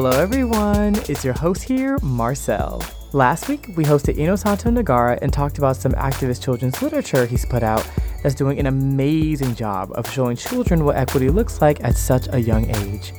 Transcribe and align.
Hello, 0.00 0.10
everyone. 0.10 0.94
It's 1.08 1.24
your 1.24 1.34
host 1.34 1.64
here, 1.64 1.98
Marcel. 2.04 2.80
Last 3.12 3.48
week, 3.48 3.66
we 3.76 3.82
hosted 3.82 4.16
Innosanto 4.16 4.72
Nagara 4.72 5.18
and 5.22 5.32
talked 5.32 5.58
about 5.58 5.76
some 5.76 5.90
activist 5.94 6.40
children's 6.40 6.80
literature 6.80 7.26
he's 7.26 7.44
put 7.44 7.64
out 7.64 7.84
that's 8.22 8.36
doing 8.36 8.60
an 8.60 8.66
amazing 8.66 9.56
job 9.56 9.90
of 9.96 10.08
showing 10.08 10.36
children 10.36 10.84
what 10.84 10.94
equity 10.94 11.30
looks 11.30 11.60
like 11.60 11.82
at 11.82 11.96
such 11.96 12.28
a 12.32 12.38
young 12.38 12.70
age. 12.76 13.12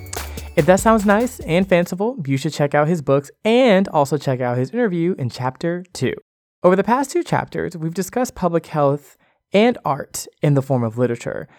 If 0.56 0.66
that 0.68 0.80
sounds 0.80 1.06
nice 1.06 1.42
and 1.42 1.68
fanciful, 1.68 2.16
you 2.26 2.38
should 2.38 2.54
check 2.54 2.74
out 2.74 2.88
his 2.88 3.02
books 3.02 3.30
and 3.44 3.90
also 3.90 4.18
check 4.18 4.40
out 4.40 4.58
his 4.58 4.70
interview 4.70 5.16
in 5.20 5.30
chapter 5.30 5.84
2. 5.92 6.14
Over 6.64 6.78
the 6.78 6.84
past 6.86 7.12
two 7.12 7.24
chapters, 7.24 7.76
we've 7.76 7.94
discussed 7.94 8.36
public 8.36 8.68
health 8.68 9.18
and 9.52 9.78
art 9.84 10.28
in 10.42 10.54
the 10.54 10.62
form 10.62 10.84
of 10.84 10.98
literature. 10.98 11.50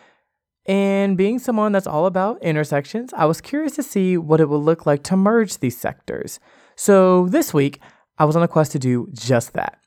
And 0.70 1.16
being 1.16 1.40
someone 1.40 1.72
that's 1.72 1.88
all 1.88 2.06
about 2.06 2.40
intersections, 2.44 3.12
I 3.16 3.24
was 3.24 3.40
curious 3.40 3.72
to 3.72 3.82
see 3.82 4.16
what 4.16 4.40
it 4.40 4.48
would 4.48 4.58
look 4.58 4.86
like 4.86 5.02
to 5.02 5.16
merge 5.16 5.58
these 5.58 5.76
sectors. 5.76 6.38
So 6.76 7.26
this 7.26 7.52
week, 7.52 7.80
I 8.18 8.24
was 8.24 8.36
on 8.36 8.44
a 8.44 8.46
quest 8.46 8.70
to 8.72 8.78
do 8.78 9.08
just 9.12 9.52
that. 9.54 9.80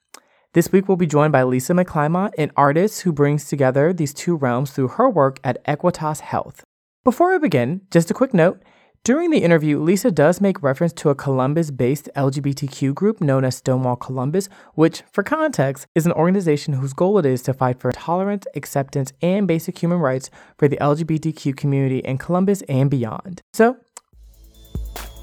This 0.51 0.73
week, 0.73 0.89
we'll 0.89 0.97
be 0.97 1.07
joined 1.07 1.31
by 1.31 1.43
Lisa 1.43 1.71
McLymont, 1.71 2.33
an 2.37 2.51
artist 2.57 3.03
who 3.03 3.13
brings 3.13 3.47
together 3.47 3.93
these 3.93 4.13
two 4.13 4.35
realms 4.35 4.71
through 4.71 4.89
her 4.89 5.09
work 5.09 5.39
at 5.41 5.65
Equitas 5.65 6.19
Health. 6.19 6.65
Before 7.05 7.31
we 7.31 7.39
begin, 7.39 7.83
just 7.89 8.11
a 8.11 8.13
quick 8.13 8.33
note 8.33 8.61
during 9.03 9.31
the 9.31 9.39
interview, 9.39 9.81
Lisa 9.81 10.11
does 10.11 10.39
make 10.39 10.63
reference 10.63 10.93
to 10.93 11.09
a 11.09 11.15
Columbus 11.15 11.71
based 11.71 12.09
LGBTQ 12.15 12.95
group 12.95 13.19
known 13.19 13.43
as 13.43 13.57
Stonewall 13.57 13.97
Columbus, 13.97 14.47
which, 14.75 15.03
for 15.11 15.23
context, 15.23 15.87
is 15.93 16.05
an 16.05 16.13
organization 16.13 16.75
whose 16.75 16.93
goal 16.93 17.17
it 17.17 17.25
is 17.25 17.41
to 17.41 17.53
fight 17.53 17.81
for 17.81 17.91
tolerance, 17.91 18.45
acceptance, 18.55 19.11
and 19.21 19.45
basic 19.45 19.77
human 19.77 19.99
rights 19.99 20.29
for 20.57 20.69
the 20.69 20.77
LGBTQ 20.77 21.57
community 21.57 21.99
in 21.99 22.17
Columbus 22.17 22.61
and 22.69 22.89
beyond. 22.89 23.41
So, 23.51 23.75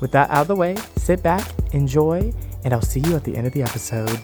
with 0.02 0.12
that 0.12 0.28
out 0.28 0.42
of 0.42 0.48
the 0.48 0.56
way, 0.56 0.76
sit 0.96 1.22
back, 1.22 1.50
enjoy, 1.72 2.34
and 2.64 2.74
I'll 2.74 2.82
see 2.82 3.00
you 3.00 3.16
at 3.16 3.24
the 3.24 3.34
end 3.34 3.46
of 3.46 3.54
the 3.54 3.62
episode. 3.62 4.20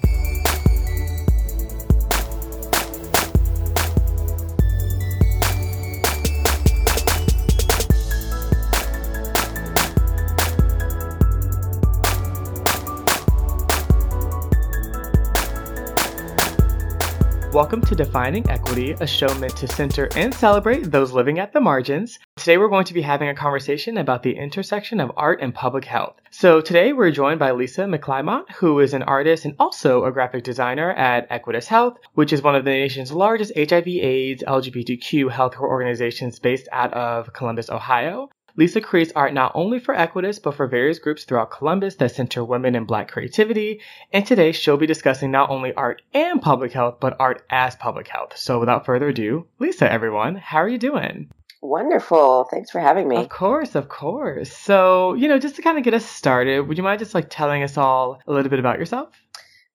Welcome 17.57 17.81
to 17.87 17.95
Defining 17.95 18.51
Equity, 18.51 18.93
a 19.01 19.07
show 19.07 19.35
meant 19.37 19.57
to 19.57 19.67
center 19.67 20.11
and 20.15 20.35
celebrate 20.35 20.91
those 20.91 21.12
living 21.12 21.39
at 21.39 21.55
the 21.55 21.61
margins. 21.61 22.19
Today 22.37 22.59
we're 22.59 22.69
going 22.69 22.85
to 22.85 22.93
be 22.93 23.01
having 23.01 23.31
a 23.31 23.35
conversation 23.35 23.97
about 23.97 24.23
the 24.23 24.37
intersection 24.37 25.01
of 25.01 25.11
art 25.17 25.41
and 25.41 25.55
public 25.55 25.87
health. 25.87 26.17
So 26.31 26.61
today 26.61 26.93
we're 26.93 27.11
joined 27.11 27.39
by 27.39 27.53
Lisa 27.53 27.85
McLymont, 27.85 28.53
who 28.57 28.79
is 28.81 28.93
an 28.93 29.05
artist 29.05 29.47
and 29.47 29.55
also 29.59 30.05
a 30.05 30.13
graphic 30.13 30.45
designer 30.45 30.91
at 30.91 31.31
Equitas 31.31 31.65
Health, 31.65 31.97
which 32.13 32.31
is 32.31 32.43
one 32.43 32.57
of 32.57 32.67
the 32.67 32.73
nation's 32.73 33.11
largest 33.11 33.53
HIV 33.57 33.89
AIDS 33.89 34.45
LGBTQ 34.47 35.31
healthcare 35.31 35.61
organizations 35.61 36.39
based 36.39 36.69
out 36.73 36.93
of 36.93 37.33
Columbus, 37.33 37.70
Ohio. 37.70 38.29
Lisa 38.59 38.81
creates 38.81 39.12
art 39.15 39.35
not 39.35 39.53
only 39.55 39.79
for 39.79 39.95
Equitas, 39.95 40.42
but 40.42 40.55
for 40.55 40.67
various 40.67 40.98
groups 40.98 41.25
throughout 41.25 41.51
Columbus 41.51 41.97
that 41.97 42.14
center 42.14 42.42
women 42.42 42.75
and 42.75 42.86
black 42.86 43.11
creativity. 43.11 43.83
And 44.14 44.25
today 44.25 44.53
she'll 44.53 44.79
be 44.79 44.86
discussing 44.86 45.30
not 45.30 45.51
only 45.51 45.75
art 45.75 46.01
and 46.14 46.41
public 46.41 46.73
health, 46.73 46.97
but 46.98 47.17
art 47.20 47.45
as 47.51 47.77
public 47.77 48.08
health. 48.08 48.35
So 48.36 48.58
without 48.58 48.86
further 48.86 49.08
ado, 49.08 49.47
Lisa, 49.58 49.92
everyone, 49.92 50.36
how 50.36 50.58
are 50.58 50.69
you 50.69 50.79
doing? 50.79 51.30
Wonderful. 51.61 52.48
Thanks 52.51 52.70
for 52.70 52.80
having 52.80 53.08
me. 53.08 53.17
Of 53.17 53.29
course, 53.29 53.75
of 53.75 53.91
course. 53.91 54.51
So, 54.51 55.13
you 55.14 55.29
know, 55.29 55.39
just 55.39 55.57
to 55.57 55.63
kind 55.63 55.77
of 55.77 55.85
get 55.85 55.92
us 55.95 56.07
started, 56.07 56.61
would 56.63 56.79
you 56.79 56.85
mind 56.85 57.01
just 57.01 57.14
like 57.14 57.27
telling 57.29 57.63
us 57.63 57.77
all 57.77 58.20
a 58.27 58.33
little 58.33 58.48
bit 58.48 58.59
about 58.59 58.79
yourself? 58.79 59.11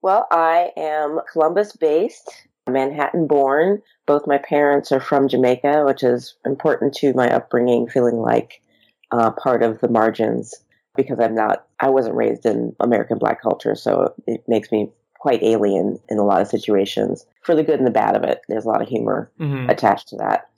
Well, 0.02 0.26
I 0.32 0.72
am 0.76 1.20
Columbus 1.32 1.74
based, 1.74 2.48
Manhattan 2.68 3.28
born. 3.28 3.84
Both 4.08 4.26
my 4.26 4.40
parents 4.40 4.92
are 4.92 5.00
from 5.00 5.28
Jamaica, 5.28 5.84
which 5.86 6.02
is 6.02 6.34
important 6.46 6.96
to 6.96 7.14
my 7.14 7.30
upbringing, 7.30 7.88
feeling 7.88 8.18
like 8.18 8.62
uh, 9.12 9.32
part 9.32 9.64
of 9.64 9.80
the 9.80 9.90
margins 9.90 10.56
because 10.96 11.20
I'm 11.20 11.36
not, 11.36 11.66
I 11.80 11.90
wasn't 11.90 12.16
raised 12.16 12.46
in 12.46 12.76
American 12.80 13.18
black 13.18 13.42
culture. 13.42 13.76
So 13.76 14.14
it 14.28 14.44
makes 14.48 14.72
me 14.72 14.90
quite 15.20 15.44
alien 15.44 16.00
in 16.10 16.18
a 16.18 16.26
lot 16.26 16.42
of 16.42 16.48
situations 16.48 17.26
for 17.44 17.56
the 17.56 17.64
good 17.64 17.78
and 17.78 17.88
the 17.88 17.92
bad 17.92 18.16
of 18.16 18.24
it. 18.24 18.42
There's 18.50 18.66
a 18.66 18.68
lot 18.68 18.82
of 18.82 18.88
humor 18.88 19.32
mm-hmm. 19.40 19.70
attached 19.70 20.10
to 20.10 20.18
that. 20.18 20.50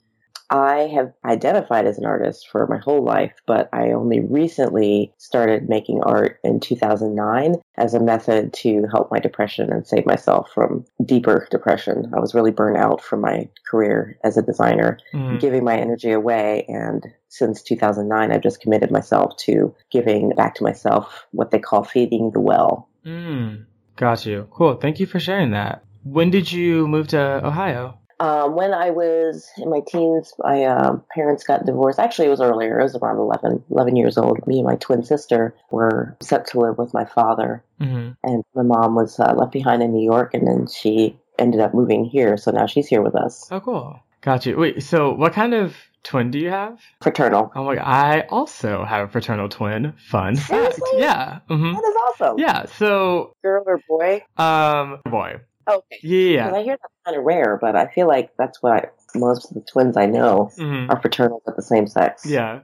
I 0.50 0.90
have 0.94 1.12
identified 1.24 1.86
as 1.86 1.98
an 1.98 2.04
artist 2.04 2.48
for 2.48 2.66
my 2.66 2.78
whole 2.78 3.02
life, 3.02 3.32
but 3.46 3.68
I 3.72 3.92
only 3.92 4.20
recently 4.20 5.12
started 5.18 5.68
making 5.68 6.02
art 6.02 6.38
in 6.44 6.60
2009 6.60 7.56
as 7.76 7.94
a 7.94 8.00
method 8.00 8.52
to 8.54 8.86
help 8.92 9.10
my 9.10 9.18
depression 9.18 9.72
and 9.72 9.86
save 9.86 10.06
myself 10.06 10.50
from 10.54 10.84
deeper 11.04 11.48
depression. 11.50 12.12
I 12.14 12.20
was 12.20 12.34
really 12.34 12.50
burnt 12.50 12.76
out 12.76 13.00
from 13.00 13.20
my 13.20 13.48
career 13.68 14.18
as 14.22 14.36
a 14.36 14.42
designer, 14.42 14.98
mm. 15.12 15.40
giving 15.40 15.64
my 15.64 15.76
energy 15.76 16.12
away. 16.12 16.66
And 16.68 17.04
since 17.28 17.62
2009, 17.62 18.30
I've 18.30 18.42
just 18.42 18.60
committed 18.60 18.90
myself 18.90 19.36
to 19.38 19.74
giving 19.90 20.30
back 20.30 20.54
to 20.56 20.62
myself 20.62 21.26
what 21.32 21.50
they 21.50 21.58
call 21.58 21.84
feeding 21.84 22.30
the 22.32 22.40
well. 22.40 22.88
Mm. 23.04 23.64
Got 23.96 24.26
you. 24.26 24.48
Cool. 24.50 24.76
Thank 24.76 25.00
you 25.00 25.06
for 25.06 25.20
sharing 25.20 25.52
that. 25.52 25.84
When 26.02 26.30
did 26.30 26.52
you 26.52 26.86
move 26.86 27.08
to 27.08 27.44
Ohio? 27.44 27.98
Um, 28.24 28.54
when 28.54 28.72
I 28.72 28.88
was 28.88 29.50
in 29.58 29.68
my 29.68 29.80
teens, 29.86 30.32
my 30.38 30.64
uh, 30.64 30.96
parents 31.14 31.44
got 31.44 31.66
divorced. 31.66 31.98
Actually, 31.98 32.28
it 32.28 32.30
was 32.30 32.40
earlier. 32.40 32.80
It 32.80 32.82
was 32.82 32.96
around 32.96 33.18
11, 33.18 33.64
11 33.70 33.96
years 33.96 34.16
old. 34.16 34.46
Me 34.46 34.60
and 34.60 34.66
my 34.66 34.76
twin 34.76 35.02
sister 35.02 35.54
were 35.70 36.16
set 36.22 36.46
to 36.48 36.60
live 36.60 36.78
with 36.78 36.94
my 36.94 37.04
father. 37.04 37.62
Mm-hmm. 37.82 38.12
And 38.22 38.44
my 38.54 38.62
mom 38.62 38.94
was 38.94 39.20
uh, 39.20 39.34
left 39.34 39.52
behind 39.52 39.82
in 39.82 39.92
New 39.92 40.02
York, 40.02 40.32
and 40.32 40.46
then 40.46 40.66
she 40.68 41.18
ended 41.38 41.60
up 41.60 41.74
moving 41.74 42.06
here. 42.06 42.38
So 42.38 42.50
now 42.50 42.64
she's 42.64 42.86
here 42.86 43.02
with 43.02 43.14
us. 43.14 43.46
Oh, 43.50 43.60
cool. 43.60 44.00
Got 44.22 44.46
you. 44.46 44.56
Wait, 44.56 44.82
so 44.82 45.12
what 45.12 45.34
kind 45.34 45.52
of 45.52 45.76
twin 46.02 46.30
do 46.30 46.38
you 46.38 46.48
have? 46.48 46.80
Fraternal. 47.02 47.52
Oh 47.54 47.64
my! 47.64 47.74
God, 47.74 47.84
I 47.84 48.20
also 48.30 48.84
have 48.84 49.06
a 49.06 49.12
fraternal 49.12 49.50
twin. 49.50 49.92
Fun 49.98 50.36
Seriously? 50.36 50.80
fact. 50.80 50.94
Yeah. 50.96 51.40
Mm-hmm. 51.50 51.74
That 51.74 51.84
is 51.84 51.96
awesome. 52.08 52.38
Yeah. 52.38 52.64
So. 52.78 53.34
Girl 53.42 53.64
or 53.66 53.80
boy? 53.86 54.24
Um, 54.38 55.00
boy. 55.04 55.40
Okay. 55.68 55.98
Yeah. 56.02 56.52
I 56.52 56.62
hear 56.62 56.76
that's 56.80 56.94
kind 57.04 57.16
of 57.16 57.24
rare, 57.24 57.58
but 57.60 57.76
I 57.76 57.86
feel 57.86 58.06
like 58.06 58.36
that's 58.36 58.62
what 58.62 58.72
I, 58.72 58.88
most 59.14 59.50
of 59.50 59.54
the 59.54 59.60
twins 59.60 59.96
I 59.96 60.06
know 60.06 60.50
mm-hmm. 60.56 60.90
are 60.90 61.00
fraternal 61.00 61.42
but 61.44 61.56
the 61.56 61.62
same 61.62 61.86
sex. 61.86 62.26
Yeah. 62.26 62.60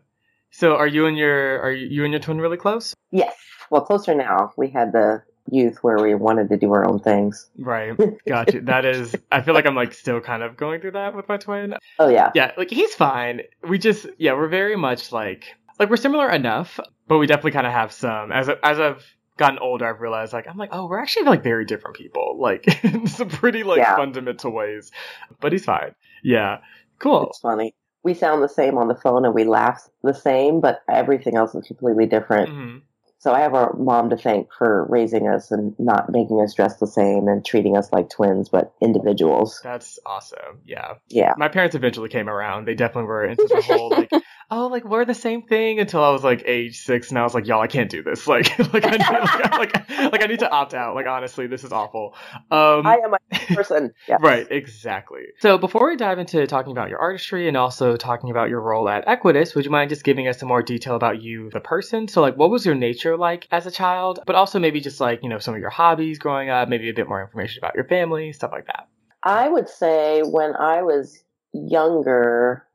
So 0.51 0.77
are 0.77 0.87
you 0.87 1.07
and 1.07 1.17
your 1.17 1.61
are 1.61 1.73
you 1.73 2.05
and 2.05 2.13
your 2.13 2.21
twin 2.21 2.41
really 2.41 2.57
close? 2.57 2.95
Yes. 3.11 3.35
Well, 3.71 3.83
closer 3.83 4.15
now. 4.15 4.53
We 4.57 4.69
had 4.69 4.93
the 4.93 5.23
youth 5.51 5.79
where 5.83 5.99
we 5.99 6.15
wanted 6.15 6.49
to 6.49 6.57
do 6.57 6.73
our 6.73 6.87
own 6.89 7.01
things. 7.01 7.49
Right. 7.59 7.97
Gotcha. 8.29 8.61
that 8.63 8.85
is 8.85 9.15
I 9.31 9.43
feel 9.43 9.55
like 9.55 9.67
I'm 9.67 9.75
like 9.75 9.93
still 9.95 10.21
kind 10.21 10.43
of 10.43 10.57
going 10.57 10.81
through 10.81 10.93
that 10.93 11.15
with 11.15 11.29
my 11.29 11.37
twin. 11.37 11.75
Oh 11.99 12.09
yeah. 12.09 12.31
Yeah, 12.35 12.53
like 12.57 12.71
he's 12.71 12.95
fine. 12.95 13.43
We 13.67 13.79
just 13.79 14.07
yeah, 14.19 14.35
we're 14.35 14.49
very 14.49 14.77
much 14.77 15.13
like 15.13 15.45
like 15.79 15.89
we're 15.89 15.97
similar 15.97 16.31
enough, 16.31 16.81
but 17.09 17.19
we 17.19 17.27
definitely 17.27 17.53
kind 17.53 17.67
of 17.67 17.73
have 17.73 17.93
some 17.93 18.33
as 18.33 18.49
as 18.63 18.81
I've 18.81 19.05
gotten 19.41 19.59
older, 19.59 19.89
I've 19.89 20.01
realized 20.01 20.33
like 20.33 20.47
I'm 20.47 20.57
like, 20.57 20.69
oh, 20.71 20.87
we're 20.87 21.01
actually 21.01 21.25
like 21.25 21.43
very 21.43 21.65
different 21.65 21.97
people, 21.97 22.37
like 22.39 22.85
in 22.85 23.09
some 23.09 23.29
pretty 23.29 23.65
like 23.65 23.79
yeah. 23.79 23.97
fundamental 23.97 24.53
ways. 24.53 24.93
But 25.41 25.51
he's 25.51 25.65
fine. 25.65 25.97
Yeah, 26.23 26.59
cool. 27.01 27.29
It's 27.31 27.41
funny. 27.41 27.75
We 28.05 28.15
sound 28.15 28.43
the 28.43 28.49
same 28.49 28.79
on 28.79 28.89
the 28.89 28.95
phone 28.95 29.25
and 29.25 29.35
we 29.35 29.45
laugh 29.45 29.89
the 30.03 30.15
same, 30.15 30.61
but 30.61 30.83
everything 30.89 31.37
else 31.37 31.55
is 31.55 31.67
completely 31.67 32.07
different. 32.07 32.49
Mm-hmm. 32.51 32.79
So 33.21 33.33
I 33.33 33.41
have 33.41 33.53
our 33.53 33.75
mom 33.75 34.09
to 34.11 34.17
thank 34.17 34.49
for 34.57 34.87
raising 34.89 35.29
us 35.29 35.51
and 35.51 35.79
not 35.79 36.11
making 36.11 36.41
us 36.41 36.55
dress 36.55 36.77
the 36.77 36.87
same 36.87 37.29
and 37.29 37.45
treating 37.45 37.77
us 37.77 37.93
like 37.93 38.09
twins, 38.09 38.49
but 38.49 38.73
individuals. 38.81 39.61
That's 39.63 39.99
awesome. 40.07 40.61
Yeah. 40.65 40.95
Yeah. 41.11 41.35
My 41.37 41.49
parents 41.49 41.77
eventually 41.77 42.09
came 42.09 42.31
around. 42.31 42.67
They 42.67 42.75
definitely 42.75 43.09
were 43.09 43.27
into 43.27 43.47
the 43.47 43.61
whole 43.61 43.91
like 43.91 44.11
oh, 44.51 44.67
like 44.67 44.85
we're 44.85 45.05
the 45.05 45.15
same 45.15 45.43
thing 45.43 45.79
until 45.79 46.03
I 46.03 46.11
was 46.11 46.25
like 46.25 46.43
age 46.45 46.79
six, 46.79 47.11
and 47.11 47.19
I 47.19 47.23
was 47.23 47.35
like, 47.35 47.47
y'all, 47.47 47.61
I 47.61 47.67
can't 47.67 47.91
do 47.91 48.03
this. 48.03 48.27
Like, 48.31 48.57
like 48.73 48.87
I 48.87 48.91
need, 48.93 49.01
like, 49.11 49.59
like, 49.59 50.13
like, 50.13 50.23
I 50.23 50.27
need 50.27 50.39
to 50.39 50.51
opt 50.51 50.73
out. 50.73 50.95
Like, 50.95 51.07
honestly, 51.09 51.49
this 51.49 51.65
is 51.65 51.73
awful. 51.73 52.15
Um, 52.53 52.87
I 52.87 52.99
am 53.05 53.15
a 53.15 53.55
person. 53.55 53.93
Yes. 54.07 54.21
Right, 54.23 54.47
exactly. 54.51 55.23
So 55.41 55.59
before 55.59 55.89
we 55.89 55.97
dive 55.97 56.21
into 56.21 56.47
talking 56.47 56.71
about 56.71 56.91
your 56.91 57.01
artistry 57.01 57.49
and 57.49 57.57
also 57.57 57.97
talking 57.97 58.31
about 58.31 58.51
your 58.51 58.61
role 58.61 58.89
at 58.89 59.05
Equitas, 59.07 59.57
would 59.57 59.65
you 59.65 59.71
mind 59.71 59.91
just 59.91 60.05
giving 60.05 60.29
us 60.29 60.39
some 60.39 60.49
more 60.49 60.63
detail 60.63 60.95
about 60.95 61.21
you, 61.21 61.51
the 61.51 61.59
person? 61.59 62.07
So, 62.07 62.21
like, 62.21 62.37
what 62.37 62.51
was 62.51 62.65
your 62.65 62.77
nature 62.77 63.10
like 63.17 63.47
as 63.51 63.67
a 63.67 63.71
child? 63.71 64.21
But 64.27 64.37
also 64.37 64.59
maybe 64.59 64.81
just 64.81 65.01
like 65.01 65.21
you 65.23 65.29
know 65.29 65.39
some 65.39 65.55
of 65.55 65.61
your 65.61 65.71
hobbies 65.71 66.19
growing 66.19 66.51
up, 66.51 66.69
maybe 66.69 66.89
a 66.89 66.95
bit 66.95 67.09
more 67.09 67.21
information 67.23 67.59
about 67.59 67.75
your 67.75 67.85
family, 67.85 68.33
stuff 68.33 68.53
like 68.53 68.67
that. 68.67 68.89
I 69.23 69.49
would 69.49 69.69
say 69.69 70.23
when 70.23 70.57
I 70.57 70.83
was 70.83 71.23
younger, 71.53 72.67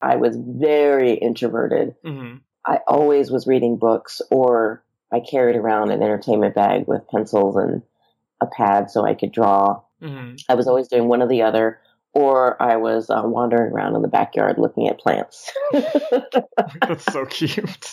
I 0.00 0.16
was 0.16 0.36
very 0.36 1.14
introverted. 1.14 1.94
Mm-hmm. 2.04 2.38
I 2.66 2.78
always 2.86 3.30
was 3.30 3.46
reading 3.46 3.76
books 3.76 4.20
or 4.30 4.84
I 5.12 5.20
carried 5.20 5.56
around 5.56 5.90
an 5.90 6.02
entertainment 6.02 6.54
bag 6.54 6.86
with 6.86 7.06
pencils 7.08 7.56
and 7.56 7.82
a 8.40 8.46
pad 8.46 8.90
so 8.90 9.04
I 9.04 9.14
could 9.14 9.32
draw. 9.32 9.82
Mm-hmm. 10.02 10.36
I 10.48 10.54
was 10.54 10.66
always 10.66 10.88
doing 10.88 11.06
one 11.06 11.22
or 11.22 11.28
the 11.28 11.42
other, 11.42 11.78
or 12.12 12.60
I 12.60 12.76
was 12.76 13.08
uh, 13.08 13.22
wandering 13.24 13.72
around 13.72 13.94
in 13.94 14.02
the 14.02 14.08
backyard 14.08 14.58
looking 14.58 14.88
at 14.88 14.98
plants. 14.98 15.52
That's 15.72 17.04
so 17.12 17.24
cute. 17.26 17.92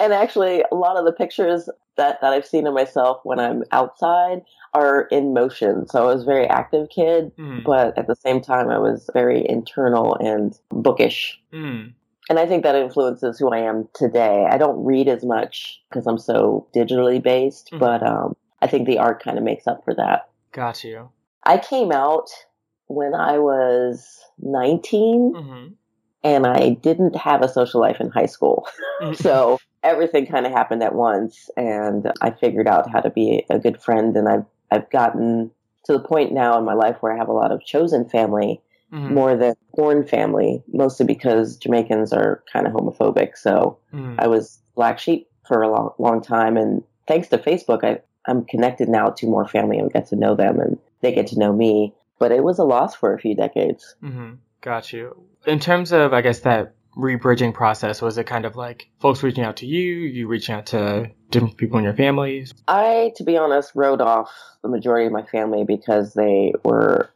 and 0.00 0.12
actually, 0.12 0.64
a 0.70 0.74
lot 0.74 0.96
of 0.96 1.04
the 1.04 1.12
pictures 1.12 1.68
that, 1.96 2.20
that 2.20 2.32
I've 2.32 2.46
seen 2.46 2.66
of 2.66 2.74
myself 2.74 3.20
when 3.24 3.38
I'm 3.38 3.64
outside 3.72 4.42
are 4.74 5.02
in 5.10 5.34
motion. 5.34 5.86
So 5.86 6.02
I 6.02 6.12
was 6.12 6.22
a 6.22 6.26
very 6.26 6.46
active 6.46 6.88
kid, 6.88 7.30
Mm. 7.38 7.62
but 7.64 7.96
at 7.98 8.06
the 8.06 8.16
same 8.16 8.40
time, 8.40 8.70
I 8.70 8.78
was 8.78 9.08
very 9.12 9.46
internal 9.48 10.16
and 10.16 10.58
bookish. 10.70 11.38
Mm. 11.52 11.92
And 12.30 12.38
I 12.38 12.46
think 12.46 12.62
that 12.62 12.74
influences 12.76 13.38
who 13.38 13.50
I 13.52 13.58
am 13.58 13.88
today. 13.94 14.46
I 14.50 14.56
don't 14.56 14.84
read 14.84 15.08
as 15.08 15.24
much 15.24 15.82
because 15.90 16.06
I'm 16.06 16.18
so 16.18 16.66
digitally 16.74 17.22
based, 17.22 17.70
Mhm. 17.72 17.78
but 17.80 18.02
um, 18.02 18.36
I 18.62 18.66
think 18.68 18.86
the 18.86 18.98
art 18.98 19.22
kind 19.22 19.36
of 19.38 19.44
makes 19.44 19.66
up 19.66 19.84
for 19.84 19.94
that. 19.94 20.28
Got 20.52 20.84
you. 20.84 21.10
I 21.44 21.58
came 21.58 21.90
out 21.92 22.30
when 22.86 23.14
I 23.14 23.38
was 23.38 24.20
19 24.38 25.32
Mm-hmm. 25.34 25.72
And 26.24 26.46
I 26.46 26.70
didn't 26.70 27.16
have 27.16 27.42
a 27.42 27.48
social 27.48 27.80
life 27.80 28.00
in 28.00 28.10
high 28.10 28.26
school. 28.26 28.66
so 29.14 29.58
everything 29.82 30.26
kind 30.26 30.46
of 30.46 30.52
happened 30.52 30.82
at 30.82 30.94
once 30.94 31.50
and 31.56 32.12
I 32.20 32.30
figured 32.30 32.68
out 32.68 32.90
how 32.90 33.00
to 33.00 33.10
be 33.10 33.44
a 33.50 33.58
good 33.58 33.82
friend 33.82 34.16
and 34.16 34.28
I've 34.28 34.44
I've 34.70 34.88
gotten 34.90 35.50
to 35.84 35.92
the 35.92 35.98
point 36.00 36.32
now 36.32 36.56
in 36.58 36.64
my 36.64 36.74
life 36.74 36.96
where 37.00 37.12
I 37.12 37.16
have 37.16 37.28
a 37.28 37.32
lot 37.32 37.52
of 37.52 37.64
chosen 37.64 38.08
family 38.08 38.60
Mhm. 38.92 39.10
more 39.10 39.36
than 39.36 39.54
born 39.74 40.06
family, 40.06 40.62
mostly 40.72 41.06
because 41.06 41.56
Jamaicans 41.56 42.12
are 42.12 42.42
kind 42.52 42.66
of 42.66 42.72
homophobic. 42.74 43.36
So 43.36 43.78
Mhm. 43.92 44.16
I 44.18 44.26
was 44.28 44.60
black 44.76 44.98
sheep 44.98 45.28
for 45.48 45.62
a 45.62 45.70
long, 45.70 45.92
long 45.98 46.20
time, 46.20 46.56
and 46.56 46.82
thanks 47.08 47.28
to 47.28 47.38
Facebook, 47.38 47.82
I, 47.84 48.00
I'm 48.26 48.44
connected 48.44 48.88
now 48.88 49.08
to 49.10 49.26
more 49.26 49.48
family 49.48 49.78
and 49.78 49.92
get 49.92 50.06
to 50.08 50.16
know 50.16 50.34
them, 50.34 50.60
and 50.60 50.78
they 51.00 51.12
get 51.12 51.26
to 51.28 51.38
know 51.38 51.52
me. 51.52 51.94
But 52.18 52.32
it 52.32 52.44
was 52.44 52.58
a 52.58 52.64
loss 52.64 52.94
for 52.94 53.12
a 53.14 53.18
few 53.18 53.34
decades. 53.34 53.96
Mm-hmm. 54.02 54.34
Got 54.62 54.92
you. 54.92 55.26
In 55.46 55.58
terms 55.58 55.92
of, 55.92 56.12
I 56.14 56.22
guess, 56.22 56.40
that 56.40 56.74
rebridging 56.96 57.52
process, 57.52 58.00
was 58.00 58.16
it 58.16 58.24
kind 58.24 58.44
of 58.44 58.54
like 58.54 58.88
folks 59.00 59.22
reaching 59.22 59.44
out 59.44 59.56
to 59.58 59.66
you, 59.66 59.82
you 59.82 60.28
reaching 60.28 60.54
out 60.54 60.66
to 60.66 61.10
different 61.30 61.56
people 61.56 61.78
in 61.78 61.84
your 61.84 61.94
families? 61.94 62.54
I, 62.68 63.12
to 63.16 63.24
be 63.24 63.36
honest, 63.36 63.72
wrote 63.74 64.00
off 64.00 64.30
the 64.62 64.68
majority 64.68 65.06
of 65.06 65.12
my 65.12 65.24
family 65.24 65.64
because 65.64 66.14
they 66.14 66.52
were. 66.64 67.10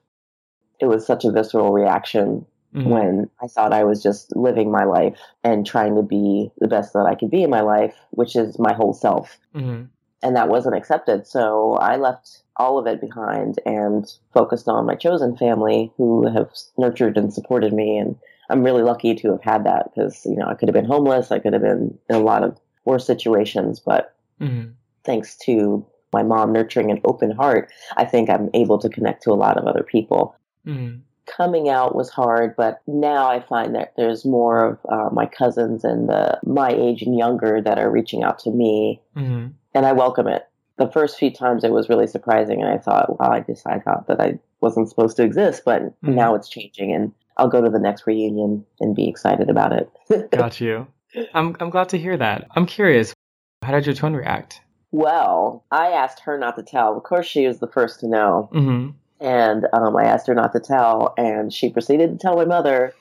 It 0.81 0.87
was 0.87 1.07
such 1.07 1.25
a 1.25 1.31
visceral 1.33 1.73
reaction 1.73 2.45
Mhm. 2.75 2.91
when 2.91 3.31
I 3.41 3.47
thought 3.47 3.73
I 3.73 3.85
was 3.85 4.03
just 4.03 4.35
living 4.37 4.71
my 4.71 4.85
life 4.85 5.19
and 5.43 5.65
trying 5.65 5.95
to 5.95 6.03
be 6.03 6.51
the 6.59 6.69
best 6.69 6.93
that 6.93 7.07
I 7.07 7.15
could 7.15 7.31
be 7.31 7.43
in 7.43 7.49
my 7.49 7.63
life, 7.63 7.95
which 8.11 8.37
is 8.37 8.59
my 8.59 8.75
whole 8.75 8.93
self. 8.93 9.39
Mhm. 9.55 9.89
and 10.23 10.35
that 10.35 10.49
wasn't 10.49 10.75
accepted. 10.75 11.27
So 11.27 11.75
I 11.75 11.97
left 11.97 12.43
all 12.59 12.79
of 12.79 12.87
it 12.87 13.01
behind 13.01 13.59
and 13.67 14.07
focused 14.33 14.69
on 14.69 14.87
my 14.87 14.95
chosen 14.95 15.37
family 15.37 15.93
who 15.97 16.27
have 16.27 16.51
nurtured 16.79 17.17
and 17.17 17.33
supported 17.33 17.73
me. 17.73 17.99
And 17.99 18.17
I'm 18.49 18.63
really 18.63 18.83
lucky 18.83 19.15
to 19.15 19.33
have 19.33 19.43
had 19.43 19.65
that 19.65 19.91
because, 19.95 20.25
you 20.25 20.37
know, 20.37 20.47
I 20.47 20.55
could 20.55 20.69
have 20.69 20.75
been 20.75 20.85
homeless. 20.85 21.31
I 21.31 21.39
could 21.39 21.53
have 21.53 21.63
been 21.63 21.99
in 22.09 22.17
a 22.17 22.21
lot 22.21 22.43
of 22.43 22.59
worse 22.85 23.07
situations, 23.07 23.81
but 23.81 24.15
Mhm. 24.41 24.73
thanks 25.05 25.37
to 25.39 25.85
my 26.13 26.23
mom 26.23 26.53
nurturing 26.53 26.91
an 26.91 27.01
open 27.05 27.31
heart, 27.31 27.71
I 27.97 28.05
think 28.05 28.31
I'm 28.31 28.49
able 28.55 28.79
to 28.79 28.89
connect 28.89 29.23
to 29.25 29.33
a 29.33 29.35
lot 29.35 29.59
of 29.59 29.67
other 29.67 29.83
people. 29.83 30.35
Mhm. 30.67 31.01
Coming 31.27 31.69
out 31.69 31.97
was 31.97 32.09
hard, 32.09 32.55
but 32.57 32.81
now 32.87 33.29
I 33.29 33.41
find 33.41 33.75
that 33.75 33.93
there's 33.97 34.25
more 34.25 34.65
of 34.65 34.79
uh, 34.89 35.11
my 35.13 35.27
cousins 35.27 35.85
and 35.85 36.09
the, 36.09 36.39
my 36.47 36.71
age 36.71 37.03
and 37.03 37.19
younger 37.19 37.61
that 37.61 37.79
are 37.79 37.91
reaching 37.91 38.23
out 38.23 38.39
to 38.41 38.51
me 38.51 39.03
Mhm. 39.17 39.53
and 39.75 39.85
I 39.85 39.93
welcome 39.93 40.29
it. 40.29 40.47
The 40.79 40.91
first 40.91 41.19
few 41.19 41.31
times 41.31 41.65
it 41.65 41.73
was 41.73 41.89
really 41.89 42.07
surprising, 42.07 42.61
and 42.63 42.71
I 42.71 42.79
thought, 42.79 43.19
wow, 43.19 43.31
I 43.31 43.41
just 43.41 43.67
I 43.67 43.79
thought 43.79 44.07
that 44.09 44.21
I 44.21 44.39
wasn't 44.61 44.89
supposed 44.89 45.17
to 45.17 45.23
exist, 45.25 45.63
but 45.65 45.83
Mhm. 46.03 46.15
now 46.15 46.35
it's 46.35 46.49
changing, 46.49 46.93
and 46.93 47.13
I'll 47.39 47.49
go 47.49 47.63
to 47.63 47.71
the 47.71 47.79
next 47.79 48.07
reunion 48.07 48.65
and 48.81 48.95
be 48.95 49.09
excited 49.09 49.49
about 49.51 49.73
it. 49.73 49.91
Got 50.33 50.61
you. 50.61 50.87
I'm 51.35 51.57
I'm 51.61 51.71
glad 51.71 51.89
to 51.91 51.99
hear 51.99 52.17
that. 52.19 52.47
I'm 52.57 52.67
curious. 52.67 53.15
How 53.63 53.73
did 53.73 53.87
your 53.87 53.95
twin 53.95 54.15
react? 54.15 54.61
well, 54.93 55.65
I 55.71 55.89
asked 55.89 56.21
her 56.21 56.39
not 56.39 56.57
to 56.57 56.63
tell. 56.63 56.97
Of 56.97 57.03
course, 57.03 57.27
she 57.27 57.47
was 57.47 57.59
the 57.59 57.67
first 57.67 58.01
to 58.01 58.09
know, 58.09 58.49
Mm-hmm. 58.53 58.91
and 59.21 59.67
um, 59.73 59.97
I 59.97 60.05
asked 60.05 60.27
her 60.29 60.35
not 60.35 60.53
to 60.53 60.61
tell, 60.61 61.15
and 61.19 61.53
she 61.53 61.71
proceeded 61.71 62.11
to 62.13 62.19
tell 62.19 62.37
my 62.37 62.45
mother. 62.45 62.95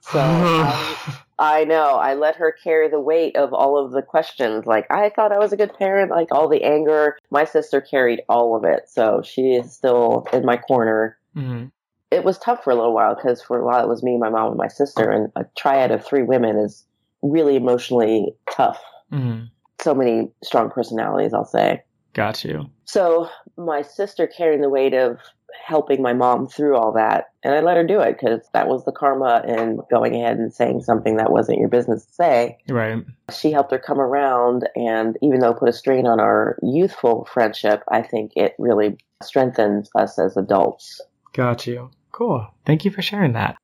So 0.00 0.18
I, 0.20 0.96
I 1.42 1.64
know 1.64 1.96
I 1.96 2.14
let 2.14 2.36
her 2.36 2.52
carry 2.62 2.88
the 2.88 3.00
weight 3.00 3.34
of 3.36 3.52
all 3.52 3.76
of 3.84 3.90
the 3.90 4.00
questions. 4.00 4.64
Like 4.64 4.86
I 4.92 5.08
thought 5.08 5.32
I 5.32 5.38
was 5.38 5.52
a 5.52 5.56
good 5.56 5.74
parent, 5.76 6.12
like 6.12 6.28
all 6.30 6.48
the 6.48 6.62
anger. 6.62 7.18
My 7.32 7.44
sister 7.44 7.80
carried 7.80 8.20
all 8.28 8.54
of 8.54 8.62
it, 8.64 8.88
so 8.88 9.22
she 9.24 9.54
is 9.54 9.72
still 9.72 10.24
in 10.32 10.44
my 10.46 10.56
corner. 10.56 11.18
hmm 11.34 11.64
It 12.12 12.22
was 12.22 12.38
tough 12.38 12.62
for 12.62 12.70
a 12.70 12.76
little 12.76 12.94
while 12.94 13.16
because 13.16 13.42
for 13.42 13.58
a 13.58 13.64
while 13.64 13.82
it 13.82 13.88
was 13.88 14.04
me, 14.04 14.16
my 14.18 14.30
mom, 14.30 14.50
and 14.50 14.56
my 14.56 14.68
sister, 14.68 15.10
and 15.10 15.32
a 15.34 15.44
triad 15.58 15.90
of 15.90 16.04
three 16.06 16.22
women 16.22 16.56
is 16.58 16.86
really 17.22 17.56
emotionally 17.56 18.36
tough. 18.48 18.80
hmm 19.10 19.46
So 19.80 19.94
many 19.94 20.30
strong 20.44 20.70
personalities, 20.70 21.34
I'll 21.34 21.44
say. 21.44 21.82
Got 22.12 22.44
you. 22.44 22.70
So 22.84 23.28
my 23.56 23.82
sister 23.82 24.28
carrying 24.28 24.60
the 24.60 24.68
weight 24.68 24.94
of 24.94 25.18
helping 25.66 26.02
my 26.02 26.12
mom 26.12 26.46
through 26.46 26.76
all 26.76 26.92
that, 26.92 27.32
and 27.42 27.54
I 27.54 27.60
let 27.60 27.76
her 27.76 27.84
do 27.84 28.00
it 28.00 28.18
because 28.18 28.48
that 28.52 28.68
was 28.68 28.84
the 28.84 28.92
karma 28.92 29.42
in 29.46 29.80
going 29.90 30.14
ahead 30.14 30.38
and 30.38 30.52
saying 30.52 30.82
something 30.82 31.16
that 31.16 31.32
wasn't 31.32 31.58
your 31.58 31.68
business 31.68 32.04
to 32.06 32.12
say. 32.12 32.58
Right. 32.68 33.04
She 33.32 33.52
helped 33.52 33.72
her 33.72 33.78
come 33.78 34.00
around, 34.00 34.68
and 34.76 35.16
even 35.22 35.40
though 35.40 35.50
it 35.50 35.58
put 35.58 35.68
a 35.68 35.72
strain 35.72 36.06
on 36.06 36.20
our 36.20 36.58
youthful 36.62 37.28
friendship, 37.32 37.82
I 37.90 38.02
think 38.02 38.32
it 38.36 38.54
really 38.58 38.98
strengthened 39.22 39.88
us 39.94 40.18
as 40.18 40.36
adults. 40.36 41.00
Got 41.32 41.66
you. 41.66 41.90
Cool. 42.12 42.46
Thank 42.66 42.84
you 42.84 42.90
for 42.90 43.00
sharing 43.00 43.32
that. 43.32 43.56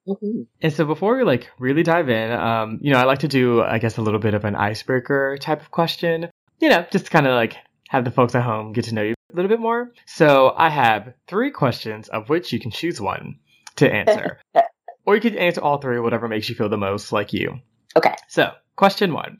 And 0.62 0.72
so 0.72 0.86
before 0.86 1.16
we 1.16 1.22
like 1.22 1.50
really 1.58 1.82
dive 1.82 2.08
in, 2.08 2.32
um, 2.32 2.78
you 2.80 2.90
know, 2.90 2.98
I 2.98 3.04
like 3.04 3.18
to 3.18 3.28
do, 3.28 3.62
I 3.62 3.78
guess, 3.78 3.98
a 3.98 4.02
little 4.02 4.20
bit 4.20 4.32
of 4.32 4.46
an 4.46 4.56
icebreaker 4.56 5.36
type 5.38 5.60
of 5.60 5.70
question. 5.70 6.30
You 6.58 6.70
know, 6.70 6.86
just 6.90 7.10
kind 7.10 7.26
of 7.26 7.34
like 7.34 7.56
have 7.90 8.04
the 8.04 8.10
folks 8.10 8.34
at 8.34 8.42
home 8.42 8.72
get 8.72 8.84
to 8.86 8.94
know 8.94 9.02
you 9.02 9.14
a 9.30 9.36
little 9.36 9.48
bit 9.48 9.60
more. 9.60 9.92
So 10.06 10.54
I 10.56 10.70
have 10.70 11.12
three 11.26 11.50
questions 11.50 12.08
of 12.08 12.28
which 12.28 12.52
you 12.52 12.60
can 12.60 12.70
choose 12.70 13.00
one 13.00 13.38
to 13.76 13.92
answer. 13.92 14.40
or 15.06 15.14
you 15.14 15.20
could 15.20 15.36
answer 15.36 15.60
all 15.60 15.78
three, 15.78 16.00
whatever 16.00 16.28
makes 16.28 16.48
you 16.48 16.54
feel 16.54 16.68
the 16.68 16.76
most 16.76 17.12
like 17.12 17.32
you. 17.32 17.60
Okay. 17.96 18.14
So, 18.28 18.52
question 18.76 19.12
one. 19.12 19.38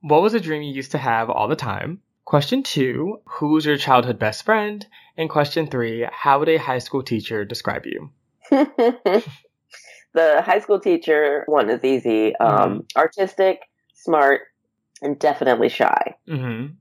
What 0.00 0.22
was 0.22 0.34
a 0.34 0.40
dream 0.40 0.62
you 0.62 0.72
used 0.72 0.92
to 0.92 0.98
have 0.98 1.28
all 1.28 1.48
the 1.48 1.56
time? 1.56 2.00
Question 2.24 2.62
two, 2.62 3.20
who's 3.24 3.64
your 3.64 3.78
childhood 3.78 4.18
best 4.18 4.44
friend? 4.44 4.86
And 5.16 5.30
question 5.30 5.66
three, 5.66 6.06
how 6.12 6.38
would 6.38 6.48
a 6.48 6.58
high 6.58 6.78
school 6.78 7.02
teacher 7.02 7.44
describe 7.44 7.86
you? 7.86 8.10
the 8.50 9.22
high 10.14 10.60
school 10.60 10.78
teacher 10.78 11.44
one 11.46 11.70
is 11.70 11.82
easy. 11.82 12.36
Um, 12.36 12.84
artistic, 12.96 13.62
smart, 13.94 14.42
and 15.00 15.18
definitely 15.18 15.68
shy. 15.68 16.14
Mm-hmm. 16.28 16.74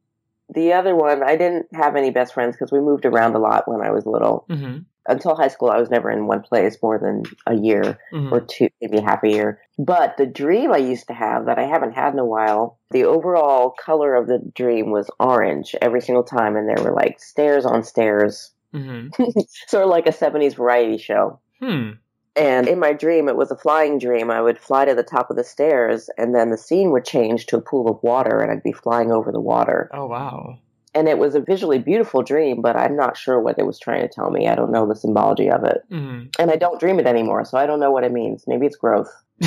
The 0.54 0.74
other 0.74 0.96
one, 0.96 1.24
I 1.24 1.36
didn't 1.36 1.68
have 1.74 1.96
any 1.96 2.10
best 2.12 2.34
friends 2.34 2.56
because 2.56 2.72
we 2.72 2.80
moved 2.80 3.06
around 3.06 3.36
a 3.36 3.40
lot 3.40 3.68
when 3.68 3.82
I 3.82 3.92
was 3.92 4.06
little. 4.06 4.46
Mm-hmm. 4.50 4.80
Until 5.10 5.36
high 5.36 5.48
school, 5.48 5.70
I 5.70 5.78
was 5.80 5.90
never 5.90 6.12
in 6.12 6.28
one 6.28 6.42
place 6.42 6.78
more 6.84 6.98
than 7.00 7.24
a 7.46 7.56
year 7.56 7.98
Mm-hmm. 8.14 8.34
or 8.34 8.42
two, 8.42 8.70
maybe 8.82 9.00
half 9.00 9.24
a 9.24 9.30
year. 9.30 9.60
But 9.80 10.18
the 10.18 10.26
dream 10.26 10.74
I 10.74 10.78
used 10.78 11.08
to 11.08 11.14
have 11.14 11.46
that 11.46 11.60
I 11.60 11.64
haven't 11.64 11.94
had 11.94 12.14
in 12.14 12.20
a 12.20 12.26
while, 12.26 12.78
the 12.92 13.06
overall 13.06 13.72
color 13.72 14.16
of 14.16 14.28
the 14.28 14.40
dream 14.56 14.92
was 14.92 15.10
orange 15.20 15.76
every 15.82 16.02
single 16.02 16.24
time. 16.24 16.56
And 16.56 16.68
there 16.68 16.84
were 16.84 16.94
like 16.94 17.20
stairs 17.20 17.66
on 17.66 17.84
stairs, 17.84 18.52
Mm-hmm. 18.74 19.24
sort 19.68 19.84
of 19.86 19.90
like 19.90 20.08
a 20.08 20.12
70s 20.12 20.56
variety 20.56 20.98
show. 20.98 21.40
Hmm. 21.62 21.92
And 22.38 22.68
in 22.68 22.80
my 22.80 22.94
dream, 22.94 23.28
it 23.28 23.36
was 23.36 23.50
a 23.50 23.58
flying 23.58 23.98
dream. 23.98 24.30
I 24.30 24.42
would 24.42 24.60
fly 24.60 24.86
to 24.86 24.94
the 24.94 25.04
top 25.04 25.30
of 25.30 25.36
the 25.36 25.44
stairs, 25.44 26.10
and 26.18 26.36
then 26.36 26.52
the 26.52 26.58
scene 26.58 26.92
would 26.92 27.04
change 27.04 27.48
to 27.48 27.58
a 27.58 27.62
pool 27.62 27.90
of 27.90 28.02
water, 28.04 28.40
and 28.40 28.52
I'd 28.52 28.64
be 28.64 28.72
flying 28.72 29.12
over 29.12 29.32
the 29.32 29.42
water. 29.42 29.90
Oh 29.94 30.06
wow. 30.06 30.60
And 30.94 31.08
it 31.08 31.18
was 31.18 31.36
a 31.36 31.42
visually 31.42 31.80
beautiful 31.80 32.24
dream, 32.24 32.62
but 32.62 32.76
I'm 32.76 32.96
not 32.96 33.18
sure 33.18 33.40
what 33.40 33.60
it 33.60 33.66
was 33.66 33.80
trying 33.80 34.02
to 34.02 34.08
tell 34.08 34.32
me. 34.32 34.48
I 34.48 34.56
don't 34.56 34.72
know 34.72 34.88
the 34.88 34.96
symbology 34.96 35.50
of 35.50 35.64
it. 35.64 35.84
Mm-hmm. 35.92 36.28
And 36.40 36.52
I 36.52 36.56
don't 36.56 36.80
dream 36.80 37.00
it 37.00 37.06
anymore, 37.06 37.46
so 37.46 37.58
I 37.58 37.66
don't 37.66 37.80
know 37.80 37.92
what 37.92 38.04
it 38.04 38.12
means. 38.12 38.46
Maybe 38.48 38.66
it's 38.66 38.76
growth. 38.76 39.12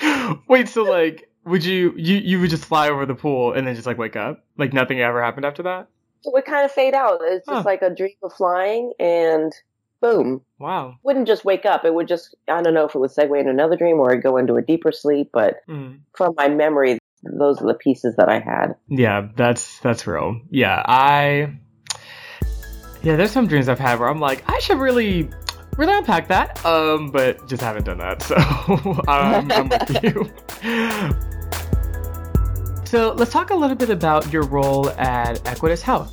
Wait, 0.48 0.68
so 0.68 0.82
like, 0.82 1.30
would 1.44 1.64
you 1.64 1.94
you 1.96 2.16
you 2.16 2.40
would 2.40 2.50
just 2.50 2.64
fly 2.64 2.90
over 2.90 3.06
the 3.06 3.14
pool 3.14 3.52
and 3.52 3.66
then 3.66 3.74
just 3.74 3.86
like 3.86 3.98
wake 3.98 4.16
up? 4.16 4.44
Like 4.56 4.72
nothing 4.72 5.00
ever 5.00 5.22
happened 5.22 5.46
after 5.46 5.62
that? 5.64 5.88
It 6.24 6.32
would 6.32 6.44
kind 6.44 6.64
of 6.64 6.72
fade 6.72 6.94
out. 6.94 7.20
It's 7.22 7.46
just 7.46 7.62
Huh. 7.62 7.62
like 7.64 7.82
a 7.82 7.90
dream 7.94 8.14
of 8.22 8.32
flying, 8.32 8.92
and 9.00 9.52
boom. 10.00 10.42
Wow. 10.58 10.96
Wouldn't 11.02 11.26
just 11.26 11.44
wake 11.44 11.66
up. 11.66 11.84
It 11.84 11.92
would 11.94 12.08
just, 12.08 12.34
I 12.48 12.62
don't 12.62 12.74
know 12.74 12.86
if 12.86 12.94
it 12.94 12.98
would 12.98 13.10
segue 13.10 13.38
into 13.38 13.50
another 13.50 13.76
dream 13.76 13.98
or 13.98 14.12
I'd 14.12 14.22
go 14.22 14.36
into 14.36 14.56
a 14.56 14.62
deeper 14.62 14.92
sleep, 14.92 15.30
but 15.32 15.56
Mm. 15.68 16.00
from 16.16 16.34
my 16.36 16.48
memory, 16.48 16.98
those 17.22 17.60
are 17.60 17.66
the 17.66 17.74
pieces 17.74 18.16
that 18.16 18.28
I 18.30 18.38
had. 18.38 18.76
Yeah, 18.88 19.28
that's 19.36 19.78
that's 19.80 20.06
real. 20.06 20.40
Yeah, 20.50 20.82
I 20.86 21.52
Yeah, 23.02 23.16
there's 23.16 23.30
some 23.30 23.46
dreams 23.46 23.68
I've 23.68 23.78
had 23.78 23.98
where 23.98 24.08
I'm 24.08 24.20
like, 24.20 24.42
I 24.46 24.58
should 24.60 24.78
really 24.78 25.28
really 25.76 25.96
unpack 25.96 26.28
that. 26.28 26.64
Um, 26.66 27.10
but 27.10 27.46
just 27.46 27.62
haven't 27.62 27.84
done 27.84 27.98
that. 27.98 28.22
So 28.30 28.36
I'm, 29.08 29.50
I'm 29.52 29.68
with 29.68 30.02
you. 30.02 30.30
So 32.90 33.12
let's 33.12 33.30
talk 33.30 33.50
a 33.50 33.54
little 33.54 33.76
bit 33.76 33.88
about 33.88 34.32
your 34.32 34.42
role 34.42 34.90
at 34.90 35.36
Equitas 35.44 35.80
Health. 35.80 36.12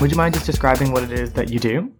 Would 0.00 0.10
you 0.10 0.16
mind 0.16 0.34
just 0.34 0.46
describing 0.46 0.90
what 0.90 1.04
it 1.04 1.12
is 1.12 1.32
that 1.34 1.52
you 1.52 1.60
do? 1.60 1.92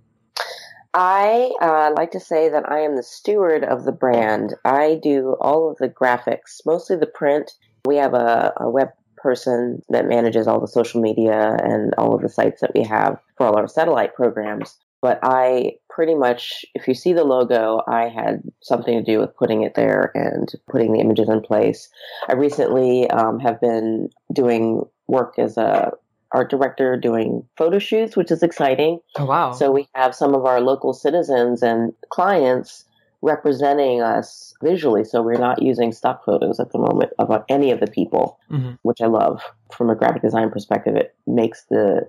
I 0.93 1.53
uh, 1.63 1.93
like 1.97 2.11
to 2.11 2.21
say 2.21 2.49
that 2.49 2.69
I 2.69 2.81
am 2.81 2.97
the 2.97 3.05
steward 3.05 3.63
of 3.63 3.85
the 3.85 3.93
brand. 3.93 4.55
I 4.65 4.99
do 5.01 5.37
all 5.41 5.71
of 5.71 5.77
the 5.77 5.89
graphics, 5.89 6.67
mostly 6.67 6.97
the 6.97 7.07
print. 7.07 7.53
We 7.85 7.95
have 7.99 8.15
a, 8.15 8.53
a 8.57 8.69
web 8.69 8.89
person 9.17 9.85
that 9.89 10.09
manages 10.09 10.49
all 10.49 10.59
the 10.59 10.67
social 10.67 11.01
media 11.01 11.57
and 11.63 11.95
all 11.97 12.17
of 12.17 12.23
the 12.23 12.29
sites 12.29 12.61
that 12.63 12.75
we 12.75 12.83
have 12.83 13.21
for 13.39 13.47
all 13.47 13.57
our 13.57 13.69
satellite 13.69 14.15
programs. 14.15 14.77
But 15.01 15.21
I 15.23 15.77
pretty 15.89 16.17
much, 16.17 16.67
if 16.75 16.89
you 16.89 16.95
see 16.95 17.13
the 17.13 17.25
logo, 17.25 17.83
I 17.87 18.09
had 18.09 18.43
something 18.63 18.99
to 18.99 19.11
do 19.11 19.21
with 19.21 19.37
putting 19.37 19.63
it 19.63 19.75
there 19.75 20.11
and 20.15 20.53
putting 20.69 20.93
the 20.93 20.99
images 20.99 21.29
in 21.29 21.41
place. 21.41 21.89
I 22.29 22.35
recently 22.35 23.09
um, 23.11 23.39
have 23.39 23.61
been 23.61 24.11
doing 24.33 24.83
work 25.07 25.39
as 25.39 25.57
a 25.57 25.93
art 26.33 26.51
director 26.51 26.97
doing 26.97 27.47
photo 27.57 27.79
shoots, 27.79 28.17
which 28.17 28.31
is 28.31 28.43
exciting. 28.43 28.99
Oh, 29.17 29.25
wow. 29.25 29.53
So 29.53 29.71
we 29.71 29.89
have 29.95 30.15
some 30.15 30.35
of 30.35 30.45
our 30.45 30.61
local 30.61 30.93
citizens 30.93 31.63
and 31.63 31.93
clients 32.11 32.85
representing 33.23 34.01
us 34.03 34.53
visually. 34.63 35.05
So 35.05 35.23
we're 35.23 35.39
not 35.39 35.63
using 35.63 35.93
stock 35.93 36.25
photos 36.25 36.61
at 36.61 36.73
the 36.73 36.79
moment 36.79 37.13
of 37.19 37.31
any 37.49 37.71
of 37.71 37.81
the 37.81 37.87
people, 37.87 38.39
mm-hmm. 38.51 38.73
which 38.83 39.01
I 39.01 39.07
love. 39.07 39.43
From 39.73 39.91
a 39.91 39.95
graphic 39.95 40.23
design 40.23 40.51
perspective, 40.51 40.97
it 40.97 41.15
makes 41.27 41.65
the, 41.71 42.09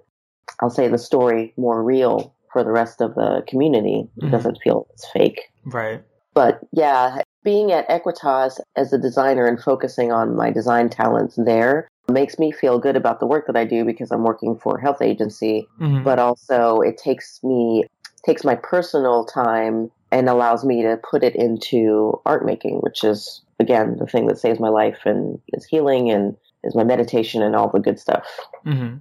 I'll 0.62 0.70
say, 0.70 0.88
the 0.88 0.98
story 0.98 1.54
more 1.58 1.84
real 1.84 2.34
for 2.52 2.64
the 2.64 2.72
rest 2.72 3.02
of 3.02 3.16
the 3.16 3.44
community. 3.48 4.10
It 4.18 4.26
Mhm. 4.26 4.32
doesn't 4.32 4.60
feel 4.64 4.88
it's 4.94 5.08
fake. 5.12 5.52
Right. 5.66 6.04
But 6.34 6.62
yeah, 6.72 7.22
being 7.44 7.72
at 7.72 7.88
Equitas 7.90 8.60
as 8.76 8.92
a 8.94 8.98
designer 8.98 9.46
and 9.46 9.62
focusing 9.62 10.12
on 10.12 10.36
my 10.36 10.52
design 10.52 10.90
talents 10.90 11.36
there 11.36 11.88
makes 12.10 12.40
me 12.40 12.52
feel 12.52 12.80
good 12.80 12.96
about 12.96 13.20
the 13.20 13.28
work 13.28 13.46
that 13.48 13.56
I 13.56 13.66
do 13.66 13.86
because 13.86 14.12
I'm 14.12 14.24
working 14.24 14.58
for 14.58 14.78
a 14.78 14.82
health 14.82 15.02
agency, 15.02 15.68
Mhm. 15.80 16.04
but 16.04 16.20
also 16.20 16.82
it 16.82 16.98
takes 16.98 17.44
me 17.44 17.86
takes 18.26 18.44
my 18.44 18.56
personal 18.56 19.24
time 19.26 19.90
and 20.12 20.28
allows 20.28 20.66
me 20.66 20.82
to 20.82 21.00
put 21.10 21.24
it 21.24 21.36
into 21.36 22.20
art 22.26 22.46
making, 22.46 22.80
which 22.80 23.04
is 23.04 23.42
again 23.60 23.98
the 23.98 24.08
thing 24.08 24.28
that 24.28 24.38
saves 24.40 24.60
my 24.60 24.70
life 24.70 25.00
and 25.06 25.40
is 25.50 25.66
healing 25.66 26.10
and 26.10 26.36
is 26.64 26.76
my 26.76 26.84
meditation 26.84 27.42
and 27.42 27.56
all 27.56 27.70
the 27.70 27.80
good 27.80 28.00
stuff. 28.00 28.28
hmm 28.64 28.96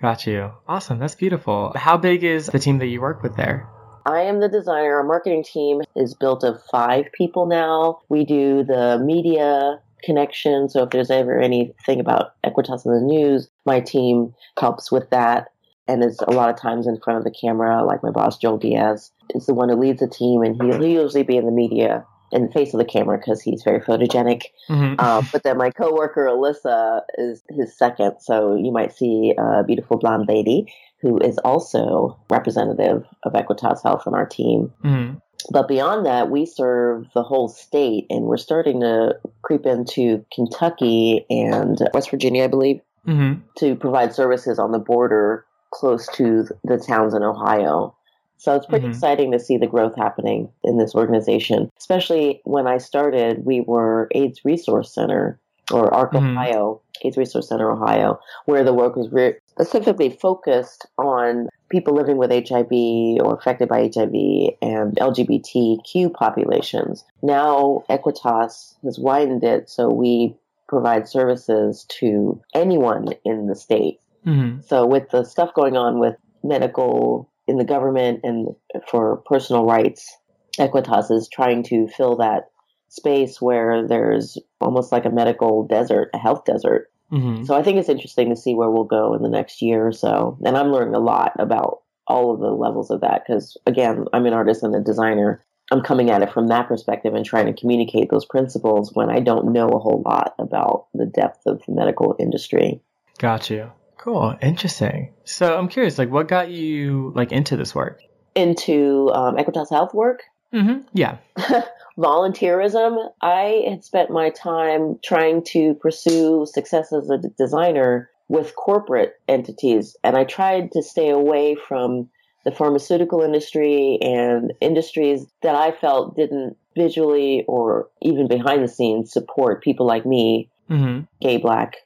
Got 0.00 0.26
you. 0.26 0.52
Awesome. 0.68 0.98
That's 0.98 1.14
beautiful. 1.14 1.72
How 1.74 1.96
big 1.96 2.22
is 2.22 2.46
the 2.46 2.58
team 2.58 2.78
that 2.78 2.86
you 2.86 3.00
work 3.00 3.22
with 3.22 3.36
there? 3.36 3.68
I 4.06 4.22
am 4.22 4.40
the 4.40 4.48
designer. 4.48 4.96
Our 4.96 5.04
marketing 5.04 5.44
team 5.44 5.82
is 5.96 6.14
built 6.14 6.44
of 6.44 6.62
five 6.70 7.06
people 7.12 7.46
now. 7.46 8.00
We 8.08 8.24
do 8.24 8.62
the 8.62 8.98
media 9.04 9.80
connection. 10.04 10.68
So 10.68 10.84
if 10.84 10.90
there's 10.90 11.10
ever 11.10 11.38
anything 11.38 12.00
about 12.00 12.32
Equitas 12.44 12.86
in 12.86 12.92
the 12.92 13.00
news, 13.00 13.48
my 13.66 13.80
team 13.80 14.34
helps 14.58 14.92
with 14.92 15.10
that 15.10 15.48
and 15.88 16.04
is 16.04 16.20
a 16.26 16.30
lot 16.30 16.50
of 16.50 16.60
times 16.60 16.86
in 16.86 17.00
front 17.00 17.18
of 17.18 17.24
the 17.24 17.30
camera, 17.30 17.84
like 17.84 18.02
my 18.02 18.10
boss, 18.10 18.38
Joel 18.38 18.58
Diaz, 18.58 19.10
is 19.30 19.46
the 19.46 19.54
one 19.54 19.68
who 19.68 19.76
leads 19.76 20.00
the 20.00 20.08
team 20.08 20.42
and 20.42 20.54
he'll 20.62 20.84
usually 20.84 21.22
be 21.22 21.36
in 21.36 21.46
the 21.46 21.52
media 21.52 22.04
in 22.32 22.46
the 22.46 22.52
face 22.52 22.74
of 22.74 22.78
the 22.78 22.84
camera 22.84 23.18
because 23.18 23.40
he's 23.40 23.62
very 23.62 23.80
photogenic. 23.80 24.42
Mhm. 24.68 25.00
Um, 25.00 25.26
but 25.32 25.42
then 25.42 25.56
my 25.56 25.70
coworker 25.70 26.26
Alyssa 26.26 27.02
is 27.16 27.42
his 27.48 27.76
second, 27.76 28.16
so 28.20 28.54
you 28.54 28.70
might 28.72 28.92
see 28.92 29.34
a 29.38 29.64
beautiful 29.64 29.98
blonde 29.98 30.26
lady 30.28 30.72
who 31.00 31.18
is 31.18 31.38
also 31.38 32.16
representative 32.28 33.06
of 33.22 33.32
Equitas 33.32 33.82
Health 33.82 34.02
on 34.06 34.14
our 34.14 34.26
team. 34.26 34.72
Mhm. 34.84 35.22
But 35.50 35.68
beyond 35.68 36.04
that, 36.04 36.30
we 36.30 36.44
serve 36.44 37.06
the 37.14 37.22
whole 37.22 37.48
state, 37.48 38.06
and 38.10 38.24
we're 38.24 38.36
starting 38.36 38.80
to 38.80 39.16
creep 39.42 39.64
into 39.66 40.24
Kentucky 40.34 41.24
and 41.30 41.78
West 41.94 42.10
Virginia, 42.10 42.44
I 42.44 42.48
believe, 42.48 42.80
Mhm. 43.06 43.42
to 43.58 43.76
provide 43.76 44.12
services 44.12 44.58
on 44.58 44.72
the 44.72 44.80
border 44.80 45.44
close 45.70 46.08
to 46.14 46.44
the 46.64 46.78
towns 46.78 47.14
in 47.14 47.22
Ohio. 47.22 47.94
So 48.38 48.54
it's 48.54 48.66
pretty 48.66 48.86
Mhm. 48.86 48.90
exciting 48.90 49.32
to 49.32 49.38
see 49.38 49.56
the 49.58 49.66
growth 49.66 49.94
happening 49.96 50.48
in 50.64 50.78
this 50.78 50.94
organization. 50.94 51.70
Especially 51.76 52.40
when 52.44 52.66
I 52.66 52.78
started, 52.78 53.44
we 53.44 53.60
were 53.60 54.08
AIDS 54.12 54.44
Resource 54.44 54.92
Center 54.94 55.38
or 55.72 55.92
ARC 55.92 56.12
Mhm. 56.14 56.30
Ohio, 56.32 56.80
AIDS 57.02 57.18
Resource 57.18 57.48
Center 57.48 57.70
Ohio, 57.70 58.18
where 58.46 58.64
the 58.64 58.72
work 58.72 58.96
was 58.96 59.12
re- 59.12 59.34
specifically 59.50 60.08
focused 60.08 60.86
on 60.96 61.48
people 61.68 61.92
living 61.92 62.16
with 62.16 62.32
HIV 62.32 63.18
or 63.20 63.34
affected 63.34 63.68
by 63.68 63.80
HIV 63.80 64.56
and 64.62 64.98
LGBTQ 64.98 66.08
populations. 66.08 67.04
Now 67.22 67.82
Equitas 67.90 68.76
has 68.82 68.98
widened 68.98 69.44
it 69.44 69.68
so 69.68 69.90
we 69.90 70.34
provide 70.68 71.08
services 71.08 71.84
to 71.88 72.40
anyone 72.54 73.08
in 73.24 73.46
the 73.46 73.54
state. 73.54 74.00
Mhm. 74.26 74.64
So 74.64 74.86
with 74.86 75.10
the 75.10 75.24
stuff 75.24 75.52
going 75.54 75.76
on 75.76 75.98
with 75.98 76.16
medical 76.42 77.27
in 77.48 77.56
the 77.56 77.64
government 77.64 78.20
and 78.22 78.54
for 78.88 79.22
personal 79.26 79.64
rights, 79.64 80.16
Equitas 80.58 81.10
is 81.10 81.28
trying 81.32 81.62
to 81.64 81.88
fill 81.88 82.16
that 82.16 82.50
space 82.88 83.40
where 83.40 83.86
there's 83.86 84.38
almost 84.60 84.92
like 84.92 85.04
a 85.04 85.10
medical 85.10 85.66
desert, 85.66 86.10
a 86.14 86.18
health 86.18 86.44
desert. 86.44 86.90
Mhm. 87.12 87.46
So 87.46 87.54
I 87.54 87.62
think 87.62 87.78
it's 87.78 87.88
interesting 87.88 88.28
to 88.30 88.36
see 88.36 88.54
where 88.54 88.70
we'll 88.70 88.84
go 88.84 89.14
in 89.14 89.22
the 89.22 89.28
next 89.28 89.62
year 89.62 89.86
or 89.86 89.92
so. 89.92 90.36
And 90.44 90.56
I'm 90.56 90.72
learning 90.72 90.94
a 90.94 91.00
lot 91.00 91.32
about 91.38 91.80
all 92.06 92.32
of 92.32 92.40
the 92.40 92.50
levels 92.50 92.90
of 92.90 93.00
that 93.00 93.22
because 93.26 93.56
again, 93.66 94.06
I'm 94.12 94.26
an 94.26 94.32
artist 94.32 94.62
and 94.62 94.74
a 94.74 94.80
designer. 94.80 95.44
I'm 95.70 95.82
coming 95.82 96.10
at 96.10 96.22
it 96.22 96.32
from 96.32 96.48
that 96.48 96.66
perspective 96.66 97.14
and 97.14 97.24
trying 97.24 97.46
to 97.46 97.58
communicate 97.58 98.10
those 98.10 98.24
principles 98.24 98.90
when 98.94 99.10
I 99.10 99.20
don't 99.20 99.52
know 99.52 99.68
a 99.68 99.78
whole 99.78 100.02
lot 100.04 100.34
about 100.38 100.86
the 100.94 101.04
depth 101.04 101.46
of 101.46 101.62
the 101.66 101.74
medical 101.74 102.16
industry. 102.18 102.80
Got 103.18 103.50
you. 103.50 103.70
Cool. 103.98 104.36
Interesting. 104.40 105.12
So 105.24 105.58
I'm 105.58 105.68
curious, 105.68 105.98
like, 105.98 106.10
what 106.10 106.28
got 106.28 106.50
you 106.50 107.12
like 107.14 107.32
into 107.32 107.56
this 107.56 107.74
work? 107.74 108.00
Into 108.34 109.10
um, 109.12 109.36
Equitas 109.36 109.70
Health 109.70 109.92
work, 109.92 110.20
Mm-hmm. 110.54 110.86
Yeah. 110.94 111.18
volunteerism. 111.98 113.10
I 113.20 113.64
had 113.68 113.84
spent 113.84 114.10
my 114.10 114.30
time 114.30 114.98
trying 115.04 115.44
to 115.48 115.74
pursue 115.74 116.46
success 116.46 116.92
as 116.92 117.10
a 117.10 117.18
d- 117.18 117.28
designer 117.36 118.10
with 118.28 118.54
corporate 118.56 119.14
entities, 119.28 119.96
and 120.04 120.16
I 120.16 120.24
tried 120.24 120.72
to 120.72 120.82
stay 120.82 121.10
away 121.10 121.56
from 121.68 122.08
the 122.44 122.50
pharmaceutical 122.52 123.22
industry 123.22 123.98
and 124.00 124.52
industries 124.60 125.26
that 125.42 125.54
I 125.54 125.72
felt 125.72 126.16
didn't 126.16 126.56
visually 126.76 127.44
or 127.48 127.88
even 128.00 128.28
behind 128.28 128.62
the 128.62 128.68
scenes 128.68 129.12
support 129.12 129.62
people 129.62 129.86
like 129.86 130.06
me, 130.06 130.48
Mm-hmm. 130.70 131.04
gay, 131.20 131.38
black. 131.38 131.76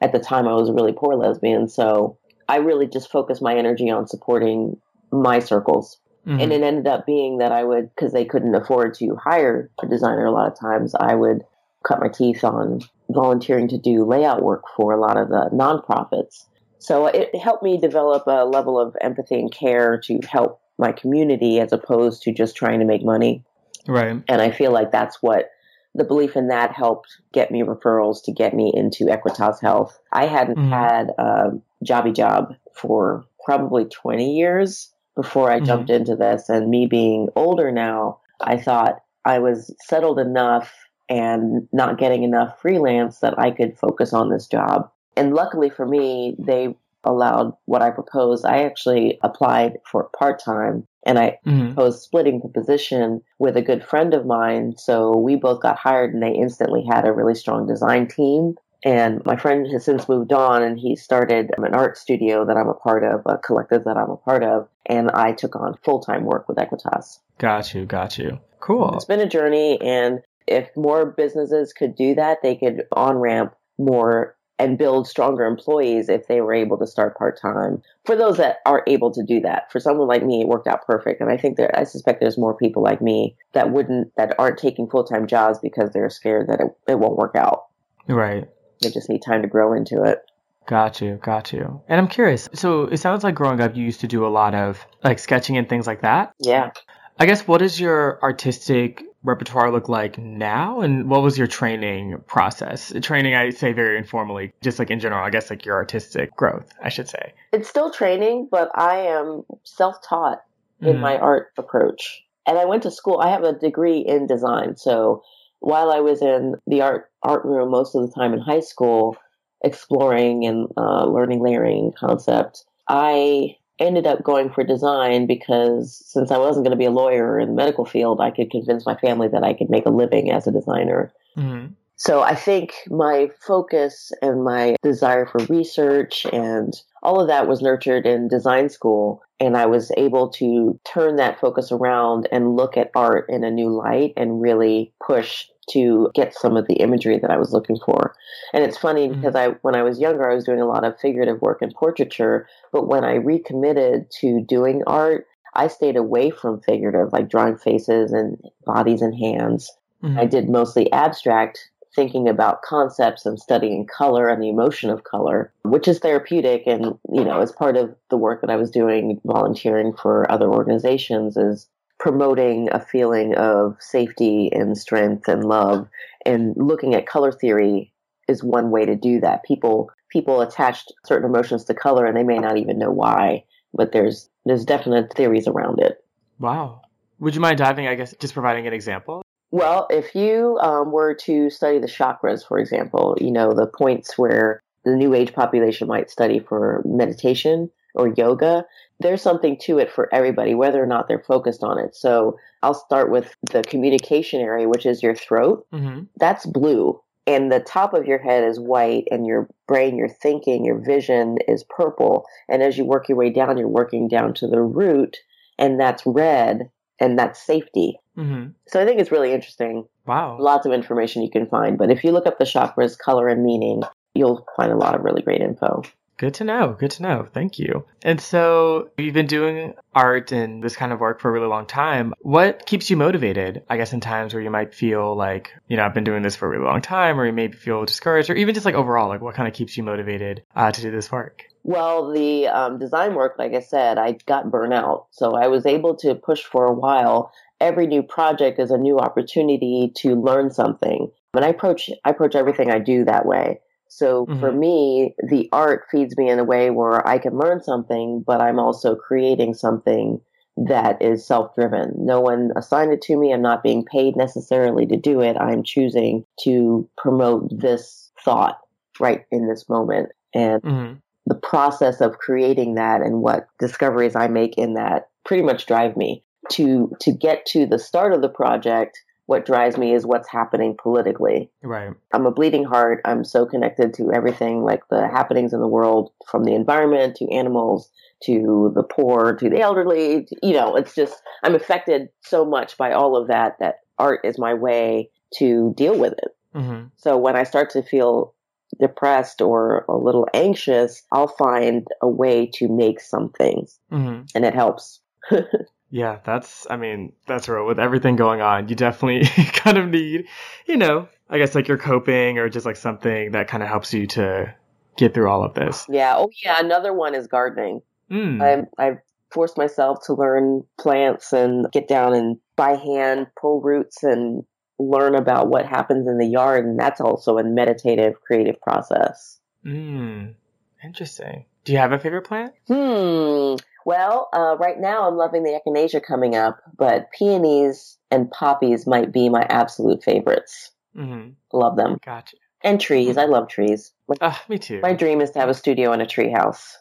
At 0.00 0.12
the 0.12 0.18
time, 0.18 0.46
I 0.46 0.54
was 0.54 0.68
a 0.68 0.72
really 0.72 0.92
poor 0.92 1.16
lesbian, 1.16 1.68
so 1.68 2.18
I 2.48 2.56
really 2.56 2.86
just 2.86 3.10
focused 3.10 3.42
my 3.42 3.56
energy 3.56 3.90
on 3.90 4.06
supporting 4.06 4.80
my 5.10 5.38
circles 5.38 5.98
Mm-hmm. 6.28 6.40
and 6.40 6.52
it 6.52 6.62
ended 6.62 6.86
up 6.86 7.06
being 7.06 7.38
that 7.38 7.52
I 7.52 7.64
would, 7.64 7.88
because 7.94 8.12
they 8.12 8.26
couldn't 8.26 8.54
afford 8.54 8.92
to 8.94 9.16
hire 9.16 9.70
a 9.82 9.86
designer 9.86 10.26
a 10.26 10.30
lot 10.30 10.50
of 10.52 10.60
times, 10.60 10.94
I 10.94 11.14
would 11.14 11.42
cut 11.86 12.00
my 12.00 12.08
teeth 12.08 12.44
on 12.44 12.80
volunteering 13.08 13.68
to 13.68 13.78
do 13.78 14.04
layout 14.04 14.42
work 14.42 14.64
for 14.76 14.92
a 14.92 15.00
lot 15.00 15.16
of 15.16 15.28
the 15.30 15.48
nonprofits. 15.54 16.44
So 16.80 17.06
it 17.06 17.34
helped 17.34 17.62
me 17.62 17.78
develop 17.78 18.24
a 18.26 18.44
level 18.44 18.78
of 18.78 18.94
empathy 19.00 19.36
and 19.36 19.50
care 19.50 19.98
to 20.04 20.20
help 20.28 20.60
my 20.78 20.92
community 20.92 21.60
as 21.60 21.72
opposed 21.72 22.22
to 22.24 22.32
just 22.32 22.54
trying 22.56 22.80
to 22.80 22.84
make 22.84 23.02
money. 23.02 23.42
right. 23.86 24.22
And 24.28 24.42
I 24.42 24.50
feel 24.50 24.70
like 24.70 24.92
that's 24.92 25.22
what 25.22 25.50
the 25.94 26.04
belief 26.04 26.36
in 26.36 26.48
that 26.48 26.72
helped 26.72 27.08
get 27.32 27.50
me 27.50 27.62
referrals 27.62 28.22
to 28.24 28.32
get 28.32 28.54
me 28.54 28.72
into 28.74 29.06
Equitas 29.06 29.60
Health. 29.60 29.98
I 30.12 30.26
hadn't 30.26 30.58
Mhm. 30.58 30.68
had 30.68 31.10
a 31.18 31.50
jobby 31.84 32.14
job 32.14 32.54
for 32.72 33.24
probably 33.44 33.84
20 33.86 34.36
years 34.36 34.92
before 35.16 35.50
I 35.50 35.60
Mhm. 35.60 35.66
jumped 35.66 35.90
into 35.90 36.14
this. 36.14 36.48
And 36.48 36.70
me 36.70 36.86
being 36.86 37.28
older 37.34 37.72
now, 37.72 38.18
I 38.40 38.56
thought 38.56 39.00
I 39.24 39.38
was 39.38 39.74
settled 39.80 40.18
enough 40.18 40.72
and 41.08 41.66
not 41.72 41.98
getting 41.98 42.22
enough 42.22 42.60
freelance 42.60 43.20
that 43.20 43.38
I 43.38 43.50
could 43.50 43.76
focus 43.76 44.12
on 44.12 44.28
this 44.28 44.46
job. 44.46 44.90
And 45.16 45.34
luckily 45.34 45.70
for 45.70 45.86
me, 45.86 46.36
they 46.38 46.76
allowed 47.04 47.54
what 47.64 47.82
I 47.82 47.90
proposed. 47.90 48.44
I 48.44 48.62
actually 48.62 49.18
applied 49.22 49.78
for 49.84 50.10
part 50.18 50.38
time 50.38 50.86
and 51.08 51.18
I 51.18 51.38
Mm-hmm. 51.46 51.74
Was 51.74 52.02
splitting 52.02 52.40
the 52.40 52.48
position 52.48 53.22
with 53.38 53.56
a 53.56 53.62
good 53.62 53.82
friend 53.82 54.12
of 54.12 54.26
mine. 54.26 54.74
So 54.76 55.16
we 55.16 55.34
both 55.36 55.62
got 55.62 55.78
hired 55.78 56.12
and 56.12 56.22
they 56.22 56.32
instantly 56.32 56.84
had 56.84 57.06
a 57.06 57.12
really 57.12 57.34
strong 57.34 57.66
design 57.66 58.06
team. 58.06 58.54
And 58.84 59.24
my 59.24 59.36
friend 59.36 59.66
has 59.72 59.84
since 59.84 60.08
moved 60.08 60.32
on 60.32 60.62
and 60.62 60.78
he 60.78 60.94
started 60.94 61.50
an 61.56 61.74
art 61.74 61.96
studio 61.96 62.44
that 62.44 62.56
I'm 62.56 62.68
a 62.68 62.74
part 62.74 63.02
of, 63.02 63.22
a 63.26 63.38
collective 63.38 63.84
that 63.84 63.96
I'm 63.96 64.10
a 64.10 64.16
part 64.16 64.44
of. 64.44 64.68
And 64.86 65.10
I 65.12 65.32
took 65.32 65.56
on 65.56 65.78
full 65.84 66.00
time 66.00 66.24
work 66.24 66.48
with 66.48 66.58
Equitas. 66.58 67.18
Got 67.38 67.74
you. 67.74 67.86
Got 67.86 68.18
you. 68.18 68.38
Cool. 68.60 68.94
It's 68.94 69.04
been 69.04 69.20
a 69.20 69.28
journey. 69.28 69.80
And 69.80 70.20
if 70.46 70.68
more 70.76 71.06
businesses 71.06 71.72
could 71.72 71.96
do 71.96 72.14
that, 72.16 72.38
they 72.42 72.56
could 72.56 72.84
on 72.92 73.16
ramp 73.16 73.54
more 73.78 74.36
and 74.58 74.78
build 74.78 75.06
stronger 75.06 75.44
employees 75.44 76.08
if 76.08 76.26
they 76.26 76.40
were 76.40 76.52
able 76.52 76.76
to 76.78 76.86
start 76.86 77.16
part 77.16 77.40
time. 77.40 77.82
For 78.04 78.16
those 78.16 78.36
that 78.38 78.58
are 78.66 78.82
able 78.86 79.12
to 79.12 79.22
do 79.22 79.40
that, 79.40 79.70
for 79.70 79.80
someone 79.80 80.08
like 80.08 80.24
me, 80.24 80.40
it 80.40 80.48
worked 80.48 80.66
out 80.66 80.86
perfect. 80.86 81.20
And 81.20 81.30
I 81.30 81.36
think 81.36 81.56
that 81.56 81.78
I 81.78 81.84
suspect 81.84 82.20
there's 82.20 82.38
more 82.38 82.54
people 82.54 82.82
like 82.82 83.00
me 83.00 83.36
that 83.52 83.70
wouldn't, 83.70 84.14
that 84.16 84.34
aren't 84.38 84.58
taking 84.58 84.88
full 84.88 85.04
time 85.04 85.26
jobs 85.26 85.58
because 85.58 85.90
they're 85.92 86.10
scared 86.10 86.48
that 86.48 86.60
it, 86.60 86.76
it 86.88 86.98
won't 86.98 87.16
work 87.16 87.36
out. 87.36 87.66
Right. 88.08 88.48
They 88.82 88.90
just 88.90 89.08
need 89.08 89.22
time 89.22 89.42
to 89.42 89.48
grow 89.48 89.72
into 89.72 90.02
it. 90.02 90.24
Got 90.66 91.00
you, 91.00 91.18
got 91.22 91.52
you. 91.52 91.80
And 91.88 91.98
I'm 91.98 92.08
curious. 92.08 92.48
So 92.52 92.84
it 92.84 92.98
sounds 92.98 93.24
like 93.24 93.34
growing 93.34 93.60
up, 93.60 93.74
you 93.74 93.84
used 93.84 94.00
to 94.00 94.06
do 94.06 94.26
a 94.26 94.28
lot 94.28 94.54
of 94.54 94.84
like 95.02 95.18
sketching 95.18 95.56
and 95.56 95.68
things 95.68 95.86
like 95.86 96.02
that. 96.02 96.34
Yeah. 96.40 96.72
I 97.18 97.26
guess 97.26 97.48
what 97.48 97.62
is 97.62 97.80
your 97.80 98.22
artistic 98.22 99.02
repertoire 99.22 99.70
look 99.70 99.88
like 99.88 100.18
now? 100.18 100.80
And 100.80 101.08
what 101.10 101.22
was 101.22 101.36
your 101.36 101.46
training 101.46 102.18
process? 102.26 102.92
Training, 103.02 103.34
I 103.34 103.50
say 103.50 103.72
very 103.72 103.98
informally, 103.98 104.52
just 104.62 104.78
like 104.78 104.90
in 104.90 105.00
general, 105.00 105.24
I 105.24 105.30
guess 105.30 105.50
like 105.50 105.64
your 105.64 105.76
artistic 105.76 106.34
growth, 106.36 106.72
I 106.82 106.88
should 106.88 107.08
say. 107.08 107.32
It's 107.52 107.68
still 107.68 107.90
training, 107.90 108.48
but 108.50 108.70
I 108.74 108.98
am 108.98 109.42
self 109.64 109.96
taught 110.02 110.42
in 110.80 110.96
Mhm. 110.96 111.00
my 111.00 111.18
art 111.18 111.48
approach. 111.58 112.24
And 112.46 112.58
I 112.58 112.64
went 112.64 112.82
to 112.84 112.90
school, 112.90 113.18
I 113.20 113.28
have 113.28 113.44
a 113.44 113.52
degree 113.52 113.98
in 113.98 114.26
design. 114.26 114.76
So 114.76 115.22
while 115.60 115.90
I 115.90 116.00
was 116.00 116.22
in 116.22 116.54
the 116.66 116.82
art 116.82 117.10
art 117.22 117.44
room 117.44 117.70
most 117.70 117.94
of 117.94 118.02
the 118.06 118.14
time 118.14 118.32
in 118.32 118.38
high 118.38 118.60
school, 118.60 119.16
exploring 119.64 120.46
and 120.46 120.68
uh, 120.76 121.04
learning 121.06 121.42
layering 121.42 121.92
concept, 121.98 122.64
I 122.88 123.56
ended 123.78 124.06
up 124.06 124.22
going 124.22 124.50
for 124.50 124.64
design 124.64 125.26
because 125.26 126.02
since 126.06 126.30
I 126.30 126.38
wasn't 126.38 126.64
going 126.64 126.76
to 126.76 126.78
be 126.78 126.86
a 126.86 126.90
lawyer 126.90 127.38
in 127.38 127.48
the 127.48 127.54
medical 127.54 127.84
field, 127.84 128.20
I 128.20 128.30
could 128.30 128.50
convince 128.50 128.84
my 128.84 128.96
family 128.96 129.28
that 129.28 129.44
I 129.44 129.54
could 129.54 129.70
make 129.70 129.86
a 129.86 129.90
living 129.90 130.30
as 130.30 130.46
a 130.46 130.52
designer. 130.52 131.12
Mhm. 131.36 131.72
So 131.96 132.22
I 132.22 132.36
think 132.36 132.74
my 132.88 133.28
focus 133.40 134.12
and 134.22 134.44
my 134.44 134.76
desire 134.82 135.26
for 135.26 135.44
research 135.52 136.26
and 136.32 136.72
all 137.02 137.20
of 137.20 137.26
that 137.26 137.48
was 137.48 137.60
nurtured 137.60 138.06
in 138.06 138.28
design 138.28 138.68
school. 138.68 139.20
And 139.40 139.56
I 139.56 139.66
was 139.66 139.90
able 139.96 140.28
to 140.30 140.78
turn 140.84 141.16
that 141.16 141.40
focus 141.40 141.72
around 141.72 142.28
and 142.30 142.56
look 142.56 142.76
at 142.76 142.92
art 142.94 143.26
in 143.28 143.42
a 143.42 143.50
new 143.50 143.70
light 143.70 144.12
and 144.16 144.40
really 144.40 144.92
push 145.04 145.48
to 145.70 146.10
get 146.14 146.34
some 146.34 146.56
of 146.56 146.66
the 146.66 146.74
imagery 146.74 147.18
that 147.18 147.30
I 147.30 147.36
was 147.36 147.52
looking 147.52 147.78
for. 147.84 148.14
And 148.52 148.64
it's 148.64 148.78
funny 148.78 149.08
Mhm. 149.08 149.14
because 149.16 149.34
I, 149.34 149.48
when 149.62 149.74
I 149.74 149.82
was 149.82 150.00
younger, 150.00 150.30
I 150.30 150.34
was 150.34 150.44
doing 150.44 150.60
a 150.60 150.66
lot 150.66 150.84
of 150.84 150.98
figurative 150.98 151.40
work 151.42 151.62
and 151.62 151.74
portraiture. 151.74 152.46
But 152.72 152.88
when 152.88 153.04
I 153.04 153.14
recommitted 153.14 154.10
to 154.20 154.40
doing 154.40 154.82
art, 154.86 155.26
I 155.54 155.66
stayed 155.68 155.96
away 155.96 156.30
from 156.30 156.60
figurative, 156.60 157.12
like 157.12 157.28
drawing 157.28 157.56
faces 157.56 158.12
and 158.12 158.38
bodies 158.64 159.02
and 159.02 159.14
hands. 159.14 159.70
Mhm. 160.02 160.18
I 160.18 160.26
did 160.26 160.48
mostly 160.48 160.90
abstract, 160.92 161.70
thinking 161.96 162.28
about 162.28 162.62
concepts 162.62 163.26
and 163.26 163.40
studying 163.40 163.86
color 163.86 164.28
and 164.28 164.40
the 164.42 164.48
emotion 164.50 164.90
of 164.90 165.02
color, 165.04 165.52
which 165.64 165.88
is 165.88 165.98
therapeutic. 165.98 166.62
And, 166.66 166.96
you 167.10 167.24
know, 167.24 167.40
as 167.40 167.50
part 167.50 167.76
of 167.76 167.94
the 168.10 168.16
work 168.16 168.40
that 168.42 168.50
I 168.50 168.56
was 168.56 168.70
doing, 168.70 169.20
volunteering 169.24 169.94
for 169.94 170.30
other 170.30 170.46
organizations, 170.48 171.36
is 171.36 171.66
promoting 171.98 172.68
a 172.72 172.80
feeling 172.80 173.34
of 173.34 173.76
safety 173.80 174.50
and 174.52 174.78
strength 174.78 175.28
and 175.28 175.44
love. 175.44 175.88
And 176.24 176.54
looking 176.56 176.94
at 176.94 177.06
color 177.06 177.32
theory 177.32 177.92
is 178.28 178.42
one 178.42 178.70
way 178.70 178.84
to 178.84 178.94
do 178.94 179.20
that. 179.20 179.44
People 179.44 179.90
people 180.10 180.40
attached 180.40 180.92
certain 181.04 181.28
emotions 181.28 181.64
to 181.64 181.74
color 181.74 182.06
and 182.06 182.16
they 182.16 182.22
may 182.22 182.38
not 182.38 182.56
even 182.56 182.78
know 182.78 182.90
why, 182.90 183.44
but 183.74 183.92
there's 183.92 184.28
there's 184.44 184.64
definite 184.64 185.12
theories 185.14 185.48
around 185.48 185.80
it. 185.80 186.04
Wow. 186.38 186.82
Would 187.20 187.34
you 187.34 187.40
mind 187.40 187.58
diving, 187.58 187.88
I 187.88 187.96
guess, 187.96 188.14
just 188.20 188.32
providing 188.32 188.66
an 188.66 188.72
example? 188.72 189.22
Well, 189.50 189.86
if 189.90 190.14
you 190.14 190.58
um, 190.60 190.92
were 190.92 191.14
to 191.14 191.50
study 191.50 191.78
the 191.78 191.86
chakras, 191.86 192.46
for 192.46 192.58
example, 192.58 193.16
you 193.20 193.32
know, 193.32 193.52
the 193.52 193.66
points 193.66 194.16
where 194.16 194.60
the 194.84 194.94
new 194.94 195.14
age 195.14 195.32
population 195.32 195.88
might 195.88 196.10
study 196.10 196.38
for 196.38 196.82
meditation 196.84 197.70
or 197.94 198.08
yoga, 198.16 198.64
there's 199.00 199.22
something 199.22 199.56
to 199.62 199.78
it 199.78 199.90
for 199.90 200.12
everybody, 200.14 200.54
whether 200.54 200.82
or 200.82 200.86
not 200.86 201.08
they're 201.08 201.22
focused 201.26 201.62
on 201.62 201.78
it. 201.78 201.94
So 201.94 202.38
I'll 202.62 202.74
start 202.74 203.10
with 203.10 203.34
the 203.50 203.62
communication 203.62 204.40
area, 204.40 204.68
which 204.68 204.86
is 204.86 205.02
your 205.02 205.14
throat. 205.14 205.66
Mm-hmm. 205.72 206.04
That's 206.18 206.46
blue. 206.46 207.00
And 207.26 207.52
the 207.52 207.60
top 207.60 207.92
of 207.92 208.06
your 208.06 208.18
head 208.18 208.42
is 208.42 208.58
white, 208.58 209.04
and 209.10 209.26
your 209.26 209.48
brain, 209.66 209.98
your 209.98 210.08
thinking, 210.08 210.64
your 210.64 210.78
vision 210.78 211.36
is 211.46 211.62
purple. 211.68 212.24
And 212.48 212.62
as 212.62 212.78
you 212.78 212.86
work 212.86 213.08
your 213.08 213.18
way 213.18 213.28
down, 213.28 213.58
you're 213.58 213.68
working 213.68 214.08
down 214.08 214.32
to 214.34 214.46
the 214.46 214.62
root, 214.62 215.18
and 215.58 215.78
that's 215.78 216.02
red, 216.06 216.70
and 216.98 217.18
that's 217.18 217.44
safety. 217.44 218.00
Mm-hmm. 218.16 218.52
So 218.66 218.80
I 218.80 218.86
think 218.86 218.98
it's 219.00 219.12
really 219.12 219.32
interesting 219.32 219.86
Wow. 220.06 220.38
lots 220.40 220.64
of 220.64 220.72
information 220.72 221.22
you 221.22 221.30
can 221.30 221.46
find. 221.46 221.76
But 221.76 221.90
if 221.90 222.02
you 222.02 222.12
look 222.12 222.26
up 222.26 222.38
the 222.38 222.44
chakras, 222.44 222.98
color, 222.98 223.28
and 223.28 223.44
meaning, 223.44 223.82
you'll 224.14 224.46
find 224.56 224.72
a 224.72 224.76
lot 224.76 224.94
of 224.94 225.02
really 225.02 225.20
great 225.20 225.42
info. 225.42 225.82
Good 226.18 226.34
to 226.34 226.44
know. 226.44 226.76
Good 226.78 226.90
to 226.92 227.02
know. 227.02 227.28
Thank 227.32 227.60
you. 227.60 227.86
And 228.02 228.20
so 228.20 228.90
you've 228.98 229.14
been 229.14 229.28
doing 229.28 229.74
art 229.94 230.32
and 230.32 230.62
this 230.62 230.74
kind 230.74 230.92
of 230.92 230.98
work 230.98 231.20
for 231.20 231.28
a 231.28 231.32
really 231.32 231.46
long 231.46 231.64
time. 231.64 232.12
What 232.18 232.66
keeps 232.66 232.90
you 232.90 232.96
motivated? 232.96 233.62
I 233.70 233.76
guess 233.76 233.92
in 233.92 234.00
times 234.00 234.34
where 234.34 234.42
you 234.42 234.50
might 234.50 234.74
feel 234.74 235.16
like, 235.16 235.52
you 235.68 235.76
know, 235.76 235.84
I've 235.84 235.94
been 235.94 236.02
doing 236.02 236.22
this 236.22 236.34
for 236.34 236.46
a 236.46 236.48
really 236.50 236.64
long 236.64 236.82
time, 236.82 237.20
or 237.20 237.24
you 237.24 237.32
maybe 237.32 237.56
feel 237.56 237.84
discouraged, 237.84 238.30
or 238.30 238.34
even 238.34 238.52
just 238.52 238.66
like 238.66 238.74
overall, 238.74 239.08
like 239.08 239.20
what 239.20 239.36
kind 239.36 239.46
of 239.46 239.54
keeps 239.54 239.76
you 239.76 239.84
motivated 239.84 240.42
uh, 240.56 240.72
to 240.72 240.82
do 240.82 240.90
this 240.90 241.10
work? 241.12 241.44
Well, 241.62 242.12
the 242.12 242.48
um, 242.48 242.78
design 242.80 243.14
work, 243.14 243.36
like 243.38 243.54
I 243.54 243.60
said, 243.60 243.96
I 243.96 244.18
got 244.26 244.46
burnout. 244.46 245.06
So 245.12 245.36
I 245.36 245.46
was 245.46 245.66
able 245.66 245.94
to 245.98 246.16
push 246.16 246.42
for 246.42 246.66
a 246.66 246.74
while. 246.74 247.30
Every 247.60 247.86
new 247.86 248.02
project 248.02 248.58
is 248.58 248.72
a 248.72 248.78
new 248.78 248.98
opportunity 248.98 249.92
to 249.98 250.14
learn 250.14 250.50
something. 250.50 251.12
And 251.34 251.44
I 251.44 251.48
approach, 251.48 251.90
I 252.04 252.10
approach 252.10 252.34
everything 252.34 252.72
I 252.72 252.80
do 252.80 253.04
that 253.04 253.24
way. 253.24 253.60
So 253.88 254.26
for 254.38 254.52
Mhm. 254.52 254.58
me, 254.58 255.14
the 255.28 255.48
art 255.52 255.86
feeds 255.90 256.16
me 256.16 256.30
in 256.30 256.38
a 256.38 256.44
way 256.44 256.70
where 256.70 257.06
I 257.06 257.18
can 257.18 257.38
learn 257.38 257.62
something, 257.62 258.22
but 258.26 258.40
I'm 258.40 258.58
also 258.58 258.94
creating 258.94 259.54
something 259.54 260.20
that 260.56 261.00
is 261.00 261.26
self 261.26 261.54
driven. 261.54 261.94
No 261.96 262.20
one 262.20 262.50
assigned 262.56 262.92
it 262.92 263.02
to 263.02 263.16
me. 263.16 263.32
I'm 263.32 263.42
not 263.42 263.62
being 263.62 263.84
paid 263.84 264.16
necessarily 264.16 264.86
to 264.86 264.96
do 264.96 265.20
it. 265.20 265.36
I'm 265.36 265.62
choosing 265.62 266.24
to 266.44 266.88
promote 266.96 267.48
this 267.60 268.10
thought 268.24 268.58
right 268.98 269.24
in 269.30 269.48
this 269.48 269.68
moment. 269.68 270.10
And 270.34 270.62
Mm-hmm. 270.64 270.94
the 271.26 271.34
process 271.36 272.00
of 272.00 272.18
creating 272.18 272.74
that 272.74 273.00
and 273.02 273.20
what 273.22 273.48
discoveries 273.58 274.16
I 274.16 274.28
make 274.28 274.56
in 274.58 274.74
that 274.74 275.08
pretty 275.24 275.42
much 275.42 275.66
drive 275.66 275.96
me 275.96 276.24
to 276.52 276.90
to 277.00 277.12
get 277.12 277.46
to 277.46 277.66
the 277.66 277.78
start 277.78 278.12
of 278.12 278.22
the 278.22 278.28
project. 278.28 278.98
What 279.28 279.44
drives 279.44 279.76
me 279.76 279.92
is 279.92 280.06
what's 280.06 280.26
happening 280.28 280.74
politically. 280.82 281.50
Right. 281.62 281.92
I'm 282.14 282.24
a 282.24 282.30
bleeding 282.30 282.64
heart. 282.64 283.02
I'm 283.04 283.24
so 283.24 283.44
connected 283.44 283.92
to 283.94 284.10
everything, 284.10 284.64
like 284.64 284.80
the 284.88 285.06
happenings 285.06 285.52
in 285.52 285.60
the 285.60 285.68
world, 285.68 286.12
from 286.30 286.44
the 286.44 286.54
environment 286.54 287.14
to 287.16 287.30
animals 287.30 287.90
to 288.24 288.72
the 288.74 288.82
poor 288.82 289.36
to 289.36 289.50
the 289.50 289.60
elderly. 289.60 290.24
to- 290.24 290.36
you 290.42 290.54
know, 290.54 290.74
it's 290.76 290.94
just 290.94 291.22
I'm 291.44 291.54
affected 291.54 292.08
so 292.22 292.46
much 292.46 292.78
by 292.78 292.92
all 292.92 293.16
of 293.16 293.28
that 293.28 293.58
that 293.60 293.80
art 293.98 294.20
is 294.24 294.38
my 294.38 294.54
way 294.54 295.10
to 295.38 295.74
deal 295.76 295.98
with 295.98 296.14
it. 296.14 296.34
Mm-hmm. 296.54 296.86
So 296.96 297.18
when 297.18 297.36
I 297.36 297.42
start 297.42 297.68
to 297.70 297.82
feel 297.82 298.32
depressed 298.80 299.42
or 299.42 299.84
a 299.90 299.96
little 299.96 300.26
anxious, 300.32 301.02
I'll 301.12 301.28
find 301.28 301.86
a 302.00 302.08
way 302.08 302.50
to 302.54 302.66
make 302.68 302.98
something 303.00 303.66
Mm-hmm. 303.92 304.22
and 304.34 304.44
it 304.46 304.54
helps. 304.54 305.00
Yeah, 305.90 306.18
that's, 306.24 306.66
I 306.68 306.76
mean, 306.76 307.12
that's 307.26 307.48
real. 307.48 307.66
With 307.66 307.78
everything 307.78 308.16
going 308.16 308.40
on, 308.40 308.68
you 308.68 308.74
definitely 308.74 309.26
kind 309.52 309.78
of 309.78 309.88
need, 309.88 310.26
you 310.66 310.76
know, 310.76 311.08
I 311.30 311.38
guess 311.38 311.54
like 311.54 311.68
you're 311.68 311.78
coping 311.78 312.38
or 312.38 312.48
just 312.48 312.66
like 312.66 312.76
something 312.76 313.32
that 313.32 313.48
kind 313.48 313.62
of 313.62 313.68
helps 313.68 313.94
you 313.94 314.06
to 314.08 314.54
get 314.96 315.14
through 315.14 315.30
all 315.30 315.42
of 315.42 315.54
this. 315.54 315.86
Yeah. 315.88 316.14
Oh 316.16 316.30
yeah. 316.44 316.58
Another 316.58 316.92
one 316.92 317.14
is 317.14 317.26
gardening. 317.26 317.80
Mm. 318.10 318.42
I'm, 318.42 318.66
I've 318.78 318.98
forced 319.30 319.56
myself 319.56 320.04
to 320.06 320.14
learn 320.14 320.64
plants 320.78 321.32
and 321.32 321.70
get 321.72 321.88
down 321.88 322.14
and 322.14 322.38
by 322.56 322.74
hand 322.76 323.26
pull 323.40 323.60
roots 323.60 324.02
and 324.02 324.44
learn 324.78 325.14
about 325.14 325.48
what 325.48 325.66
happens 325.66 326.06
in 326.06 326.18
the 326.18 326.26
yard. 326.26 326.64
And 326.64 326.78
that's 326.78 327.00
also 327.00 327.38
a 327.38 327.44
meditative, 327.44 328.20
creative 328.22 328.60
process. 328.60 329.38
Mm. 329.64 330.34
Interesting. 330.82 331.46
Do 331.64 331.72
you 331.72 331.78
have 331.78 331.92
a 331.92 331.98
favorite 331.98 332.22
plant? 332.22 332.54
Hmm. 332.66 333.56
Well, 333.88 334.28
uh, 334.34 334.54
right 334.58 334.78
now 334.78 335.08
I'm 335.08 335.16
loving 335.16 335.44
the 335.44 335.58
echinacea 335.58 336.02
coming 336.02 336.36
up, 336.36 336.60
but 336.76 337.10
peonies 337.10 337.96
and 338.10 338.30
poppies 338.30 338.86
might 338.86 339.12
be 339.12 339.30
my 339.30 339.46
absolute 339.48 340.04
favorites. 340.04 340.72
Mm-hmm. 340.94 341.30
Love 341.54 341.76
them. 341.76 341.96
Gotcha. 342.04 342.36
And 342.62 342.78
trees. 342.78 343.16
I 343.16 343.24
love 343.24 343.48
trees. 343.48 343.94
My, 344.06 344.16
Ah, 344.20 344.42
me 344.46 344.58
too. 344.58 344.80
my 344.82 344.92
dream 344.92 345.22
is 345.22 345.30
to 345.30 345.38
have 345.38 345.48
a 345.48 345.54
studio 345.54 345.94
in 345.94 346.02
a 346.02 346.06
tree 346.06 346.30
house. 346.30 346.76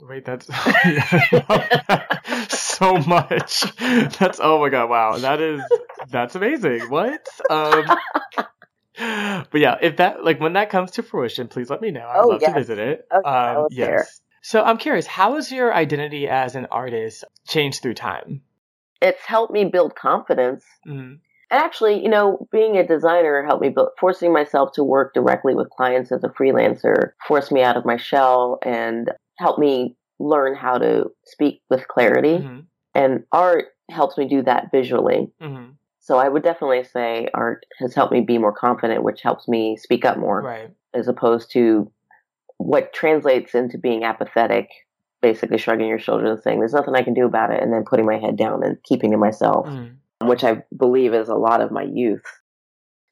Wait, 0.00 0.24
that's 0.24 0.46
that 0.46 2.46
so 2.50 2.98
much. 2.98 3.64
That's 4.20 4.38
oh 4.40 4.60
my 4.60 4.68
god, 4.68 4.88
wow. 4.88 5.18
That 5.18 5.40
is 5.40 5.60
that's 6.08 6.36
amazing. 6.36 6.88
What? 6.88 7.26
Um 7.50 7.84
But 8.96 9.54
yeah, 9.60 9.76
if 9.82 9.96
that 9.96 10.22
like 10.24 10.38
when 10.38 10.52
that 10.52 10.70
comes 10.70 10.92
to 10.92 11.02
fruition, 11.02 11.48
please 11.48 11.68
let 11.68 11.80
me 11.80 11.90
know. 11.90 12.06
I'd 12.06 12.20
Oh, 12.20 12.28
love 12.28 12.42
yes. 12.42 12.52
to 12.52 12.58
visit 12.60 12.78
it. 12.78 13.08
Oh, 13.10 13.64
um 13.64 13.68
yes. 13.72 14.20
So 14.46 14.62
I'm 14.62 14.76
curious, 14.76 15.06
how 15.06 15.36
has 15.36 15.50
your 15.50 15.74
identity 15.74 16.28
as 16.28 16.54
an 16.54 16.66
artist 16.70 17.24
changed 17.48 17.80
through 17.80 17.94
time? 17.94 18.42
It's 19.00 19.24
helped 19.24 19.54
me 19.54 19.64
build 19.64 19.94
confidence. 19.96 20.62
Mm, 20.86 21.18
And 21.50 21.62
actually, 21.62 22.02
you 22.02 22.10
know, 22.10 22.46
being 22.52 22.76
a 22.76 22.86
designer 22.86 23.42
helped 23.42 23.62
me 23.62 23.70
build, 23.70 23.88
forcing 23.98 24.34
myself 24.34 24.72
to 24.74 24.84
work 24.84 25.14
directly 25.14 25.54
with 25.54 25.70
clients 25.70 26.12
as 26.12 26.22
a 26.24 26.28
freelancer 26.28 27.12
forced 27.26 27.52
me 27.52 27.62
out 27.62 27.78
of 27.78 27.86
my 27.86 27.96
shell 27.96 28.58
and 28.62 29.10
helped 29.38 29.58
me 29.58 29.96
learn 30.18 30.54
how 30.54 30.76
to 30.76 31.10
speak 31.24 31.62
with 31.70 31.88
clarity. 31.88 32.40
mhm, 32.40 32.66
And 32.94 33.24
art 33.32 33.68
helps 33.90 34.18
me 34.18 34.28
do 34.28 34.42
that 34.42 34.70
visually. 34.70 35.32
mhm. 35.40 35.76
So 36.00 36.18
I 36.18 36.28
would 36.28 36.42
definitely 36.42 36.84
say 36.84 37.28
art 37.32 37.64
has 37.78 37.94
helped 37.94 38.12
me 38.12 38.20
be 38.20 38.36
more 38.36 38.52
confident, 38.52 39.04
which 39.04 39.22
helps 39.22 39.48
me 39.48 39.78
speak 39.78 40.04
up 40.04 40.18
more 40.18 40.42
Right. 40.42 40.68
as 40.92 41.08
opposed 41.08 41.50
to 41.52 41.90
what 42.58 42.92
translates 42.92 43.54
into 43.54 43.78
being 43.78 44.04
apathetic, 44.04 44.68
basically 45.22 45.58
shrugging 45.58 45.88
your 45.88 45.98
shoulders 45.98 46.30
and 46.30 46.42
saying, 46.42 46.58
there's 46.58 46.74
nothing 46.74 46.94
I 46.94 47.02
can 47.02 47.14
do 47.14 47.26
about 47.26 47.50
it, 47.50 47.62
and 47.62 47.72
then 47.72 47.84
putting 47.84 48.06
my 48.06 48.18
head 48.18 48.36
down 48.36 48.62
and 48.62 48.82
keeping 48.82 49.10
to 49.10 49.16
myself, 49.16 49.66
mm. 49.66 49.94
which 50.22 50.44
I 50.44 50.62
believe 50.76 51.14
is 51.14 51.28
a 51.28 51.34
lot 51.34 51.60
of 51.60 51.70
my 51.70 51.82
youth. 51.82 52.24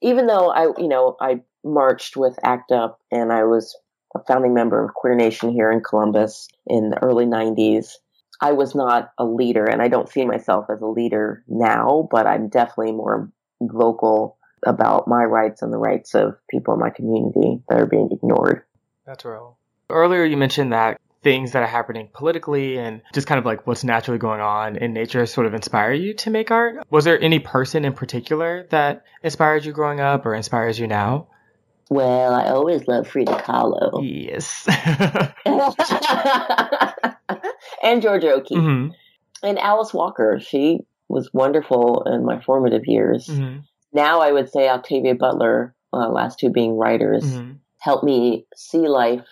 Even 0.00 0.26
though 0.26 0.50
I, 0.50 0.64
you 0.78 0.88
know, 0.88 1.16
I 1.20 1.42
marched 1.64 2.16
with 2.16 2.36
ACT 2.42 2.72
UP 2.72 2.98
and 3.10 3.32
I 3.32 3.44
was 3.44 3.76
a 4.16 4.20
founding 4.24 4.52
member 4.52 4.84
of 4.84 4.94
Queer 4.94 5.14
Nation 5.14 5.52
here 5.52 5.70
in 5.70 5.80
Columbus 5.80 6.48
in 6.66 6.90
the 6.90 7.02
early 7.02 7.24
90s. 7.24 7.92
I 8.40 8.52
was 8.52 8.74
not 8.74 9.12
a 9.18 9.24
leader, 9.24 9.64
and 9.64 9.80
I 9.80 9.88
don't 9.88 10.08
see 10.08 10.24
myself 10.24 10.66
as 10.68 10.80
a 10.80 10.86
leader 10.86 11.44
now, 11.46 12.08
but 12.10 12.26
I'm 12.26 12.48
definitely 12.48 12.92
more 12.92 13.30
vocal 13.60 14.36
about 14.66 15.06
my 15.06 15.22
rights 15.24 15.62
and 15.62 15.72
the 15.72 15.78
rights 15.78 16.14
of 16.14 16.34
people 16.50 16.74
in 16.74 16.80
my 16.80 16.90
community 16.90 17.62
that 17.68 17.80
are 17.80 17.86
being 17.86 18.10
ignored. 18.10 18.64
That's 19.06 19.24
real. 19.24 19.58
Earlier, 19.90 20.24
you 20.24 20.36
mentioned 20.36 20.72
that 20.72 21.00
things 21.22 21.52
that 21.52 21.62
are 21.62 21.68
happening 21.68 22.08
politically 22.12 22.78
and 22.78 23.02
just 23.14 23.26
kind 23.26 23.38
of 23.38 23.44
like 23.44 23.66
what's 23.66 23.84
naturally 23.84 24.18
going 24.18 24.40
on 24.40 24.76
in 24.76 24.92
nature 24.92 25.24
sort 25.26 25.46
of 25.46 25.54
inspire 25.54 25.92
you 25.92 26.14
to 26.14 26.30
make 26.30 26.50
art. 26.50 26.84
Was 26.90 27.04
there 27.04 27.20
any 27.20 27.38
person 27.38 27.84
in 27.84 27.92
particular 27.92 28.66
that 28.70 29.04
inspired 29.22 29.64
you 29.64 29.72
growing 29.72 30.00
up 30.00 30.26
or 30.26 30.34
inspires 30.34 30.78
you 30.78 30.86
now? 30.86 31.28
Well, 31.90 32.34
I 32.34 32.48
always 32.48 32.88
loved 32.88 33.08
Frida 33.08 33.32
Kahlo. 33.32 34.00
Yes. 34.02 34.66
and 37.82 38.02
Georgia 38.02 38.32
O'Keeffe. 38.32 38.58
Mm-hmm. 38.58 38.92
And 39.44 39.58
Alice 39.58 39.92
Walker. 39.92 40.40
She 40.40 40.80
was 41.08 41.30
wonderful 41.32 42.04
in 42.04 42.24
my 42.24 42.40
formative 42.40 42.86
years. 42.86 43.26
Mm-hmm. 43.26 43.58
Now 43.92 44.20
I 44.20 44.32
would 44.32 44.50
say 44.50 44.68
Octavia 44.68 45.14
Butler, 45.14 45.74
uh, 45.92 46.08
last 46.08 46.38
two 46.38 46.48
being 46.48 46.78
writers, 46.78 47.24
mm-hmm. 47.24 47.52
Helped 47.82 48.04
me 48.04 48.46
see 48.54 48.86
life 48.86 49.26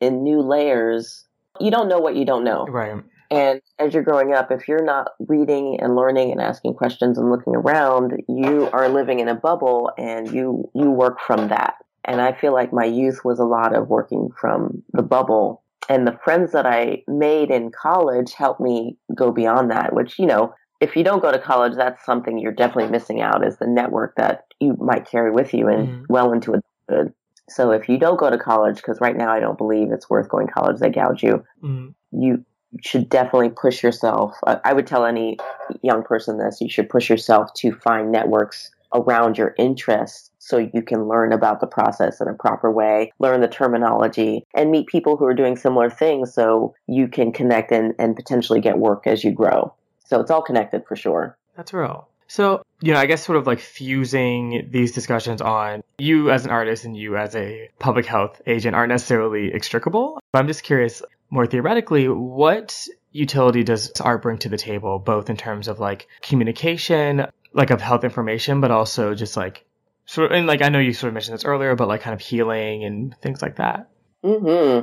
in 0.00 0.22
new 0.22 0.40
layers. 0.40 1.26
You 1.60 1.70
don't 1.72 1.88
know 1.88 1.98
what 1.98 2.14
you 2.14 2.24
don't 2.24 2.44
know. 2.44 2.64
Right. 2.66 3.02
And 3.30 3.60
as 3.78 3.92
you're 3.92 4.04
growing 4.04 4.32
up, 4.32 4.52
if 4.52 4.68
you're 4.68 4.84
not 4.84 5.08
reading 5.18 5.78
and 5.80 5.96
learning 5.96 6.30
and 6.30 6.40
asking 6.40 6.74
questions 6.74 7.18
and 7.18 7.28
looking 7.30 7.56
around, 7.56 8.22
you 8.28 8.70
are 8.72 8.88
living 8.88 9.18
in 9.18 9.28
a 9.28 9.34
bubble 9.34 9.90
and 9.98 10.32
you, 10.32 10.70
you 10.74 10.90
work 10.90 11.18
from 11.20 11.48
that. 11.48 11.74
And 12.04 12.20
I 12.20 12.32
feel 12.32 12.54
like 12.54 12.72
my 12.72 12.84
youth 12.84 13.24
was 13.24 13.40
a 13.40 13.44
lot 13.44 13.74
of 13.74 13.88
working 13.88 14.30
from 14.40 14.82
the 14.92 15.02
bubble. 15.02 15.62
And 15.88 16.06
the 16.06 16.18
friends 16.22 16.52
that 16.52 16.66
I 16.66 17.02
made 17.08 17.50
in 17.50 17.70
college 17.70 18.32
helped 18.32 18.60
me 18.60 18.96
go 19.14 19.32
beyond 19.32 19.72
that, 19.72 19.92
which, 19.92 20.18
you 20.18 20.26
know, 20.26 20.54
if 20.80 20.94
you 20.94 21.02
don't 21.02 21.20
go 21.20 21.32
to 21.32 21.38
college, 21.38 21.74
that's 21.74 22.06
something 22.06 22.38
you're 22.38 22.52
definitely 22.52 22.92
missing 22.92 23.20
out 23.20 23.44
is 23.44 23.56
the 23.56 23.66
network 23.66 24.14
that 24.16 24.44
you 24.60 24.76
might 24.78 25.10
carry 25.10 25.32
with 25.32 25.52
you 25.52 25.66
and 25.66 25.88
mm. 25.88 26.04
well 26.08 26.32
into 26.32 26.52
adulthood. 26.52 27.12
So 27.48 27.70
if 27.70 27.88
you 27.88 27.98
don't 27.98 28.18
go 28.18 28.30
to 28.30 28.38
college, 28.38 28.76
because 28.76 29.00
right 29.00 29.16
now 29.16 29.30
I 29.30 29.40
don't 29.40 29.58
believe 29.58 29.90
it's 29.90 30.10
worth 30.10 30.28
going 30.28 30.46
to 30.46 30.52
college, 30.52 30.80
they 30.80 30.90
gouge 30.90 31.22
you. 31.22 31.44
Mm. 31.62 31.94
You 32.12 32.44
should 32.82 33.08
definitely 33.08 33.50
push 33.50 33.82
yourself. 33.82 34.34
I 34.46 34.72
would 34.72 34.86
tell 34.86 35.06
any 35.06 35.38
young 35.82 36.02
person 36.02 36.38
this: 36.38 36.60
you 36.60 36.68
should 36.68 36.88
push 36.88 37.08
yourself 37.08 37.52
to 37.54 37.72
find 37.72 38.12
networks 38.12 38.70
around 38.94 39.36
your 39.36 39.54
interests 39.58 40.30
so 40.38 40.56
you 40.58 40.82
can 40.82 41.08
learn 41.08 41.32
about 41.32 41.60
the 41.60 41.66
process 41.66 42.20
in 42.20 42.28
a 42.28 42.34
proper 42.34 42.70
way, 42.70 43.12
learn 43.18 43.40
the 43.40 43.48
terminology, 43.48 44.44
and 44.54 44.70
meet 44.70 44.86
people 44.86 45.16
who 45.16 45.26
are 45.26 45.34
doing 45.34 45.56
similar 45.56 45.90
things 45.90 46.32
so 46.32 46.74
you 46.86 47.06
can 47.06 47.32
connect 47.32 47.70
and, 47.70 47.94
and 47.98 48.16
potentially 48.16 48.60
get 48.60 48.78
work 48.78 49.06
as 49.06 49.24
you 49.24 49.30
grow. 49.30 49.72
So 50.06 50.20
it's 50.20 50.30
all 50.30 50.40
connected 50.40 50.86
for 50.86 50.96
sure. 50.96 51.36
That's 51.54 51.74
real. 51.74 52.07
So, 52.28 52.62
you 52.80 52.92
know, 52.92 53.00
I 53.00 53.06
guess 53.06 53.24
sort 53.24 53.38
of 53.38 53.46
like 53.46 53.58
fusing 53.58 54.68
these 54.70 54.92
discussions 54.92 55.40
on 55.40 55.82
you 55.98 56.30
as 56.30 56.44
an 56.44 56.50
artist 56.50 56.84
and 56.84 56.96
you 56.96 57.16
as 57.16 57.34
a 57.34 57.70
public 57.78 58.04
health 58.04 58.40
agent 58.46 58.76
aren't 58.76 58.90
necessarily 58.90 59.52
extricable. 59.52 60.20
But 60.30 60.40
I'm 60.40 60.46
just 60.46 60.62
curious, 60.62 61.02
more 61.30 61.46
theoretically, 61.46 62.06
what 62.08 62.86
utility 63.12 63.64
does 63.64 63.90
art 64.00 64.22
bring 64.22 64.38
to 64.38 64.50
the 64.50 64.58
table, 64.58 64.98
both 64.98 65.30
in 65.30 65.36
terms 65.36 65.68
of 65.68 65.80
like 65.80 66.06
communication, 66.20 67.26
like 67.54 67.70
of 67.70 67.80
health 67.80 68.04
information, 68.04 68.60
but 68.60 68.70
also 68.70 69.14
just 69.14 69.36
like 69.36 69.64
sort 70.04 70.30
of, 70.30 70.36
and 70.36 70.46
like 70.46 70.60
I 70.60 70.68
know 70.68 70.78
you 70.78 70.92
sort 70.92 71.08
of 71.08 71.14
mentioned 71.14 71.34
this 71.34 71.46
earlier, 71.46 71.74
but 71.74 71.88
like 71.88 72.02
kind 72.02 72.14
of 72.14 72.20
healing 72.20 72.84
and 72.84 73.16
things 73.22 73.40
like 73.40 73.56
that. 73.56 73.88
Hmm. 74.22 74.80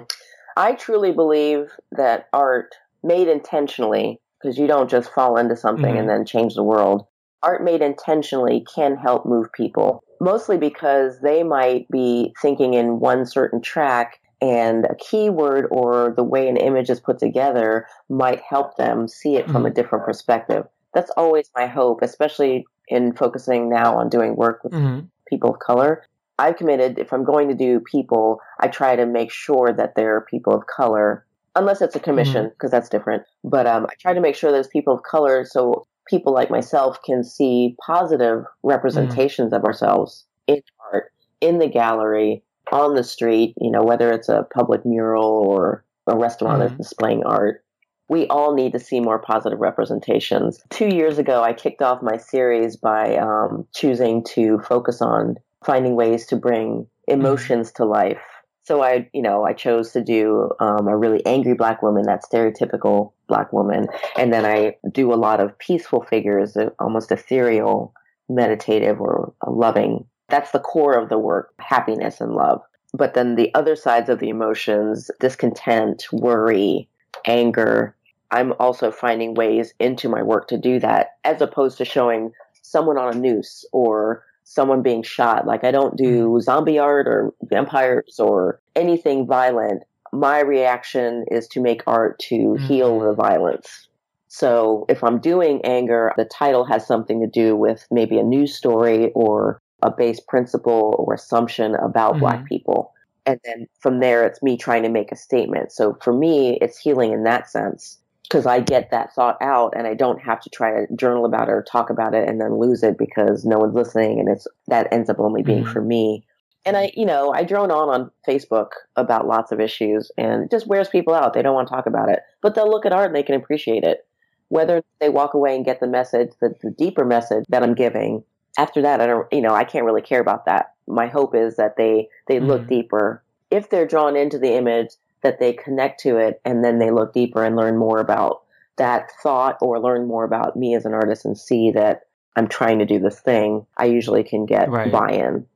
I 0.57 0.73
truly 0.73 1.11
believe 1.11 1.67
that 1.91 2.27
art 2.33 2.73
made 3.03 3.27
intentionally, 3.27 4.19
because 4.41 4.57
you 4.57 4.65
don't 4.65 4.89
just 4.89 5.13
fall 5.13 5.37
into 5.37 5.55
something 5.55 5.85
mm-hmm. 5.85 5.97
and 5.97 6.09
then 6.09 6.25
change 6.25 6.55
the 6.55 6.63
world. 6.63 7.05
Art 7.45 7.63
made 7.63 7.81
intentionally 7.81 8.65
can 8.75 8.97
help 8.97 9.25
move 9.25 9.51
people, 9.53 10.03
mostly 10.19 10.57
because 10.57 11.19
they 11.21 11.43
might 11.43 11.87
be 11.89 12.33
thinking 12.41 12.73
in 12.73 12.99
one 12.99 13.25
certain 13.25 13.61
track 13.61 14.19
and 14.41 14.85
a 14.85 14.95
keyword 14.95 15.67
or 15.71 16.13
the 16.15 16.23
way 16.23 16.49
an 16.49 16.57
image 16.57 16.89
is 16.89 16.99
put 16.99 17.19
together 17.19 17.87
might 18.09 18.41
help 18.41 18.75
them 18.75 19.07
see 19.07 19.37
it 19.37 19.45
from 19.45 19.57
mm-hmm. 19.57 19.67
a 19.67 19.71
different 19.71 20.03
perspective 20.03 20.65
that's 20.95 21.11
always 21.17 21.51
my 21.53 21.67
hope, 21.67 22.01
especially 22.01 22.65
in 22.87 23.13
focusing 23.13 23.69
now 23.69 23.97
on 23.97 24.09
doing 24.09 24.35
work 24.35 24.63
with 24.63 24.73
mm-hmm. 24.73 25.01
people 25.27 25.51
of 25.51 25.59
color. 25.59 26.03
I've 26.39 26.55
committed, 26.55 26.97
if 26.97 27.13
I'm 27.13 27.25
going 27.25 27.49
to 27.49 27.53
do 27.53 27.81
people, 27.81 28.39
I 28.59 28.69
try 28.69 28.95
to 28.95 29.05
make 29.05 29.31
sure 29.31 29.71
that 29.73 29.93
they're 29.95 30.21
people 30.21 30.53
of 30.53 30.63
color, 30.67 31.25
unless 31.55 31.81
it's 31.81 31.95
a 31.95 31.99
commission, 31.99 32.49
because 32.49 32.69
mm-hmm. 32.69 32.77
that's 32.77 32.89
different. 32.89 33.23
But 33.43 33.67
um, 33.67 33.85
I 33.85 33.93
try 33.99 34.13
to 34.13 34.21
make 34.21 34.35
sure 34.35 34.51
there's 34.51 34.67
people 34.67 34.93
of 34.93 35.03
color 35.03 35.45
so 35.45 35.85
people 36.07 36.33
like 36.33 36.49
myself 36.49 37.01
can 37.03 37.23
see 37.23 37.75
positive 37.85 38.43
representations 38.63 39.47
mm-hmm. 39.47 39.55
of 39.55 39.65
ourselves 39.65 40.25
in 40.47 40.61
art, 40.91 41.11
in 41.41 41.59
the 41.59 41.67
gallery, 41.67 42.43
on 42.71 42.95
the 42.95 43.03
street, 43.03 43.53
you 43.59 43.71
know, 43.71 43.83
whether 43.83 44.11
it's 44.11 44.29
a 44.29 44.47
public 44.53 44.85
mural 44.85 45.25
or 45.25 45.83
a 46.07 46.15
restaurant 46.15 46.59
that's 46.59 46.71
mm-hmm. 46.71 46.81
displaying 46.81 47.23
art 47.23 47.65
we 48.07 48.27
all 48.27 48.53
need 48.53 48.73
to 48.73 48.79
see 48.79 48.99
more 48.99 49.19
positive 49.19 49.59
representations. 49.59 50.61
Two 50.69 50.87
years 50.87 51.17
ago, 51.17 51.41
I 51.41 51.53
kicked 51.53 51.81
off 51.81 52.01
my 52.01 52.17
series 52.17 52.75
by 52.75 53.17
um, 53.17 53.67
choosing 53.73 54.23
to 54.35 54.59
focus 54.59 55.01
on 55.01 55.37
finding 55.65 55.95
ways 55.95 56.27
to 56.27 56.35
bring 56.35 56.87
emotions 57.07 57.71
to 57.73 57.85
life. 57.85 58.21
So 58.63 58.83
I, 58.83 59.09
you 59.13 59.21
know, 59.21 59.43
I 59.43 59.53
chose 59.53 59.91
to 59.93 60.03
do 60.03 60.49
um, 60.59 60.87
a 60.87 60.97
really 60.97 61.25
angry 61.25 61.53
black 61.53 61.81
woman, 61.81 62.03
that 62.03 62.23
stereotypical 62.23 63.13
black 63.27 63.51
woman, 63.53 63.87
and 64.17 64.33
then 64.33 64.45
I 64.45 64.75
do 64.91 65.13
a 65.13 65.15
lot 65.15 65.39
of 65.39 65.57
peaceful 65.59 66.03
figures, 66.03 66.55
uh, 66.57 66.69
almost 66.79 67.11
ethereal, 67.11 67.93
meditative, 68.29 68.99
or 69.01 69.33
loving. 69.47 70.05
That's 70.29 70.51
the 70.51 70.59
core 70.59 70.97
of 70.97 71.09
the 71.09 71.19
work: 71.19 71.53
happiness 71.59 72.21
and 72.21 72.33
love. 72.33 72.61
But 72.93 73.13
then 73.13 73.35
the 73.35 73.53
other 73.53 73.75
sides 73.75 74.09
of 74.09 74.19
the 74.19 74.29
emotions, 74.29 75.11
discontent, 75.19 76.05
worry, 76.11 76.87
anger. 77.25 77.95
I'm 78.31 78.53
also 78.59 78.91
finding 78.91 79.33
ways 79.33 79.73
into 79.79 80.09
my 80.09 80.23
work 80.23 80.47
to 80.47 80.57
do 80.57 80.79
that 80.79 81.17
as 81.23 81.41
opposed 81.41 81.77
to 81.77 81.85
showing 81.85 82.31
someone 82.61 82.97
on 82.97 83.15
a 83.15 83.17
noose 83.17 83.65
or 83.71 84.23
someone 84.45 84.81
being 84.81 85.03
shot. 85.03 85.45
Like 85.45 85.63
I 85.63 85.71
don't 85.71 85.97
do 85.97 86.29
mm-hmm. 86.29 86.39
zombie 86.39 86.79
art 86.79 87.07
or 87.07 87.33
vampires 87.43 88.19
or 88.19 88.61
anything 88.75 89.27
violent. 89.27 89.83
My 90.15 90.39
reaction 90.39 91.25
is 91.29 91.47
to 91.49 91.61
make 91.61 91.83
art 91.87 92.17
to 92.29 92.35
mm-hmm. 92.35 92.65
heal 92.65 92.99
the 92.99 93.13
violence. 93.13 93.87
So 94.27 94.85
if 94.89 95.03
I'm 95.03 95.19
doing 95.19 95.61
anger, 95.63 96.13
the 96.17 96.25
title 96.25 96.65
has 96.65 96.87
something 96.87 97.21
to 97.21 97.27
do 97.27 97.55
with 97.55 97.85
maybe 97.91 98.17
a 98.17 98.23
news 98.23 98.55
story 98.55 99.11
or 99.13 99.61
a 99.81 99.91
base 99.91 100.19
principle 100.19 100.95
or 100.97 101.13
assumption 101.13 101.75
about 101.75 102.13
mm-hmm. 102.13 102.21
black 102.21 102.45
people. 102.45 102.93
And 103.25 103.39
then 103.43 103.67
from 103.79 103.99
there, 103.99 104.25
it's 104.25 104.43
me 104.43 104.57
trying 104.57 104.83
to 104.83 104.89
make 104.89 105.11
a 105.11 105.15
statement. 105.15 105.71
So 105.71 105.97
for 106.01 106.13
me, 106.13 106.57
it's 106.61 106.77
healing 106.77 107.11
in 107.11 107.23
that 107.23 107.49
sense 107.49 107.97
because 108.23 108.45
I 108.45 108.59
get 108.59 108.91
that 108.91 109.13
thought 109.13 109.37
out 109.41 109.73
and 109.77 109.87
I 109.87 109.93
don't 109.93 110.21
have 110.21 110.41
to 110.41 110.49
try 110.49 110.71
to 110.71 110.95
journal 110.95 111.25
about 111.25 111.47
it 111.47 111.51
or 111.51 111.63
talk 111.63 111.89
about 111.89 112.13
it 112.13 112.27
and 112.27 112.41
then 112.41 112.59
lose 112.59 112.83
it 112.83 112.97
because 112.97 113.45
no 113.45 113.59
one's 113.59 113.75
listening 113.75 114.19
and 114.19 114.29
it's 114.29 114.47
that 114.67 114.87
ends 114.91 115.09
up 115.09 115.19
only 115.19 115.43
being 115.43 115.63
mm-hmm. 115.63 115.73
for 115.73 115.81
me. 115.81 116.25
And 116.65 116.75
I, 116.75 116.91
you 116.95 117.05
know, 117.05 117.31
I 117.31 117.43
drone 117.43 117.71
on 117.71 117.89
on 117.89 118.11
Facebook 118.27 118.69
about 118.95 119.27
lots 119.27 119.51
of 119.51 119.59
issues 119.59 120.11
and 120.17 120.43
it 120.43 120.51
just 120.51 120.67
wears 120.67 120.89
people 120.89 121.13
out. 121.13 121.33
They 121.33 121.41
don't 121.41 121.53
want 121.53 121.67
to 121.67 121.73
talk 121.73 121.85
about 121.85 122.09
it, 122.09 122.21
but 122.41 122.55
they'll 122.55 122.69
look 122.69 122.85
at 122.85 122.93
art 122.93 123.07
and 123.07 123.15
they 123.15 123.23
can 123.23 123.35
appreciate 123.35 123.83
it. 123.83 124.07
Whether 124.49 124.83
they 124.99 125.09
walk 125.09 125.33
away 125.33 125.55
and 125.55 125.65
get 125.65 125.79
the 125.79 125.87
message, 125.87 126.29
the, 126.41 126.53
the 126.61 126.71
deeper 126.71 127.05
message 127.05 127.45
that 127.49 127.63
I'm 127.63 127.75
giving, 127.75 128.23
after 128.57 128.81
that, 128.81 129.01
I 129.01 129.07
don't, 129.07 129.27
you 129.31 129.41
know, 129.41 129.53
I 129.53 129.63
can't 129.63 129.85
really 129.85 130.01
care 130.01 130.21
about 130.21 130.45
that. 130.45 130.73
My 130.87 131.07
hope 131.07 131.35
is 131.35 131.55
that 131.57 131.77
they, 131.77 132.09
they 132.27 132.37
mm-hmm. 132.37 132.47
look 132.47 132.67
deeper. 132.67 133.23
If 133.51 133.69
they're 133.69 133.87
drawn 133.87 134.15
into 134.15 134.39
the 134.39 134.53
image, 134.53 134.89
that 135.25 135.39
they 135.39 135.53
connect 135.53 135.99
to 136.01 136.17
it 136.17 136.39
and 136.45 136.63
then 136.63 136.77
they 136.77 136.91
look 136.91 137.11
deeper 137.11 137.43
and 137.43 137.55
learn 137.55 137.77
more 137.77 137.99
about 137.99 138.43
that 138.77 139.11
thought 139.23 139.57
or 139.59 139.79
learn 139.79 140.07
more 140.07 140.23
about 140.23 140.55
me 140.55 140.75
as 140.75 140.85
an 140.85 140.93
artist 140.93 141.25
and 141.25 141.35
see 141.35 141.71
that 141.71 142.01
I'm 142.35 142.47
trying 142.47 142.77
to 142.77 142.85
do 142.85 142.99
this 142.99 143.19
thing, 143.19 143.65
I 143.77 143.85
usually 143.85 144.23
can 144.23 144.45
get 144.45 144.69
right. 144.69 144.91
buy-in. 144.91 145.47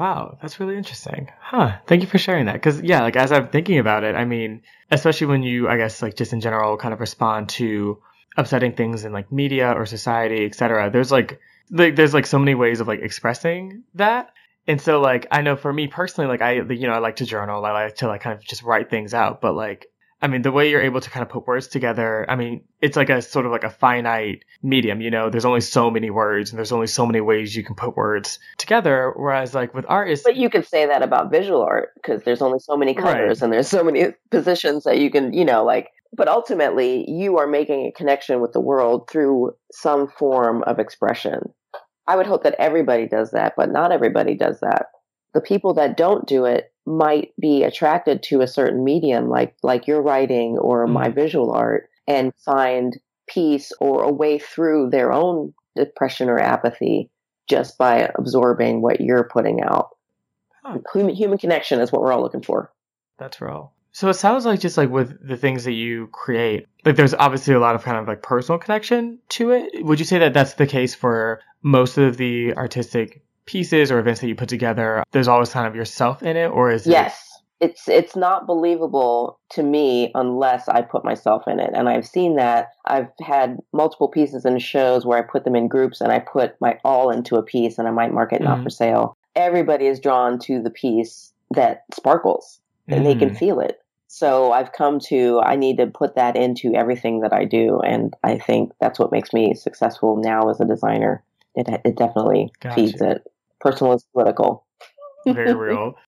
Wow, 0.00 0.38
that's 0.40 0.58
really 0.58 0.76
interesting. 0.76 1.30
Huh. 1.40 1.78
Thank 1.86 2.02
you 2.02 2.08
for 2.08 2.18
sharing 2.18 2.46
that. 2.46 2.62
Cause 2.62 2.80
yeah, 2.80 3.02
like 3.02 3.16
as 3.16 3.32
I'm 3.32 3.48
thinking 3.48 3.78
about 3.78 4.02
it, 4.04 4.14
I 4.16 4.24
mean, 4.24 4.62
especially 4.90 5.26
when 5.28 5.42
you, 5.42 5.68
I 5.68 5.76
guess, 5.76 6.00
like 6.02 6.16
just 6.16 6.32
in 6.32 6.40
general 6.40 6.76
kind 6.78 6.94
of 6.94 7.00
respond 7.00 7.50
to 7.50 8.02
upsetting 8.36 8.72
things 8.74 9.04
in 9.04 9.12
like 9.12 9.30
media 9.30 9.72
or 9.72 9.84
society, 9.86 10.46
etc. 10.46 10.90
There's 10.90 11.12
like, 11.12 11.40
like 11.70 11.96
there's 11.96 12.14
like 12.14 12.26
so 12.26 12.38
many 12.38 12.54
ways 12.54 12.80
of 12.80 12.88
like 12.88 13.00
expressing 13.00 13.84
that 13.94 14.32
And 14.66 14.80
so 14.80 15.00
like 15.00 15.26
I 15.30 15.42
know 15.42 15.56
for 15.56 15.72
me 15.72 15.88
personally, 15.88 16.28
like 16.28 16.42
I 16.42 16.60
you 16.62 16.86
know 16.86 16.94
I 16.94 16.98
like 16.98 17.16
to 17.16 17.26
journal, 17.26 17.64
I 17.64 17.72
like 17.72 17.96
to 17.96 18.08
like 18.08 18.22
kind 18.22 18.36
of 18.38 18.44
just 18.44 18.62
write 18.62 18.90
things 18.90 19.14
out, 19.14 19.40
but 19.40 19.54
like 19.54 19.86
I 20.22 20.28
mean, 20.28 20.42
the 20.42 20.52
way 20.52 20.68
you're 20.68 20.82
able 20.82 21.00
to 21.00 21.08
kind 21.08 21.22
of 21.22 21.30
put 21.30 21.46
words 21.46 21.66
together, 21.66 22.26
I 22.28 22.36
mean, 22.36 22.62
it's 22.82 22.96
like 22.96 23.08
a 23.08 23.22
sort 23.22 23.46
of 23.46 23.52
like 23.52 23.64
a 23.64 23.70
finite 23.70 24.44
medium, 24.62 25.00
you 25.00 25.10
know, 25.10 25.30
there's 25.30 25.46
only 25.46 25.62
so 25.62 25.90
many 25.90 26.10
words 26.10 26.50
and 26.50 26.58
there's 26.58 26.72
only 26.72 26.88
so 26.88 27.06
many 27.06 27.22
ways 27.22 27.56
you 27.56 27.64
can 27.64 27.74
put 27.74 27.96
words 27.96 28.38
together. 28.58 29.14
Whereas 29.16 29.54
like 29.54 29.72
with 29.72 29.86
art 29.88 30.10
is. 30.10 30.22
But 30.22 30.36
you 30.36 30.50
could 30.50 30.66
say 30.66 30.86
that 30.86 31.02
about 31.02 31.30
visual 31.30 31.62
art 31.62 31.90
because 31.94 32.22
there's 32.22 32.42
only 32.42 32.58
so 32.58 32.76
many 32.76 32.92
colors 32.92 33.40
right. 33.40 33.42
and 33.42 33.52
there's 33.52 33.68
so 33.68 33.82
many 33.82 34.08
positions 34.30 34.84
that 34.84 34.98
you 34.98 35.10
can, 35.10 35.32
you 35.32 35.44
know, 35.44 35.64
like, 35.64 35.88
but 36.12 36.28
ultimately 36.28 37.10
you 37.10 37.38
are 37.38 37.46
making 37.46 37.86
a 37.86 37.92
connection 37.92 38.40
with 38.40 38.52
the 38.52 38.60
world 38.60 39.08
through 39.08 39.52
some 39.72 40.06
form 40.06 40.62
of 40.64 40.78
expression. 40.78 41.40
I 42.06 42.16
would 42.16 42.26
hope 42.26 42.42
that 42.42 42.56
everybody 42.58 43.06
does 43.06 43.30
that, 43.30 43.54
but 43.56 43.70
not 43.70 43.92
everybody 43.92 44.34
does 44.34 44.60
that. 44.60 44.86
The 45.32 45.40
people 45.40 45.74
that 45.74 45.96
don't 45.96 46.26
do 46.26 46.44
it 46.44 46.72
might 46.90 47.32
be 47.40 47.62
attracted 47.62 48.22
to 48.22 48.40
a 48.40 48.48
certain 48.48 48.84
medium 48.84 49.28
like 49.28 49.54
like 49.62 49.86
your 49.86 50.02
writing 50.02 50.58
or 50.58 50.86
mm. 50.86 50.92
my 50.92 51.08
visual 51.08 51.52
art 51.52 51.88
and 52.06 52.32
find 52.44 52.98
peace 53.28 53.72
or 53.80 54.02
a 54.02 54.12
way 54.12 54.38
through 54.38 54.90
their 54.90 55.12
own 55.12 55.54
depression 55.76 56.28
or 56.28 56.38
apathy 56.38 57.10
just 57.48 57.78
by 57.78 58.10
absorbing 58.16 58.82
what 58.82 59.00
you're 59.00 59.24
putting 59.24 59.62
out. 59.62 59.90
Huh. 60.62 60.78
Human, 60.92 61.14
human 61.14 61.38
connection 61.38 61.80
is 61.80 61.90
what 61.90 62.02
we're 62.02 62.12
all 62.12 62.22
looking 62.22 62.42
for. 62.42 62.72
That's 63.18 63.40
real. 63.40 63.72
So 63.92 64.08
it 64.08 64.14
sounds 64.14 64.46
like 64.46 64.60
just 64.60 64.76
like 64.76 64.88
with 64.88 65.26
the 65.26 65.36
things 65.36 65.64
that 65.64 65.72
you 65.72 66.08
create, 66.08 66.66
like 66.84 66.96
there's 66.96 67.14
obviously 67.14 67.54
a 67.54 67.60
lot 67.60 67.74
of 67.74 67.82
kind 67.82 67.96
of 67.96 68.06
like 68.06 68.22
personal 68.22 68.58
connection 68.58 69.18
to 69.30 69.50
it. 69.50 69.84
Would 69.84 69.98
you 69.98 70.04
say 70.04 70.18
that 70.18 70.32
that's 70.32 70.54
the 70.54 70.66
case 70.66 70.94
for 70.94 71.40
most 71.62 71.98
of 71.98 72.16
the 72.16 72.54
artistic 72.54 73.24
pieces 73.46 73.90
or 73.90 73.98
events 73.98 74.20
that 74.20 74.28
you 74.28 74.34
put 74.34 74.48
together, 74.48 75.02
there's 75.12 75.28
always 75.28 75.50
kind 75.50 75.66
of 75.66 75.74
yourself 75.74 76.22
in 76.22 76.36
it, 76.36 76.48
or 76.48 76.70
is 76.70 76.86
it 76.86 76.90
yes. 76.90 77.14
It- 77.14 77.26
it's 77.60 77.88
it's 77.88 78.16
not 78.16 78.46
believable 78.46 79.38
to 79.50 79.62
me 79.62 80.10
unless 80.14 80.66
I 80.68 80.80
put 80.80 81.04
myself 81.04 81.46
in 81.46 81.60
it. 81.60 81.70
And 81.74 81.88
I've 81.88 82.06
seen 82.06 82.36
that. 82.36 82.70
I've 82.86 83.08
had 83.20 83.58
multiple 83.72 84.08
pieces 84.08 84.44
in 84.44 84.58
shows 84.58 85.04
where 85.04 85.18
I 85.18 85.22
put 85.22 85.44
them 85.44 85.54
in 85.54 85.68
groups 85.68 86.00
and 86.00 86.10
I 86.10 86.20
put 86.20 86.58
my 86.60 86.78
all 86.84 87.10
into 87.10 87.36
a 87.36 87.42
piece 87.42 87.78
and 87.78 87.86
I 87.86 87.90
might 87.90 88.14
mark 88.14 88.32
it 88.32 88.36
mm-hmm. 88.36 88.44
not 88.44 88.62
for 88.62 88.70
sale. 88.70 89.16
Everybody 89.36 89.86
is 89.86 90.00
drawn 90.00 90.38
to 90.40 90.60
the 90.60 90.70
piece 90.70 91.32
that 91.50 91.84
sparkles 91.94 92.60
and 92.88 93.04
mm-hmm. 93.04 93.04
they 93.04 93.14
can 93.14 93.34
mm. 93.34 93.38
feel 93.38 93.60
it. 93.60 93.82
So 94.08 94.52
I've 94.52 94.72
come 94.72 94.98
to 95.08 95.40
I 95.44 95.56
need 95.56 95.76
to 95.76 95.86
put 95.86 96.16
that 96.16 96.36
into 96.36 96.74
everything 96.74 97.20
that 97.20 97.32
I 97.32 97.44
do 97.44 97.80
and 97.80 98.14
I 98.24 98.38
think 98.38 98.72
that's 98.80 98.98
what 98.98 99.12
makes 99.12 99.32
me 99.32 99.54
successful 99.54 100.16
now 100.16 100.48
as 100.48 100.60
a 100.60 100.64
designer. 100.64 101.22
It 101.54 101.68
it 101.84 101.96
definitely 101.96 102.52
gotcha. 102.60 102.74
feeds 102.74 103.00
it 103.00 103.22
personal 103.60 103.92
is 103.92 104.04
political. 104.12 104.66
Very 105.26 105.54
real. 105.54 105.94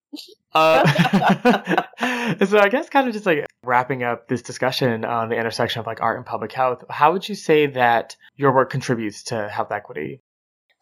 Uh, 0.54 0.84
so 2.44 2.58
I 2.58 2.68
guess 2.68 2.90
kind 2.90 3.08
of 3.08 3.14
just 3.14 3.24
like 3.24 3.46
wrapping 3.64 4.02
up 4.02 4.28
this 4.28 4.42
discussion 4.42 5.02
on 5.02 5.30
the 5.30 5.36
intersection 5.36 5.80
of 5.80 5.86
like 5.86 6.02
art 6.02 6.18
and 6.18 6.26
public 6.26 6.52
health, 6.52 6.84
how 6.90 7.12
would 7.12 7.26
you 7.26 7.34
say 7.34 7.64
that 7.68 8.14
your 8.36 8.54
work 8.54 8.68
contributes 8.68 9.22
to 9.22 9.48
health 9.48 9.72
equity? 9.72 10.20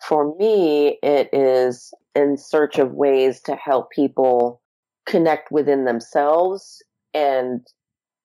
For 0.05 0.35
me, 0.37 0.99
it 1.05 1.29
is 1.33 1.95
in 2.17 2.37
search 2.37 2.81
of 2.81 2.91
ways 2.91 3.41
to 3.43 3.55
help 3.55 3.93
people 3.93 4.61
connect 5.07 5.53
within 5.53 5.85
themselves 5.85 6.83
and 7.15 7.65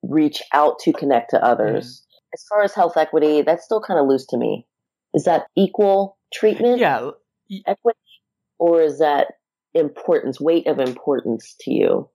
reach 0.02 0.42
out 0.54 0.80
to 0.80 0.94
connect 0.94 1.30
to 1.30 1.46
others. 1.46 1.86
Mm-hmm. 1.86 2.34
As 2.34 2.46
far 2.50 2.64
as 2.64 2.74
health 2.74 2.98
equity, 2.98 3.44
that's 3.44 3.64
still 3.64 3.82
kind 3.82 4.00
of 4.00 4.08
loose 4.08 4.26
to 4.30 4.38
me. 4.38 4.66
Is 5.14 5.26
that 5.26 5.46
equal 5.56 6.18
treatment? 6.36 6.80
Yeah. 6.80 7.12
Equity 7.66 8.00
or 8.58 8.82
is 8.82 9.00
that 9.00 9.28
importance, 9.74 10.40
weight 10.40 10.68
of 10.68 10.80
importance 10.80 11.56
to 11.62 11.72
you? 11.72 12.10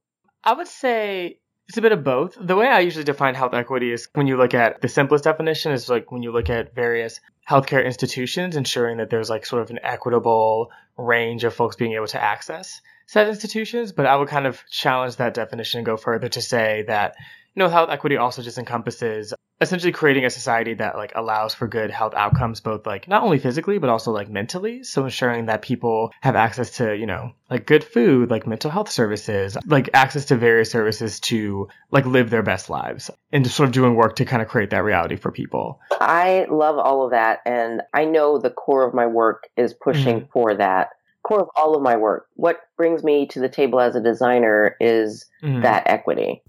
I 0.45 0.55
would 0.55 0.67
say 0.67 1.41
it's 1.69 1.79
a 1.79 1.83
bit 1.83 1.93
of 1.93 2.03
both. 2.03 2.37
The 2.41 2.57
way 2.57 2.67
I 2.67 2.81
usually 2.81 3.05
define 3.05 3.35
health 3.35 3.55
equity 3.55 3.93
is 3.93 4.09
when 4.15 4.27
you 4.27 4.37
look 4.37 4.55
at 4.55 4.81
the 4.81 4.89
simplest 4.89 5.25
definition 5.25 5.73
is 5.73 5.89
like 5.89 6.11
when 6.11 6.23
you 6.23 6.33
look 6.33 6.51
at 6.51 6.75
various 6.75 7.21
healthcare 7.49 7.85
institutions, 7.85 8.57
ensuring 8.57 8.97
that 8.99 9.11
there's 9.11 9.31
like 9.31 9.47
sort 9.47 9.63
of 9.63 9.71
an 9.71 9.79
equitable 9.83 10.71
range 10.97 11.45
of 11.45 11.55
folks 11.55 11.77
being 11.77 11.93
able 11.93 12.07
to 12.09 12.23
access 12.23 12.81
said 13.07 13.29
institutions. 13.29 13.93
But 13.93 14.07
I 14.07 14.17
would 14.17 14.29
kind 14.29 14.47
of 14.47 14.63
challenge 14.71 15.17
that 15.17 15.35
definition 15.35 15.79
and 15.79 15.87
go 15.87 15.97
further 15.97 16.29
to 16.31 16.41
say 16.41 16.85
that, 16.89 17.15
you 17.55 17.61
know, 17.61 17.69
health 17.69 17.91
equity 17.91 18.17
also 18.17 18.43
just 18.43 18.59
encompasses 18.59 19.35
essentially 19.61 19.93
creating 19.93 20.25
a 20.25 20.31
society 20.31 20.75
that 20.75 20.97
like 20.97 21.13
allows 21.15 21.55
for 21.55 21.69
good 21.69 21.91
health 21.91 22.15
outcomes 22.15 22.61
both 22.61 22.87
like 22.87 23.07
not 23.07 23.23
only 23.23 23.39
physically 23.39 23.79
but 23.79 23.91
also 23.91 24.11
like 24.11 24.29
mentally. 24.29 24.83
So 24.83 25.05
ensuring 25.05 25.47
that 25.47 25.63
people 25.63 26.13
have 26.21 26.35
access 26.35 26.77
to 26.77 26.97
you 26.97 27.07
know 27.07 27.33
like 27.51 27.67
good 27.67 27.85
food 27.85 28.31
like 28.31 28.47
mental 28.47 28.71
health 28.71 28.91
services 28.91 29.57
like 29.67 29.91
access 29.93 30.27
to 30.27 30.37
various 30.37 30.71
services 30.71 31.21
to 31.21 31.69
like 31.91 32.07
live 32.07 32.31
their 32.31 32.43
best 32.43 32.71
lives 32.71 33.11
and 33.33 33.45
just 33.45 33.57
sort 33.57 33.69
of 33.69 33.75
doing 33.75 33.95
work 33.95 34.17
to 34.17 34.25
kind 34.25 34.41
of 34.41 34.49
create 34.49 34.71
that 34.71 34.85
reality 34.85 35.17
for 35.17 35.31
people. 35.31 35.81
I 35.93 36.47
love 36.51 36.79
all 36.79 37.05
of 37.05 37.11
that 37.11 37.41
and 37.45 37.83
i 37.93 38.05
know 38.05 38.39
the 38.39 38.51
core 38.51 38.87
of 38.87 38.95
my 38.95 39.07
work 39.07 39.49
is 39.57 39.75
pushing 39.75 40.21
mm-hmm. 40.21 40.33
for 40.33 40.55
that. 40.55 40.91
Core 41.23 41.43
of 41.43 41.49
all 41.55 41.77
of 41.77 41.83
my 41.83 41.97
work. 41.97 42.29
What 42.35 42.61
brings 42.79 43.05
me 43.05 43.27
to 43.29 43.41
the 43.41 43.49
table 43.49 43.79
as 43.79 43.95
a 43.95 44.01
designer 44.01 44.75
is 44.81 45.27
mm-hmm. 45.43 45.61
that 45.61 45.83
equity 45.87 46.43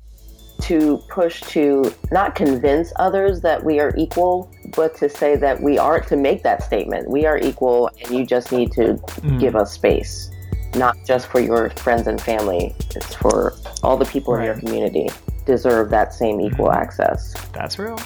to 0.62 0.98
push 1.10 1.42
to 1.42 1.94
not 2.12 2.36
convince 2.36 2.94
others 2.98 3.42
that 3.42 3.64
we 3.64 3.80
are 3.80 3.94
equal, 3.98 4.52
but 4.76 4.96
to 4.98 5.10
say 5.10 5.36
that 5.36 5.62
we 5.62 5.78
are, 5.78 6.00
to 6.02 6.16
make 6.16 6.44
that 6.44 6.64
statement. 6.64 7.10
We 7.10 7.26
are 7.26 7.38
equal 7.38 7.90
and 8.02 8.12
you 8.18 8.26
just 8.26 8.52
need 8.52 8.72
to 8.74 8.94
mm. 8.94 9.40
give 9.40 9.56
us 9.56 9.74
space, 9.74 10.30
not 10.76 10.96
just 11.06 11.28
for 11.28 11.40
your 11.40 11.70
friends 11.72 12.08
and 12.08 12.22
family. 12.22 12.76
It's 12.96 13.16
for 13.16 13.54
all 13.84 13.98
the 13.98 14.06
people 14.06 14.34
right. 14.34 14.42
in 14.42 14.46
your 14.46 14.60
community 14.60 15.10
deserve 15.46 15.90
that 15.90 16.14
same 16.14 16.40
equal 16.40 16.68
mm. 16.68 16.76
access. 16.76 17.34
That's 17.54 17.80
real. 17.80 17.98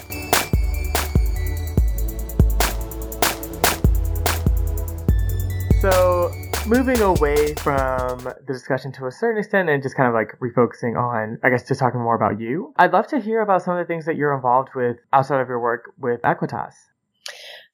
So 5.81 6.31
moving 6.67 6.99
away 7.01 7.53
from 7.55 8.17
the 8.19 8.53
discussion 8.53 8.91
to 8.91 9.05
a 9.05 9.11
certain 9.11 9.39
extent 9.39 9.69
and 9.69 9.83
just 9.83 9.95
kind 9.95 10.07
of 10.07 10.15
like 10.15 10.37
refocusing 10.39 10.97
on, 10.97 11.37
I 11.43 11.49
guess, 11.49 11.67
just 11.67 11.79
talking 11.79 11.99
more 11.99 12.15
about 12.15 12.39
you, 12.39 12.73
I'd 12.77 12.91
love 12.91 13.07
to 13.07 13.19
hear 13.19 13.41
about 13.41 13.61
some 13.61 13.77
of 13.77 13.85
the 13.85 13.91
things 13.91 14.05
that 14.05 14.15
you're 14.15 14.33
involved 14.33 14.69
with 14.73 14.97
outside 15.13 15.41
of 15.41 15.47
your 15.47 15.59
work 15.59 15.91
with 15.99 16.21
Equitas. 16.23 16.73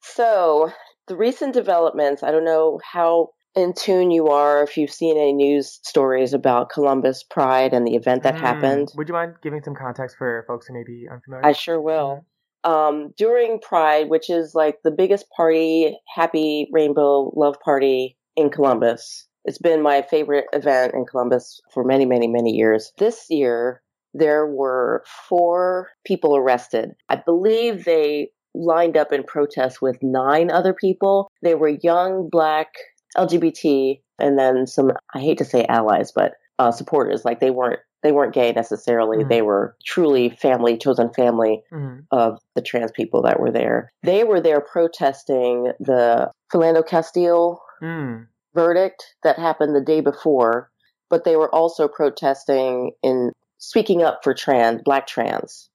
So, 0.02 0.72
the 1.06 1.16
recent 1.16 1.54
developments, 1.54 2.22
I 2.22 2.30
don't 2.30 2.44
know 2.44 2.80
how 2.84 3.30
in 3.54 3.72
tune 3.72 4.10
you 4.10 4.28
are 4.28 4.62
if 4.62 4.76
you've 4.76 4.90
seen 4.90 5.16
any 5.16 5.32
news 5.32 5.80
stories 5.82 6.34
about 6.34 6.68
Columbus 6.68 7.22
Pride 7.22 7.72
and 7.72 7.86
the 7.86 7.94
event 7.94 8.22
that 8.24 8.34
mm. 8.34 8.40
happened. 8.40 8.92
Would 8.96 9.08
you 9.08 9.14
mind 9.14 9.36
giving 9.42 9.62
some 9.62 9.74
context 9.74 10.16
for 10.18 10.44
folks 10.46 10.66
who 10.66 10.74
may 10.74 10.84
be 10.84 11.06
unfamiliar? 11.10 11.46
I 11.46 11.52
sure 11.52 11.80
will. 11.80 12.26
Um, 12.64 13.12
during 13.16 13.58
Pride, 13.58 14.08
which 14.08 14.28
is 14.28 14.54
like 14.54 14.82
the 14.84 14.90
biggest 14.90 15.30
party, 15.30 15.98
happy 16.14 16.68
rainbow 16.72 17.32
love 17.34 17.56
party 17.64 18.16
in 18.36 18.50
Columbus. 18.50 19.26
It's 19.44 19.58
been 19.58 19.82
my 19.82 20.02
favorite 20.02 20.46
event 20.52 20.94
in 20.94 21.04
Columbus 21.04 21.60
for 21.72 21.84
many, 21.84 22.06
many, 22.06 22.28
many 22.28 22.52
years. 22.52 22.92
This 22.98 23.26
year, 23.28 23.82
there 24.14 24.46
were 24.46 25.02
four 25.28 25.90
people 26.04 26.36
arrested. 26.36 26.92
I 27.08 27.16
believe 27.16 27.84
they 27.84 28.30
lined 28.54 28.96
up 28.96 29.12
in 29.12 29.24
protest 29.24 29.80
with 29.80 30.02
nine 30.02 30.50
other 30.50 30.74
people. 30.74 31.30
They 31.42 31.54
were 31.54 31.78
young, 31.82 32.28
black, 32.30 32.68
LGBT, 33.16 34.00
and 34.18 34.38
then 34.38 34.66
some, 34.66 34.92
I 35.14 35.20
hate 35.20 35.38
to 35.38 35.44
say 35.44 35.64
allies, 35.68 36.12
but 36.14 36.34
uh, 36.58 36.70
supporters. 36.70 37.24
Like 37.24 37.40
they 37.40 37.50
weren't 37.50 37.80
they 38.02 38.12
weren't 38.12 38.34
gay 38.34 38.52
necessarily. 38.52 39.18
Mm-hmm. 39.18 39.28
They 39.28 39.42
were 39.42 39.76
truly 39.84 40.30
family, 40.30 40.76
chosen 40.76 41.12
family 41.12 41.62
mm-hmm. 41.72 42.00
of 42.10 42.40
the 42.56 42.62
trans 42.62 42.90
people 42.90 43.22
that 43.22 43.38
were 43.38 43.52
there. 43.52 43.92
They 44.02 44.24
were 44.24 44.40
there 44.40 44.60
protesting 44.60 45.72
the 45.78 46.30
Philando 46.52 46.86
Castile 46.86 47.62
mm. 47.82 48.26
verdict 48.54 49.14
that 49.22 49.38
happened 49.38 49.74
the 49.74 49.80
day 49.80 50.00
before, 50.00 50.70
but 51.10 51.24
they 51.24 51.36
were 51.36 51.52
also 51.54 51.88
protesting 51.88 52.92
in 53.02 53.32
speaking 53.58 54.02
up 54.02 54.20
for 54.22 54.34
trans, 54.34 54.82
black 54.82 55.06
trans, 55.06 55.70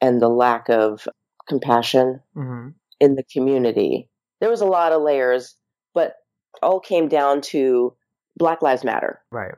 and 0.00 0.20
the 0.20 0.28
lack 0.28 0.68
of 0.68 1.06
compassion 1.48 2.20
mm-hmm. 2.36 2.68
in 3.00 3.14
the 3.14 3.24
community. 3.24 4.08
There 4.40 4.50
was 4.50 4.60
a 4.60 4.66
lot 4.66 4.92
of 4.92 5.02
layers, 5.02 5.56
but 5.94 6.14
all 6.62 6.80
came 6.80 7.08
down 7.08 7.40
to 7.40 7.94
Black 8.36 8.62
Lives 8.62 8.84
Matter. 8.84 9.20
Right. 9.30 9.54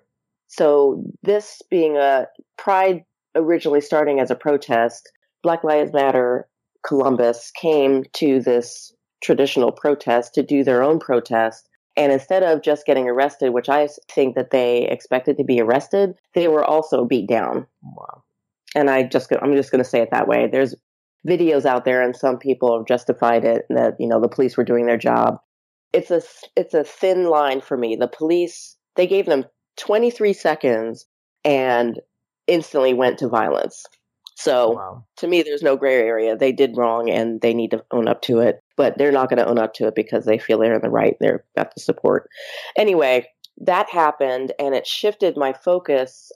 So 0.49 1.05
this 1.23 1.63
being 1.71 1.97
a 1.97 2.27
pride 2.59 3.05
originally 3.35 3.81
starting 3.81 4.21
as 4.21 4.31
a 4.31 4.35
protest, 4.35 5.11
Black 5.43 5.63
Lives 5.65 5.93
Matter 5.93 6.49
Columbus 6.85 7.53
came 7.53 8.05
to 8.15 8.41
this 8.41 8.93
traditional 9.23 9.71
protest 9.71 10.35
to 10.35 10.43
do 10.43 10.65
their 10.65 10.83
own 10.83 10.99
protest 10.99 11.69
and 12.01 12.13
instead 12.13 12.43
of 12.43 12.63
just 12.63 12.87
getting 12.87 13.09
arrested, 13.09 13.51
which 13.51 13.69
I 13.69 13.87
think 14.11 14.35
that 14.35 14.51
they 14.51 14.89
expected 14.89 15.37
to 15.37 15.45
be 15.45 15.61
arrested, 15.61 16.15
they 16.35 16.49
were 16.49 16.65
also 16.65 17.05
beat 17.05 17.29
down. 17.29 17.67
Wow. 17.83 18.23
And 18.75 18.89
I 18.89 19.03
just, 19.03 19.31
I'm 19.43 19.55
just 19.55 19.71
going 19.71 19.85
to 19.85 19.89
say 19.89 20.01
it 20.01 20.11
that 20.11 20.27
way. 20.27 20.49
There's 20.51 20.75
videos 21.29 21.67
out 21.67 21.85
there 21.85 22.01
and 22.01 22.17
some 22.17 22.39
people 22.39 22.75
have 22.75 22.87
justified 22.87 23.45
it 23.45 23.67
that, 23.69 23.97
you 23.99 24.09
know, 24.09 24.19
the 24.19 24.29
police 24.29 24.57
were 24.57 24.65
doing 24.65 24.87
their 24.87 24.97
job. 24.97 25.41
It's 25.93 26.11
a, 26.11 26.23
it's 26.57 26.73
a 26.73 26.85
thin 26.85 27.25
line 27.27 27.61
for 27.61 27.77
me. 27.77 27.97
The 27.97 28.09
police 28.09 28.79
they 28.97 29.07
gave 29.07 29.27
them 29.27 29.45
23 29.77 30.33
seconds 30.33 31.07
and 31.45 32.01
instantly 32.47 32.95
went 32.95 33.19
to 33.19 33.29
violence. 33.29 33.85
So 34.37 34.71
wow. 34.71 35.05
to 35.19 35.29
me, 35.29 35.43
there's 35.43 35.63
no 35.63 35.77
gray 35.77 35.97
area. 35.97 36.35
They 36.35 36.53
did 36.53 36.79
wrong 36.79 37.11
and 37.11 37.43
they 37.43 37.53
need 37.53 37.73
to 37.73 37.85
own 37.91 38.09
up 38.09 38.23
to 38.23 38.41
it, 38.41 38.60
but 38.81 38.97
they're 38.97 39.13
not 39.13 39.29
going 39.29 39.37
to 39.37 39.47
own 39.47 39.59
up 39.59 39.75
to 39.75 39.87
it 39.89 39.95
because 39.95 40.25
they 40.25 40.39
feel 40.39 40.59
they're 40.59 40.73
in 40.73 40.81
the 40.81 40.89
right. 40.89 41.15
They're 41.21 41.45
got 41.55 41.75
the 41.75 41.83
support. 41.83 42.31
Anyway, 42.79 43.29
that 43.59 43.91
happened 43.91 44.55
and 44.59 44.75
it 44.75 44.87
shifted 44.87 45.37
my 45.37 45.53
focus, 45.53 46.33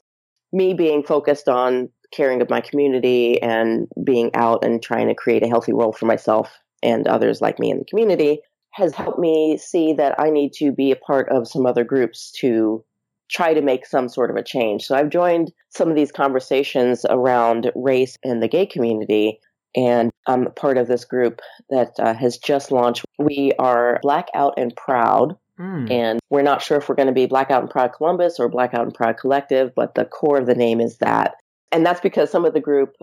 me 0.52 0.74
being 0.74 1.02
focused 1.02 1.48
on 1.48 1.88
caring 2.12 2.42
of 2.42 2.50
my 2.50 2.60
community 2.60 3.40
and 3.40 3.88
being 4.04 4.30
out 4.34 4.62
and 4.62 4.82
trying 4.82 5.08
to 5.08 5.14
create 5.14 5.42
a 5.42 5.48
healthy 5.48 5.72
world 5.72 5.96
for 5.96 6.04
myself 6.04 6.52
and 6.82 7.08
others 7.08 7.40
like 7.40 7.58
me 7.58 7.70
in 7.70 7.78
the 7.78 7.86
community 7.86 8.40
has 8.72 8.94
helped 8.94 9.18
me 9.18 9.56
see 9.56 9.94
that 9.94 10.20
I 10.20 10.28
need 10.28 10.52
to 10.58 10.70
be 10.70 10.90
a 10.90 10.96
part 10.96 11.30
of 11.30 11.48
some 11.48 11.64
other 11.64 11.82
groups 11.82 12.30
to 12.40 12.84
try 13.30 13.54
to 13.54 13.62
make 13.62 13.86
some 13.86 14.10
sort 14.10 14.30
of 14.30 14.36
a 14.36 14.44
change. 14.44 14.84
So 14.84 14.94
I've 14.94 15.08
joined 15.08 15.50
some 15.70 15.88
of 15.88 15.96
these 15.96 16.12
conversations 16.12 17.06
around 17.08 17.72
race 17.74 18.18
in 18.22 18.40
the 18.40 18.48
gay 18.48 18.66
community. 18.66 19.40
And 19.76 20.10
I'm 20.26 20.52
part 20.52 20.78
of 20.78 20.86
this 20.86 21.04
group 21.04 21.40
that 21.70 21.92
uh, 21.98 22.14
has 22.14 22.38
just 22.38 22.70
launched. 22.70 23.04
We 23.18 23.52
are 23.58 23.98
Blackout 24.02 24.54
and 24.56 24.74
Proud. 24.76 25.36
Mm. 25.58 25.90
And 25.90 26.20
we're 26.30 26.42
not 26.42 26.62
sure 26.62 26.78
if 26.78 26.88
we're 26.88 26.94
going 26.94 27.08
to 27.08 27.12
be 27.12 27.26
Blackout 27.26 27.62
and 27.62 27.70
Proud 27.70 27.92
Columbus 27.92 28.38
or 28.38 28.48
Blackout 28.48 28.82
and 28.82 28.94
Proud 28.94 29.18
Collective, 29.18 29.72
but 29.74 29.94
the 29.94 30.04
core 30.04 30.38
of 30.38 30.46
the 30.46 30.54
name 30.54 30.80
is 30.80 30.98
that. 30.98 31.34
And 31.70 31.84
that's 31.84 32.00
because 32.00 32.30
some 32.30 32.44
of 32.44 32.54
the 32.54 32.60
group 32.60 32.94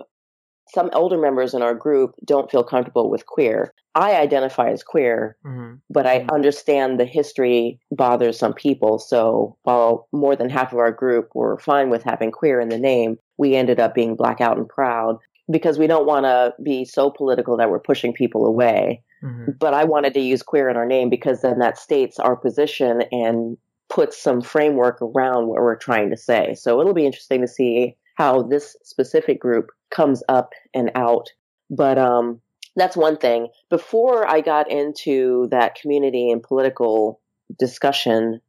some 0.73 0.89
older 0.93 1.17
members 1.17 1.53
in 1.53 1.62
our 1.62 1.73
group 1.73 2.13
don't 2.25 2.49
feel 2.49 2.63
comfortable 2.63 3.10
with 3.10 3.25
queer. 3.25 3.73
I 3.93 4.15
identify 4.15 4.69
as 4.69 4.84
queer, 4.84 5.36
mm-hmm. 5.45 5.75
but 5.89 6.07
I 6.07 6.19
mm-hmm. 6.19 6.29
understand 6.31 6.99
the 6.99 7.05
history 7.05 7.79
bothers 7.91 8.39
some 8.39 8.53
people. 8.53 8.97
So 8.97 9.57
while 9.63 10.07
more 10.13 10.36
than 10.36 10.49
half 10.49 10.71
of 10.71 10.79
our 10.79 10.91
group 10.91 11.29
were 11.36 11.60
fine 11.60 11.89
with 11.89 12.03
having 12.03 12.31
queer 12.31 12.62
in 12.62 12.69
the 12.69 12.77
name, 12.77 13.17
we 13.38 13.55
ended 13.55 13.79
up 13.79 13.93
being 13.93 14.15
blackout 14.15 14.57
and 14.57 14.69
proud 14.69 15.17
because 15.51 15.77
we 15.77 15.87
don't 15.87 16.05
want 16.05 16.25
to 16.25 16.53
be 16.63 16.85
so 16.85 17.09
political 17.09 17.57
that 17.57 17.69
we're 17.69 17.79
pushing 17.79 18.13
people 18.13 18.45
away. 18.45 19.03
Mm-hmm. 19.23 19.51
But 19.59 19.73
I 19.73 19.83
wanted 19.83 20.13
to 20.15 20.19
use 20.19 20.41
queer 20.41 20.69
in 20.69 20.77
our 20.77 20.85
name 20.85 21.09
because 21.09 21.41
then 21.41 21.59
that 21.59 21.77
states 21.77 22.19
our 22.19 22.35
position 22.35 23.03
and 23.11 23.57
puts 23.89 24.21
some 24.21 24.41
framework 24.41 25.01
around 25.01 25.47
what 25.47 25.61
we're 25.61 25.75
trying 25.75 26.09
to 26.09 26.17
say. 26.17 26.55
So 26.55 26.79
it'll 26.79 26.93
be 26.93 27.05
interesting 27.05 27.41
to 27.41 27.47
see 27.47 27.97
how 28.15 28.43
this 28.43 28.75
specific 28.83 29.39
group 29.39 29.69
comes 29.89 30.23
up 30.29 30.53
and 30.73 30.91
out. 30.95 31.27
But 31.69 31.97
um, 31.97 32.41
that's 32.75 32.95
one 32.95 33.17
thing. 33.17 33.49
Before 33.69 34.27
I 34.27 34.41
got 34.41 34.71
into 34.71 35.47
that 35.51 35.75
community 35.75 36.31
and 36.31 36.41
political 36.41 37.19
discussion 37.59 38.41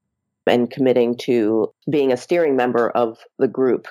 and 0.47 0.71
committing 0.71 1.17
to 1.17 1.73
being 1.91 2.13
a 2.13 2.17
steering 2.17 2.57
member 2.57 2.89
of 2.91 3.19
the 3.39 3.49
group, 3.49 3.89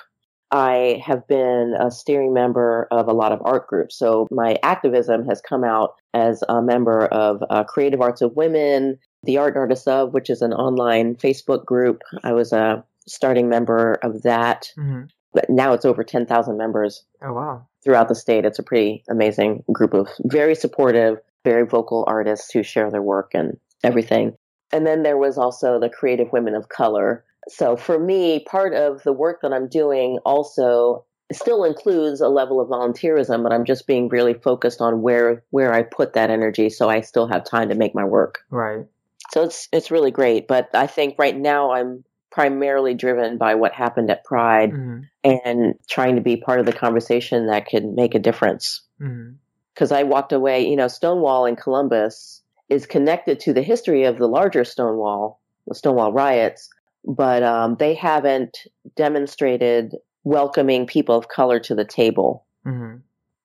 I 0.52 1.02
have 1.04 1.26
been 1.26 1.74
a 1.80 1.90
steering 1.90 2.34
member 2.34 2.86
of 2.90 3.08
a 3.08 3.12
lot 3.12 3.32
of 3.32 3.40
art 3.44 3.66
groups. 3.66 3.98
So 3.98 4.28
my 4.30 4.58
activism 4.62 5.26
has 5.26 5.40
come 5.40 5.64
out 5.64 5.94
as 6.14 6.44
a 6.48 6.60
member 6.62 7.06
of 7.06 7.42
uh, 7.48 7.64
Creative 7.64 8.00
Arts 8.00 8.20
of 8.20 8.36
Women, 8.36 8.98
the 9.24 9.38
Art 9.38 9.54
and 9.54 9.60
Artists 9.60 9.86
of, 9.86 10.12
which 10.12 10.28
is 10.28 10.42
an 10.42 10.52
online 10.52 11.16
Facebook 11.16 11.64
group. 11.64 12.02
I 12.22 12.32
was 12.32 12.52
a 12.52 12.84
starting 13.08 13.48
member 13.48 13.98
of 14.02 14.22
that. 14.22 14.70
Mm-hmm 14.78 15.04
but 15.32 15.48
now 15.48 15.72
it's 15.72 15.84
over 15.84 16.04
10,000 16.04 16.56
members. 16.56 17.04
Oh, 17.22 17.32
wow. 17.32 17.66
Throughout 17.82 18.08
the 18.08 18.14
state. 18.14 18.44
It's 18.44 18.58
a 18.58 18.62
pretty 18.62 19.02
amazing 19.08 19.64
group 19.72 19.94
of 19.94 20.08
very 20.20 20.54
supportive, 20.54 21.18
very 21.44 21.66
vocal 21.66 22.04
artists 22.06 22.52
who 22.52 22.62
share 22.62 22.90
their 22.90 23.02
work 23.02 23.32
and 23.34 23.58
everything. 23.82 24.36
And 24.72 24.86
then 24.86 25.02
there 25.02 25.18
was 25.18 25.36
also 25.38 25.80
the 25.80 25.90
Creative 25.90 26.30
Women 26.32 26.54
of 26.54 26.68
Color. 26.68 27.24
So 27.48 27.76
for 27.76 27.98
me, 27.98 28.40
part 28.40 28.74
of 28.74 29.02
the 29.02 29.12
work 29.12 29.40
that 29.42 29.52
I'm 29.52 29.68
doing 29.68 30.18
also 30.24 31.04
still 31.32 31.64
includes 31.64 32.20
a 32.20 32.28
level 32.28 32.60
of 32.60 32.68
volunteerism, 32.68 33.42
but 33.42 33.52
I'm 33.52 33.64
just 33.64 33.86
being 33.86 34.08
really 34.08 34.34
focused 34.34 34.80
on 34.80 35.02
where 35.02 35.42
where 35.50 35.72
I 35.72 35.82
put 35.82 36.14
that 36.14 36.30
energy 36.30 36.70
so 36.70 36.88
I 36.88 37.00
still 37.00 37.26
have 37.26 37.44
time 37.44 37.70
to 37.70 37.74
make 37.74 37.94
my 37.94 38.04
work. 38.04 38.40
Right. 38.50 38.86
So 39.32 39.44
it's 39.44 39.68
it's 39.72 39.90
really 39.90 40.10
great, 40.10 40.46
but 40.46 40.70
I 40.74 40.86
think 40.86 41.16
right 41.18 41.36
now 41.36 41.72
I'm 41.72 42.04
primarily 42.30 42.94
driven 42.94 43.38
by 43.38 43.54
what 43.54 43.72
happened 43.72 44.10
at 44.10 44.24
Pride 44.24 44.72
mm-hmm. 44.72 45.00
and 45.22 45.74
trying 45.88 46.16
to 46.16 46.22
be 46.22 46.36
part 46.36 46.60
of 46.60 46.66
the 46.66 46.72
conversation 46.72 47.46
that 47.46 47.68
could 47.68 47.84
make 47.84 48.14
a 48.14 48.18
difference. 48.18 48.82
Because 48.98 49.90
mm-hmm. 49.90 49.94
I 49.94 50.02
walked 50.04 50.32
away, 50.32 50.66
you 50.68 50.76
know, 50.76 50.88
Stonewall 50.88 51.44
in 51.44 51.56
Columbus 51.56 52.42
is 52.70 52.86
connected 52.86 53.40
to 53.40 53.52
the 53.52 53.62
history 53.62 54.04
of 54.04 54.16
the 54.16 54.26
larger 54.26 54.64
Stonewall, 54.64 55.40
the 55.66 55.74
Stonewall 55.74 56.12
riots, 56.12 56.70
but 57.04 57.42
um, 57.42 57.76
they 57.78 57.94
haven't 57.94 58.58
demonstrated 58.96 59.94
welcoming 60.24 60.86
people 60.86 61.16
of 61.16 61.28
color 61.28 61.58
to 61.60 61.74
the 61.74 61.84
table. 61.84 62.46
Mm-hmm. 62.66 62.98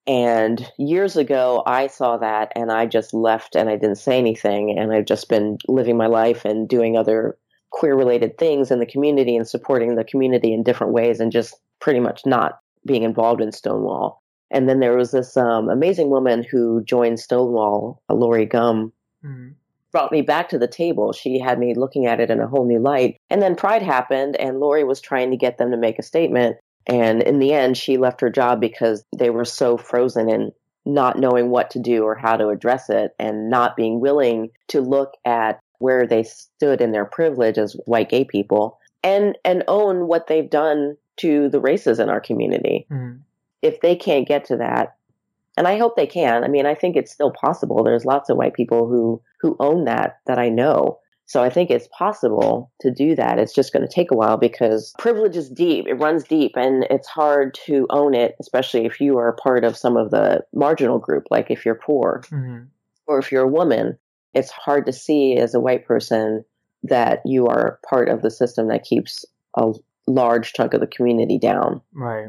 And 0.06 0.72
years 0.78 1.16
ago, 1.16 1.62
I 1.66 1.86
saw 1.86 2.16
that 2.16 2.52
and 2.56 2.72
I 2.72 2.86
just 2.86 3.12
left 3.12 3.54
and 3.54 3.68
I 3.68 3.76
didn't 3.76 3.96
say 3.96 4.18
anything. 4.18 4.76
And 4.78 4.92
I've 4.92 5.04
just 5.04 5.28
been 5.28 5.58
living 5.68 5.98
my 5.98 6.06
life 6.06 6.46
and 6.46 6.66
doing 6.66 6.96
other 6.96 7.36
queer 7.70 7.94
related 7.94 8.38
things 8.38 8.70
in 8.70 8.78
the 8.78 8.86
community 8.86 9.36
and 9.36 9.46
supporting 9.46 9.96
the 9.96 10.04
community 10.04 10.54
in 10.54 10.62
different 10.62 10.94
ways 10.94 11.20
and 11.20 11.30
just 11.30 11.54
pretty 11.80 12.00
much 12.00 12.22
not 12.24 12.60
being 12.86 13.02
involved 13.02 13.42
in 13.42 13.52
Stonewall. 13.52 14.22
And 14.50 14.66
then 14.66 14.80
there 14.80 14.96
was 14.96 15.10
this 15.10 15.36
um, 15.36 15.68
amazing 15.68 16.08
woman 16.08 16.42
who 16.42 16.82
joined 16.84 17.20
Stonewall, 17.20 18.02
Lori 18.08 18.46
Gum, 18.46 18.92
mm-hmm. 19.22 19.50
Brought 19.92 20.12
me 20.12 20.22
back 20.22 20.48
to 20.50 20.58
the 20.58 20.68
table. 20.68 21.12
She 21.12 21.38
had 21.38 21.58
me 21.58 21.74
looking 21.74 22.06
at 22.06 22.20
it 22.20 22.30
in 22.30 22.40
a 22.40 22.46
whole 22.46 22.66
new 22.66 22.78
light. 22.78 23.16
And 23.30 23.40
then 23.40 23.56
Pride 23.56 23.82
happened, 23.82 24.36
and 24.36 24.60
Lori 24.60 24.84
was 24.84 25.00
trying 25.00 25.30
to 25.30 25.36
get 25.36 25.58
them 25.58 25.70
to 25.70 25.76
make 25.76 25.98
a 25.98 26.02
statement. 26.02 26.56
And 26.86 27.22
in 27.22 27.38
the 27.38 27.52
end, 27.52 27.76
she 27.76 27.98
left 27.98 28.20
her 28.20 28.30
job 28.30 28.60
because 28.60 29.04
they 29.16 29.30
were 29.30 29.44
so 29.44 29.76
frozen 29.76 30.28
in 30.28 30.52
not 30.86 31.18
knowing 31.18 31.50
what 31.50 31.70
to 31.70 31.78
do 31.78 32.02
or 32.02 32.14
how 32.14 32.36
to 32.36 32.48
address 32.48 32.88
it 32.88 33.12
and 33.18 33.50
not 33.50 33.76
being 33.76 34.00
willing 34.00 34.50
to 34.68 34.80
look 34.80 35.12
at 35.24 35.60
where 35.78 36.06
they 36.06 36.22
stood 36.22 36.80
in 36.80 36.92
their 36.92 37.04
privilege 37.04 37.58
as 37.58 37.76
white 37.84 38.08
gay 38.08 38.24
people 38.24 38.78
and 39.02 39.36
and 39.44 39.62
own 39.68 40.08
what 40.08 40.26
they've 40.26 40.50
done 40.50 40.96
to 41.18 41.48
the 41.50 41.60
races 41.60 41.98
in 41.98 42.08
our 42.08 42.20
community. 42.20 42.86
Mm. 42.90 43.20
If 43.60 43.80
they 43.80 43.96
can't 43.96 44.26
get 44.26 44.46
to 44.46 44.56
that, 44.56 44.96
and 45.58 45.68
I 45.68 45.76
hope 45.76 45.96
they 45.96 46.06
can. 46.06 46.44
I 46.44 46.48
mean, 46.48 46.66
I 46.66 46.74
think 46.74 46.96
it's 46.96 47.12
still 47.12 47.32
possible. 47.32 47.82
There's 47.82 48.04
lots 48.04 48.30
of 48.30 48.36
white 48.36 48.54
people 48.54 48.88
who 48.88 49.20
who 49.40 49.56
own 49.60 49.84
that 49.84 50.20
that 50.26 50.38
I 50.38 50.48
know. 50.48 50.98
So 51.26 51.42
I 51.42 51.50
think 51.50 51.70
it's 51.70 51.88
possible 51.88 52.72
to 52.80 52.90
do 52.90 53.14
that. 53.16 53.38
It's 53.38 53.54
just 53.54 53.74
going 53.74 53.86
to 53.86 53.94
take 53.94 54.10
a 54.10 54.16
while 54.16 54.38
because 54.38 54.94
privilege 54.98 55.36
is 55.36 55.50
deep. 55.50 55.86
It 55.86 55.94
runs 55.94 56.24
deep 56.24 56.52
and 56.56 56.86
it's 56.88 57.06
hard 57.06 57.52
to 57.66 57.86
own 57.90 58.14
it, 58.14 58.34
especially 58.40 58.86
if 58.86 58.98
you 58.98 59.18
are 59.18 59.36
part 59.42 59.62
of 59.62 59.76
some 59.76 59.98
of 59.98 60.10
the 60.10 60.42
marginal 60.54 60.98
group, 60.98 61.24
like 61.30 61.50
if 61.50 61.66
you're 61.66 61.74
poor 61.74 62.22
mm-hmm. 62.30 62.64
or 63.06 63.18
if 63.18 63.30
you're 63.30 63.42
a 63.42 63.48
woman 63.48 63.98
it's 64.34 64.50
hard 64.50 64.86
to 64.86 64.92
see 64.92 65.36
as 65.36 65.54
a 65.54 65.60
white 65.60 65.86
person 65.86 66.44
that 66.84 67.20
you 67.24 67.46
are 67.46 67.80
part 67.88 68.08
of 68.08 68.22
the 68.22 68.30
system 68.30 68.68
that 68.68 68.84
keeps 68.84 69.24
a 69.56 69.72
large 70.06 70.52
chunk 70.52 70.74
of 70.74 70.80
the 70.80 70.86
community 70.86 71.38
down. 71.38 71.80
Right. 71.92 72.28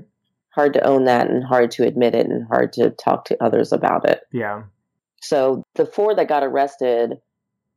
Hard 0.55 0.73
to 0.73 0.85
own 0.85 1.05
that 1.05 1.29
and 1.29 1.43
hard 1.43 1.71
to 1.71 1.85
admit 1.85 2.15
it 2.15 2.25
and 2.25 2.47
hard 2.47 2.73
to 2.73 2.89
talk 2.91 3.25
to 3.25 3.43
others 3.43 3.71
about 3.71 4.09
it. 4.09 4.21
Yeah. 4.31 4.63
So 5.21 5.63
the 5.75 5.85
four 5.85 6.15
that 6.15 6.27
got 6.27 6.43
arrested, 6.43 7.15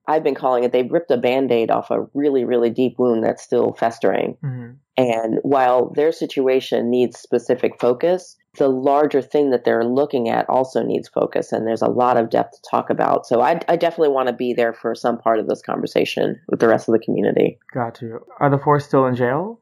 I've 0.06 0.24
been 0.24 0.34
calling 0.34 0.64
it, 0.64 0.72
they 0.72 0.82
ripped 0.82 1.10
a 1.10 1.16
band 1.16 1.52
aid 1.52 1.70
off 1.70 1.90
a 1.90 2.06
really, 2.14 2.44
really 2.44 2.70
deep 2.70 2.98
wound 2.98 3.24
that's 3.24 3.42
still 3.42 3.72
festering. 3.72 4.36
Mm-hmm. 4.42 4.72
And 4.96 5.38
while 5.42 5.90
their 5.90 6.12
situation 6.12 6.90
needs 6.90 7.18
specific 7.18 7.80
focus, 7.80 8.36
the 8.58 8.68
larger 8.68 9.22
thing 9.22 9.50
that 9.50 9.64
they're 9.64 9.84
looking 9.84 10.28
at 10.28 10.48
also 10.48 10.82
needs 10.82 11.08
focus 11.08 11.52
and 11.52 11.66
there's 11.66 11.82
a 11.82 11.88
lot 11.88 12.16
of 12.16 12.30
depth 12.30 12.52
to 12.52 12.70
talk 12.70 12.90
about 12.90 13.26
so 13.26 13.40
i, 13.40 13.58
I 13.68 13.76
definitely 13.76 14.10
want 14.10 14.28
to 14.28 14.34
be 14.34 14.52
there 14.52 14.72
for 14.72 14.94
some 14.94 15.18
part 15.18 15.38
of 15.38 15.48
this 15.48 15.62
conversation 15.62 16.40
with 16.48 16.60
the 16.60 16.68
rest 16.68 16.88
of 16.88 16.92
the 16.92 16.98
community 16.98 17.58
got 17.72 18.00
you 18.02 18.24
are 18.40 18.50
the 18.50 18.58
four 18.58 18.78
still 18.80 19.06
in 19.06 19.16
jail 19.16 19.58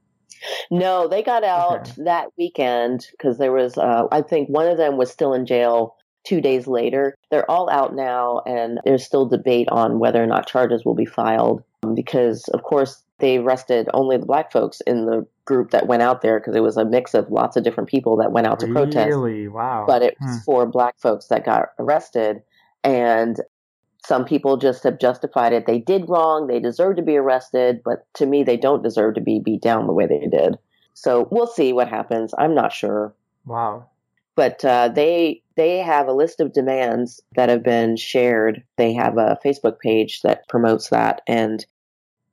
no 0.70 1.08
they 1.08 1.22
got 1.22 1.44
out 1.44 1.88
okay. 1.88 2.04
that 2.04 2.28
weekend 2.38 3.06
because 3.12 3.38
there 3.38 3.52
was 3.52 3.76
uh, 3.78 4.06
i 4.12 4.20
think 4.22 4.48
one 4.48 4.66
of 4.66 4.76
them 4.76 4.96
was 4.96 5.10
still 5.10 5.32
in 5.32 5.46
jail 5.46 5.96
two 6.24 6.40
days 6.40 6.66
later 6.66 7.16
they're 7.30 7.50
all 7.50 7.70
out 7.70 7.94
now 7.94 8.42
and 8.46 8.78
there's 8.84 9.04
still 9.04 9.26
debate 9.26 9.68
on 9.70 9.98
whether 9.98 10.22
or 10.22 10.26
not 10.26 10.46
charges 10.46 10.84
will 10.84 10.94
be 10.94 11.06
filed 11.06 11.62
because 11.94 12.44
of 12.48 12.62
course 12.62 13.02
they 13.20 13.36
arrested 13.36 13.88
only 13.94 14.16
the 14.16 14.26
black 14.26 14.50
folks 14.50 14.80
in 14.86 15.06
the 15.06 15.26
group 15.44 15.70
that 15.70 15.86
went 15.86 16.02
out 16.02 16.22
there 16.22 16.40
because 16.40 16.56
it 16.56 16.62
was 16.62 16.76
a 16.76 16.84
mix 16.84 17.14
of 17.14 17.30
lots 17.30 17.56
of 17.56 17.62
different 17.62 17.88
people 17.88 18.16
that 18.16 18.32
went 18.32 18.46
out 18.46 18.58
to 18.60 18.66
really? 18.66 18.86
protest. 18.86 19.08
Really? 19.08 19.48
Wow. 19.48 19.84
But 19.86 20.02
it 20.02 20.16
was 20.20 20.36
hmm. 20.36 20.44
for 20.44 20.66
black 20.66 20.98
folks 20.98 21.26
that 21.26 21.44
got 21.44 21.68
arrested. 21.78 22.42
And 22.82 23.40
some 24.04 24.24
people 24.24 24.56
just 24.56 24.82
have 24.84 24.98
justified 24.98 25.52
it. 25.52 25.66
They 25.66 25.78
did 25.78 26.08
wrong. 26.08 26.46
They 26.46 26.60
deserve 26.60 26.96
to 26.96 27.02
be 27.02 27.16
arrested. 27.16 27.80
But 27.84 28.06
to 28.14 28.26
me, 28.26 28.42
they 28.42 28.56
don't 28.56 28.82
deserve 28.82 29.14
to 29.14 29.20
be 29.20 29.40
beat 29.40 29.62
down 29.62 29.86
the 29.86 29.92
way 29.92 30.06
they 30.06 30.26
did. 30.26 30.58
So 30.94 31.28
we'll 31.30 31.46
see 31.46 31.72
what 31.72 31.88
happens. 31.88 32.34
I'm 32.38 32.54
not 32.54 32.72
sure. 32.72 33.14
Wow. 33.46 33.88
But 34.36 34.64
uh, 34.64 34.88
they 34.88 35.42
they 35.56 35.78
have 35.78 36.08
a 36.08 36.12
list 36.12 36.40
of 36.40 36.52
demands 36.52 37.20
that 37.36 37.48
have 37.48 37.62
been 37.62 37.96
shared. 37.96 38.62
They 38.76 38.92
have 38.94 39.18
a 39.18 39.38
Facebook 39.44 39.78
page 39.80 40.22
that 40.22 40.48
promotes 40.48 40.88
that, 40.90 41.20
and 41.26 41.64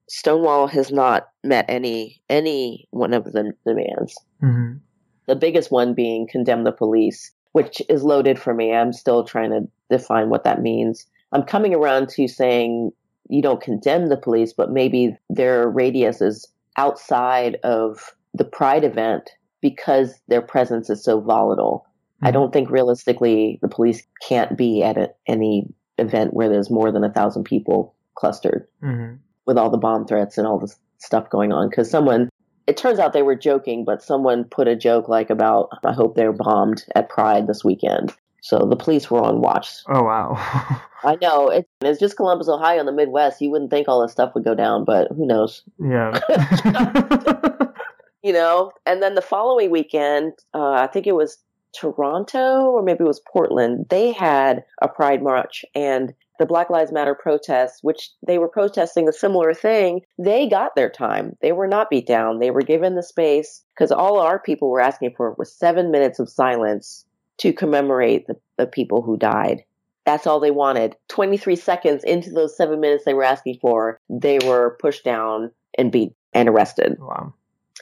Stonewall 0.07 0.67
has 0.67 0.91
not 0.91 1.29
met 1.43 1.65
any 1.67 2.21
any 2.29 2.87
one 2.91 3.13
of 3.13 3.25
the 3.25 3.53
demands. 3.65 4.15
Mm-hmm. 4.41 4.77
The 5.25 5.35
biggest 5.35 5.71
one 5.71 5.93
being 5.93 6.27
condemn 6.27 6.63
the 6.63 6.71
police, 6.71 7.31
which 7.51 7.81
is 7.89 8.03
loaded 8.03 8.39
for 8.39 8.53
me. 8.53 8.73
I'm 8.73 8.93
still 8.93 9.25
trying 9.25 9.49
to 9.49 9.67
define 9.89 10.29
what 10.29 10.45
that 10.45 10.61
means. 10.61 11.05
I'm 11.31 11.43
coming 11.43 11.73
around 11.73 12.09
to 12.09 12.27
saying 12.27 12.91
you 13.29 13.41
don't 13.41 13.61
condemn 13.61 14.07
the 14.07 14.17
police, 14.17 14.53
but 14.53 14.71
maybe 14.71 15.17
their 15.29 15.67
radius 15.69 16.21
is 16.21 16.47
outside 16.77 17.57
of 17.63 18.15
the 18.33 18.45
pride 18.45 18.83
event 18.83 19.29
because 19.61 20.13
their 20.27 20.41
presence 20.41 20.89
is 20.89 21.03
so 21.03 21.19
volatile. 21.19 21.85
I 22.23 22.31
don't 22.31 22.51
think 22.51 22.71
realistically 22.71 23.59
the 23.61 23.67
police 23.67 24.01
can't 24.27 24.57
be 24.57 24.81
at 24.81 24.97
a, 24.97 25.11
any 25.27 25.67
event 25.99 26.33
where 26.33 26.49
there's 26.49 26.71
more 26.71 26.91
than 26.91 27.03
a 27.03 27.11
thousand 27.13 27.43
people 27.43 27.93
clustered 28.15 28.67
Mm-hmm. 28.83 29.15
with 29.45 29.57
all 29.57 29.69
the 29.69 29.77
bomb 29.77 30.07
threats 30.07 30.37
and 30.37 30.47
all 30.47 30.59
this 30.59 30.77
stuff 30.97 31.29
going 31.29 31.51
on. 31.51 31.69
Because 31.69 31.89
someone, 31.91 32.29
it 32.65 32.77
turns 32.77 32.97
out 32.97 33.13
they 33.13 33.21
were 33.21 33.35
joking, 33.35 33.85
but 33.85 34.01
someone 34.01 34.45
put 34.45 34.67
a 34.67 34.75
joke 34.75 35.07
like 35.07 35.29
about, 35.29 35.69
I 35.85 35.93
hope 35.93 36.15
they're 36.15 36.33
bombed 36.33 36.85
at 36.95 37.09
Pride 37.09 37.45
this 37.47 37.63
weekend. 37.63 38.13
So 38.41 38.59
the 38.69 38.75
police 38.75 39.09
were 39.09 39.21
on 39.21 39.41
watch. 39.41 39.69
Oh 39.87 40.03
wow. 40.03 40.33
I 41.03 41.17
know 41.21 41.49
it's, 41.49 41.69
it's 41.81 41.99
just 41.99 42.17
Columbus, 42.17 42.49
Ohio, 42.49 42.79
in 42.79 42.85
the 42.85 42.91
Midwest. 42.91 43.41
You 43.41 43.51
wouldn't 43.51 43.69
think 43.69 43.87
all 43.87 44.01
this 44.01 44.11
stuff 44.11 44.33
would 44.33 44.43
go 44.43 44.55
down, 44.55 44.83
but 44.85 45.09
who 45.11 45.25
knows? 45.25 45.63
yeah. 45.79 46.19
You 48.23 48.33
know. 48.33 48.71
And 48.85 49.01
then 49.01 49.15
the 49.15 49.21
following 49.21 49.69
weekend, 49.69 50.33
uh, 50.53 50.71
I 50.71 50.87
think 50.87 51.07
it 51.07 51.15
was 51.15 51.37
Toronto 51.73 52.71
or 52.71 52.81
maybe 52.83 53.03
it 53.03 53.07
was 53.07 53.21
Portland. 53.31 53.85
They 53.89 54.11
had 54.11 54.65
a 54.81 54.87
Pride 54.87 55.21
march 55.23 55.63
and 55.75 56.13
the 56.39 56.45
Black 56.45 56.69
Lives 56.69 56.91
Matter 56.91 57.15
protests, 57.15 57.83
which 57.83 58.09
they 58.25 58.37
were 58.37 58.47
protesting 58.47 59.07
a 59.07 59.13
similar 59.13 59.53
thing. 59.53 60.01
They 60.17 60.47
got 60.47 60.75
their 60.75 60.89
time. 60.89 61.37
They 61.41 61.51
were 61.51 61.67
not 61.67 61.89
beat 61.89 62.05
down. 62.05 62.39
They 62.39 62.51
were 62.51 62.61
given 62.61 62.95
the 62.95 63.03
space 63.03 63.63
because 63.73 63.91
all 63.91 64.19
our 64.19 64.39
people 64.39 64.69
were 64.69 64.81
asking 64.81 65.13
for 65.15 65.33
was 65.37 65.53
seven 65.53 65.89
minutes 65.89 66.19
of 66.19 66.29
silence 66.29 67.05
to 67.39 67.53
commemorate 67.53 68.27
the, 68.27 68.35
the 68.57 68.67
people 68.67 69.01
who 69.01 69.17
died. 69.17 69.63
That's 70.05 70.25
all 70.25 70.39
they 70.39 70.51
wanted. 70.51 70.95
23 71.09 71.55
seconds 71.55 72.03
into 72.03 72.31
those 72.31 72.55
seven 72.55 72.79
minutes 72.79 73.03
they 73.05 73.13
were 73.13 73.23
asking 73.23 73.59
for, 73.61 73.99
they 74.09 74.39
were 74.39 74.77
pushed 74.79 75.03
down 75.03 75.51
and 75.77 75.91
beat 75.91 76.13
and 76.33 76.47
arrested. 76.49 76.97
wow. 76.99 77.33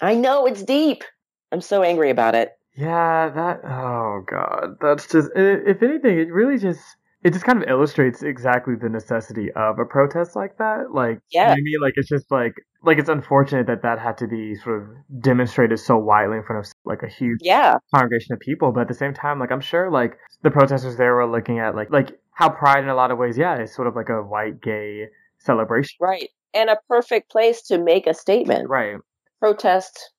I 0.01 0.15
know 0.15 0.45
it's 0.45 0.63
deep. 0.63 1.03
I'm 1.51 1.61
so 1.61 1.83
angry 1.83 2.09
about 2.09 2.35
it. 2.35 2.57
Yeah, 2.75 3.29
that. 3.29 3.61
Oh 3.63 4.23
god, 4.27 4.75
that's 4.81 5.07
just. 5.07 5.29
If 5.35 5.81
anything, 5.81 6.19
it 6.19 6.31
really 6.31 6.57
just. 6.57 6.81
It 7.25 7.33
just 7.33 7.43
kind 7.43 7.61
of 7.61 7.67
illustrates 7.67 8.21
exactly 8.21 8.75
the 8.75 8.87
necessity 8.87 9.51
of 9.53 9.79
a 9.79 9.85
protest 9.85 10.35
like 10.35 10.59
that. 10.59 10.91
Like, 10.93 11.19
you 11.31 11.39
know 11.41 11.47
Yeah. 11.47 11.51
I 11.53 11.55
mean? 11.55 11.81
Like, 11.81 11.93
it's 11.95 12.07
just 12.07 12.29
like, 12.29 12.53
like 12.83 12.99
it's 12.99 13.09
unfortunate 13.09 13.65
that 13.65 13.81
that 13.81 13.97
had 13.97 14.15
to 14.19 14.27
be 14.27 14.53
sort 14.53 14.83
of 14.83 14.87
demonstrated 15.21 15.79
so 15.79 15.97
widely 15.97 16.37
in 16.37 16.43
front 16.43 16.63
of 16.63 16.71
like 16.85 17.01
a 17.01 17.07
huge 17.07 17.39
Yeah. 17.41 17.77
congregation 17.95 18.33
of 18.33 18.39
people. 18.39 18.71
But 18.71 18.81
at 18.81 18.87
the 18.89 18.93
same 18.93 19.13
time, 19.15 19.39
like, 19.39 19.51
I'm 19.51 19.59
sure 19.59 19.89
like 19.89 20.19
the 20.43 20.51
protesters 20.51 20.97
there 20.97 21.15
were 21.15 21.25
looking 21.25 21.57
at 21.57 21.75
like, 21.75 21.89
like 21.89 22.11
how 22.29 22.47
Pride 22.49 22.83
in 22.83 22.89
a 22.89 22.95
lot 22.95 23.09
of 23.09 23.17
ways, 23.17 23.39
yeah, 23.39 23.59
is 23.59 23.73
sort 23.73 23.87
of 23.87 23.95
like 23.95 24.09
a 24.09 24.21
white 24.21 24.61
gay 24.61 25.07
celebration. 25.39 25.97
Right. 25.99 26.29
And 26.53 26.69
a 26.69 26.77
perfect 26.87 27.31
place 27.31 27.63
to 27.63 27.79
make 27.79 28.05
a 28.05 28.13
statement. 28.13 28.69
Right. 28.69 28.97
Protest 29.39 30.11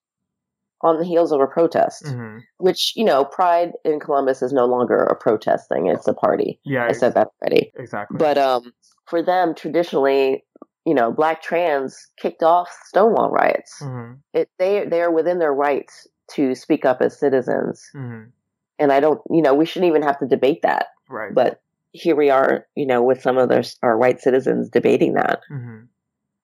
on 0.81 0.99
the 0.99 1.05
heels 1.05 1.31
of 1.31 1.41
a 1.41 1.47
protest, 1.47 2.07
hmm 2.07 2.37
which, 2.59 2.93
you 2.95 3.05
know, 3.05 3.23
Pride 3.23 3.73
in 3.85 3.99
Columbus 3.99 4.41
is 4.41 4.51
no 4.51 4.65
longer 4.65 4.97
a 4.97 5.15
protest 5.15 5.69
thing. 5.69 5.85
It's 5.87 6.07
a 6.07 6.13
party. 6.13 6.59
Yeah. 6.65 6.85
I 6.85 6.91
said 6.91 7.13
that 7.13 7.27
already. 7.41 7.71
exactly. 7.75 8.17
But 8.17 8.39
um, 8.39 8.73
for 9.05 9.21
them, 9.21 9.53
traditionally, 9.53 10.43
you 10.83 10.95
know, 10.95 11.11
black 11.11 11.43
trans 11.43 12.07
kicked 12.19 12.41
off 12.41 12.69
Stonewall 12.85 13.29
riots. 13.29 13.77
hmm 13.79 14.13
It, 14.33 14.49
they, 14.57 14.85
they 14.85 15.01
are 15.01 15.11
within 15.11 15.37
their 15.37 15.53
rights 15.53 16.07
to 16.31 16.55
speak 16.55 16.83
up 16.83 16.99
as 17.01 17.19
citizens. 17.19 17.87
hmm 17.93 18.23
And 18.79 18.91
I 18.91 18.99
don't, 18.99 19.21
you 19.29 19.41
know, 19.43 19.53
we 19.53 19.65
shouldn't 19.67 19.89
even 19.89 20.01
have 20.01 20.17
to 20.19 20.25
debate 20.27 20.61
that. 20.63 20.87
Right. 21.09 21.33
But 21.33 21.61
here 21.91 22.15
we 22.15 22.31
are, 22.31 22.65
you 22.75 22.87
know, 22.87 23.03
with 23.03 23.21
some 23.21 23.37
of 23.37 23.49
their, 23.49 23.63
our 23.83 23.97
white 23.97 24.19
citizens 24.19 24.69
debating 24.69 25.13
that. 25.13 25.41
hmm 25.47 25.81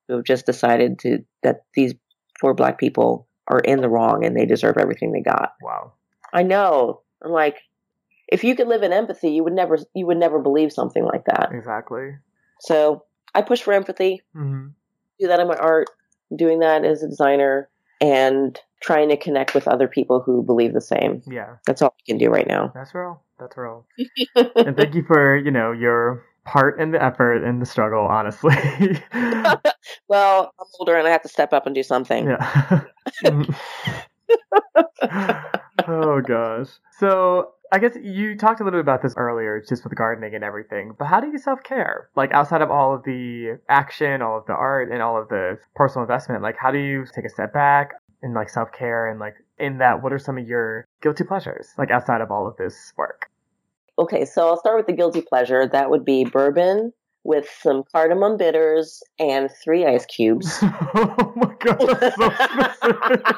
who 0.07 0.15
have 0.17 0.25
just 0.25 0.45
decided 0.45 0.99
to 0.99 1.19
that 1.43 1.63
these 1.75 1.93
four 2.39 2.53
black 2.53 2.77
people 2.77 3.25
are 3.48 3.60
in 3.60 3.82
the 3.82 3.89
wrong 3.89 4.26
and 4.26 4.36
they 4.36 4.46
deserve 4.46 4.78
everything 4.78 5.12
they 5.12 5.22
got. 5.22 5.56
Wow. 5.62 5.94
I 6.32 6.44
know. 6.44 7.02
I'm 7.24 7.32
like, 7.32 7.58
if 8.28 8.44
you 8.44 8.56
could 8.56 8.68
live 8.68 8.84
in 8.84 8.94
empathy, 8.94 9.32
you 9.32 9.44
would 9.44 9.54
never 9.54 9.78
you 9.94 10.06
would 10.06 10.18
never 10.18 10.39
believe 10.39 10.72
something 10.72 11.04
like 11.04 11.26
that. 11.26 11.50
Exactly. 11.54 12.16
So 12.60 13.04
I 13.36 13.41
push 13.41 13.62
for 13.62 13.74
empathy, 13.74 14.22
hmm 14.34 14.68
do 15.20 15.28
that 15.28 15.39
in 15.39 15.48
my 15.48 15.56
art, 15.56 15.88
doing 16.36 16.60
that 16.60 16.84
as 16.84 17.04
a 17.04 17.08
designer, 17.08 17.70
and 18.02 18.60
trying 18.82 19.10
to 19.10 19.16
connect 19.16 19.54
with 19.54 19.68
other 19.68 19.88
people 19.88 20.20
who 20.20 20.41
believe 20.44 20.74
the 20.74 20.82
same. 20.82 21.22
Yeah. 21.28 21.56
That's 21.68 21.82
all 21.82 21.96
we 21.98 22.12
can 22.12 22.18
do 22.18 22.30
right 22.30 22.48
now. 22.48 22.72
That's 22.74 22.94
real. 22.96 23.22
That's 23.39 23.56
real. 23.56 23.86
and 24.56 24.76
thank 24.76 24.96
you 24.96 25.04
for, 25.04 25.38
you 25.38 25.52
know, 25.52 25.72
your 25.72 26.26
part 26.46 26.80
in 26.80 26.91
the 26.91 27.02
effort 27.02 27.44
and 27.44 27.62
the 27.62 27.66
struggle, 27.66 28.06
honestly. 28.06 28.56
Well, 30.08 30.54
I'm 30.60 30.66
older 30.80 30.98
and 30.98 31.08
I 31.08 31.12
have 31.12 31.22
to 31.24 31.30
step 31.30 31.54
up 31.54 31.66
and 31.66 31.74
do 31.74 31.84
something. 31.84 32.26
yeah. 32.28 32.84
Mm. 33.22 33.55
oh 35.88 36.22
gosh. 36.22 36.70
So 36.99 37.53
I 37.72 37.80
guess 37.80 37.97
you 38.01 38.38
talked 38.38 38.61
a 38.61 38.64
little 38.64 38.78
bit 38.78 38.86
about 38.86 39.01
this 39.01 39.16
earlier, 39.18 39.64
just 39.68 39.84
with 39.84 39.95
gardening 39.95 40.36
and 40.36 40.43
everything. 40.43 40.93
But 40.97 41.05
how 41.05 41.20
do 41.20 41.28
you 41.28 41.38
self 41.38 41.64
care? 41.64 42.09
Like 42.16 42.32
outside 42.32 42.61
of 42.61 42.70
all 42.70 42.93
of 42.93 43.03
the 43.03 43.59
action, 43.68 44.22
all 44.22 44.38
of 44.38 44.45
the 44.45 44.53
art, 44.53 44.91
and 44.91 45.01
all 45.01 45.20
of 45.20 45.30
the 45.30 45.57
personal 45.76 46.03
investment, 46.03 46.43
like 46.43 46.55
how 46.57 46.72
do 46.72 46.78
you 46.78 47.05
take 47.14 47.26
a 47.26 47.30
step 47.30 47.53
back 47.53 47.93
and 48.22 48.34
like 48.34 48.49
self 48.49 48.72
care 48.72 49.09
and 49.09 49.20
like 49.20 49.36
in 49.57 49.80
that, 49.80 50.03
what 50.03 50.14
are 50.14 50.20
some 50.20 50.38
of 50.38 50.47
your 50.47 50.86
guilty 51.01 51.24
pleasures? 51.24 51.70
Like 51.78 51.89
outside 51.91 52.22
of 52.22 52.32
all 52.32 52.47
of 52.47 52.55
this 52.57 52.93
work. 52.95 53.30
Okay, 53.97 54.26
so 54.26 54.47
I'll 54.47 54.59
start 54.59 54.78
with 54.78 54.88
the 54.88 54.93
guilty 54.93 55.22
pleasure. 55.22 55.68
That 55.68 55.89
would 55.89 56.05
be 56.05 56.26
bourbon 56.26 56.93
with 57.24 57.47
some 57.61 57.84
cardamom 57.91 58.38
bitters 58.38 59.01
and 59.19 59.49
three 59.63 59.86
ice 59.86 60.05
cubes. 60.05 60.59
oh 60.61 61.34
my 61.36 61.55
god, 61.59 61.97
that's 61.99 62.17
so 62.17 62.30
specific. 62.76 63.36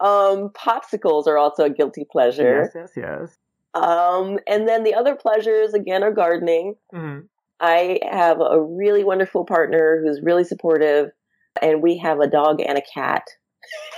um, 0.00 0.50
popsicles 0.50 1.26
are 1.26 1.38
also 1.38 1.64
a 1.64 1.70
guilty 1.70 2.04
pleasure. 2.10 2.70
yes, 2.74 2.90
yes, 2.96 2.96
yes. 2.96 3.36
Um, 3.74 4.38
and 4.48 4.66
then 4.66 4.84
the 4.84 4.94
other 4.94 5.14
pleasures 5.14 5.74
again 5.74 6.02
are 6.02 6.12
gardening. 6.12 6.76
hmm 6.92 7.20
I 7.58 8.00
have 8.10 8.38
a 8.42 8.60
really 8.60 9.02
wonderful 9.02 9.46
partner 9.46 10.02
who's 10.04 10.20
really 10.20 10.44
supportive, 10.44 11.08
and 11.62 11.80
we 11.82 11.96
have 11.96 12.20
a 12.20 12.26
dog 12.26 12.60
and 12.60 12.76
a 12.76 12.82
cat, 12.82 13.22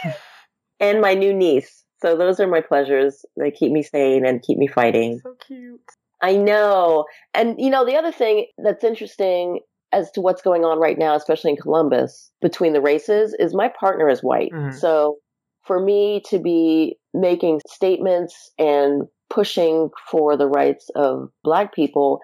and 0.81 1.01
my 1.01 1.15
new 1.15 1.35
niece. 1.35 1.83
So 2.01 2.17
those 2.17 2.41
are 2.41 2.47
my 2.47 2.61
pleasures. 2.61 3.25
They 3.37 3.51
keep 3.51 3.73
me 3.73 3.83
sane 3.83 4.25
and 4.25 4.43
keep 4.43 4.59
me 4.59 4.67
fighting. 4.67 5.21
So 5.23 5.35
cute. 5.47 5.81
I 6.23 6.37
know. 6.37 7.05
And 7.35 7.57
you 7.59 7.71
know, 7.71 7.85
the 7.85 7.97
other 7.97 8.13
thing 8.13 8.47
that's 8.63 8.85
interesting 8.85 9.61
as 9.93 10.11
to 10.13 10.21
what's 10.21 10.43
going 10.43 10.65
on 10.65 10.79
right 10.79 10.99
now, 10.99 11.15
especially 11.15 11.51
in 11.51 11.57
Columbus, 11.57 12.31
between 12.43 12.73
the 12.73 12.81
races, 12.81 13.35
is 13.39 13.55
my 13.55 13.69
partner 13.69 14.09
is 14.09 14.23
white. 14.23 14.53
Mhm. 14.53 14.75
So 14.75 15.19
for 15.63 15.81
me 15.81 16.23
to 16.29 16.39
be 16.39 16.99
making 17.15 17.61
statements 17.67 18.53
and 18.59 19.03
pushing 19.31 19.91
for 20.11 20.37
the 20.37 20.47
rights 20.47 20.91
of 20.95 21.31
black 21.43 21.75
people, 21.75 22.21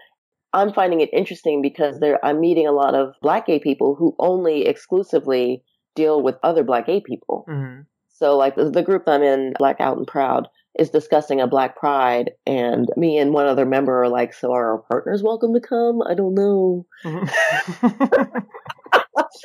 I'm 0.53 0.73
finding 0.73 1.01
it 1.01 1.11
interesting 1.13 1.63
because 1.63 2.01
there 2.01 2.25
I'm 2.25 2.41
meeting 2.41 2.67
a 2.67 2.73
lot 2.73 2.95
of 2.95 3.15
black 3.23 3.47
gay 3.47 3.59
people 3.59 3.95
who 3.95 4.15
only 4.19 4.67
exclusively 4.67 5.63
deal 5.95 6.23
with 6.23 6.37
other 6.43 6.65
black 6.65 6.87
gay 6.87 7.01
people. 7.01 7.45
hmm 7.49 7.81
So 8.25 8.39
like 8.39 8.57
the, 8.57 8.71
the 8.71 8.83
group 8.83 9.07
I'm 9.07 9.23
in, 9.23 9.53
Black 9.59 9.83
Out 9.83 9.99
and 9.99 10.07
Proud, 10.07 10.49
is 10.79 10.89
discussing 10.89 11.43
a 11.43 11.47
black 11.47 11.77
pride 11.77 12.31
and 12.47 12.89
me 12.97 13.19
and 13.19 13.35
one 13.35 13.47
other 13.47 13.67
member 13.67 14.03
are 14.03 14.09
like, 14.09 14.33
so 14.33 14.51
are 14.55 14.73
our 14.73 14.79
partners 14.79 15.23
welcome 15.23 15.53
to 15.53 15.61
come? 15.61 16.01
I 16.01 16.15
don't 16.15 16.35
know. 16.35 16.87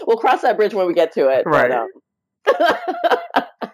we'll 0.07 0.15
cross 0.15 0.43
that 0.43 0.55
bridge 0.55 0.73
when 0.73 0.87
we 0.87 0.93
get 0.93 1.11
to 1.15 1.27
it. 1.27 1.43
but, 1.43 1.51
Right. 1.51 1.71
um, 1.71 1.89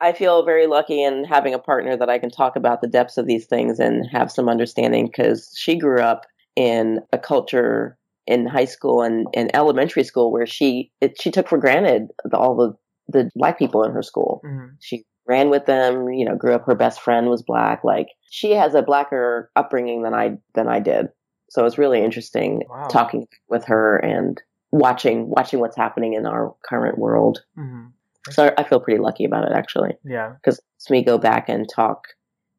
I 0.00 0.14
feel 0.14 0.42
very 0.42 0.66
lucky 0.66 1.02
in 1.02 1.24
having 1.24 1.52
a 1.52 1.58
partner 1.58 1.94
that 1.94 2.08
I 2.08 2.18
can 2.18 2.30
talk 2.30 2.56
about 2.56 2.80
the 2.80 2.88
depths 2.88 3.18
of 3.18 3.26
these 3.26 3.44
things 3.44 3.78
and 3.78 4.06
have 4.10 4.32
some 4.32 4.48
understanding 4.48 5.04
because 5.04 5.52
she 5.54 5.76
grew 5.76 6.00
up 6.00 6.24
in 6.56 7.00
a 7.12 7.18
culture 7.18 7.98
in 8.26 8.46
high 8.46 8.64
school 8.64 9.02
and 9.02 9.26
in 9.34 9.54
elementary 9.54 10.02
school 10.02 10.32
where 10.32 10.46
she 10.46 10.90
it, 11.02 11.20
she 11.20 11.30
took 11.30 11.46
for 11.46 11.58
granted 11.58 12.08
the, 12.24 12.38
all 12.38 12.56
the 12.56 12.74
the 13.08 13.30
black 13.36 13.58
people 13.58 13.84
in 13.84 13.92
her 13.92 14.02
school. 14.02 14.40
Mhm. 14.44 14.70
She 14.80 15.04
ran 15.26 15.50
with 15.50 15.66
them, 15.66 16.08
you 16.10 16.24
know, 16.24 16.36
grew 16.36 16.54
up 16.54 16.64
her 16.66 16.74
best 16.74 17.00
friend 17.00 17.28
was 17.28 17.42
black. 17.42 17.82
Like 17.84 18.08
she 18.30 18.52
has 18.52 18.74
a 18.74 18.82
blacker 18.82 19.50
upbringing 19.56 20.02
than 20.02 20.14
I 20.14 20.38
than 20.54 20.68
I 20.68 20.80
did. 20.80 21.08
So 21.50 21.64
it's 21.64 21.78
really 21.78 22.02
interesting 22.02 22.62
Wow. 22.68 22.88
talking 22.88 23.26
with 23.48 23.64
her 23.66 23.96
and 23.98 24.40
watching 24.72 25.28
watching 25.30 25.60
what's 25.60 25.76
happening 25.76 26.14
in 26.14 26.26
our 26.26 26.54
current 26.68 26.98
world. 26.98 27.44
Mhm. 27.58 27.92
So 28.30 28.52
I 28.58 28.64
feel 28.64 28.80
pretty 28.80 29.00
lucky 29.00 29.24
about 29.24 29.44
it 29.48 29.52
actually 29.54 29.96
Yeah. 30.04 30.30
because 30.40 30.60
it's 30.76 30.90
me 30.90 31.04
go 31.04 31.16
back 31.18 31.48
and 31.48 31.68
talk 31.68 32.08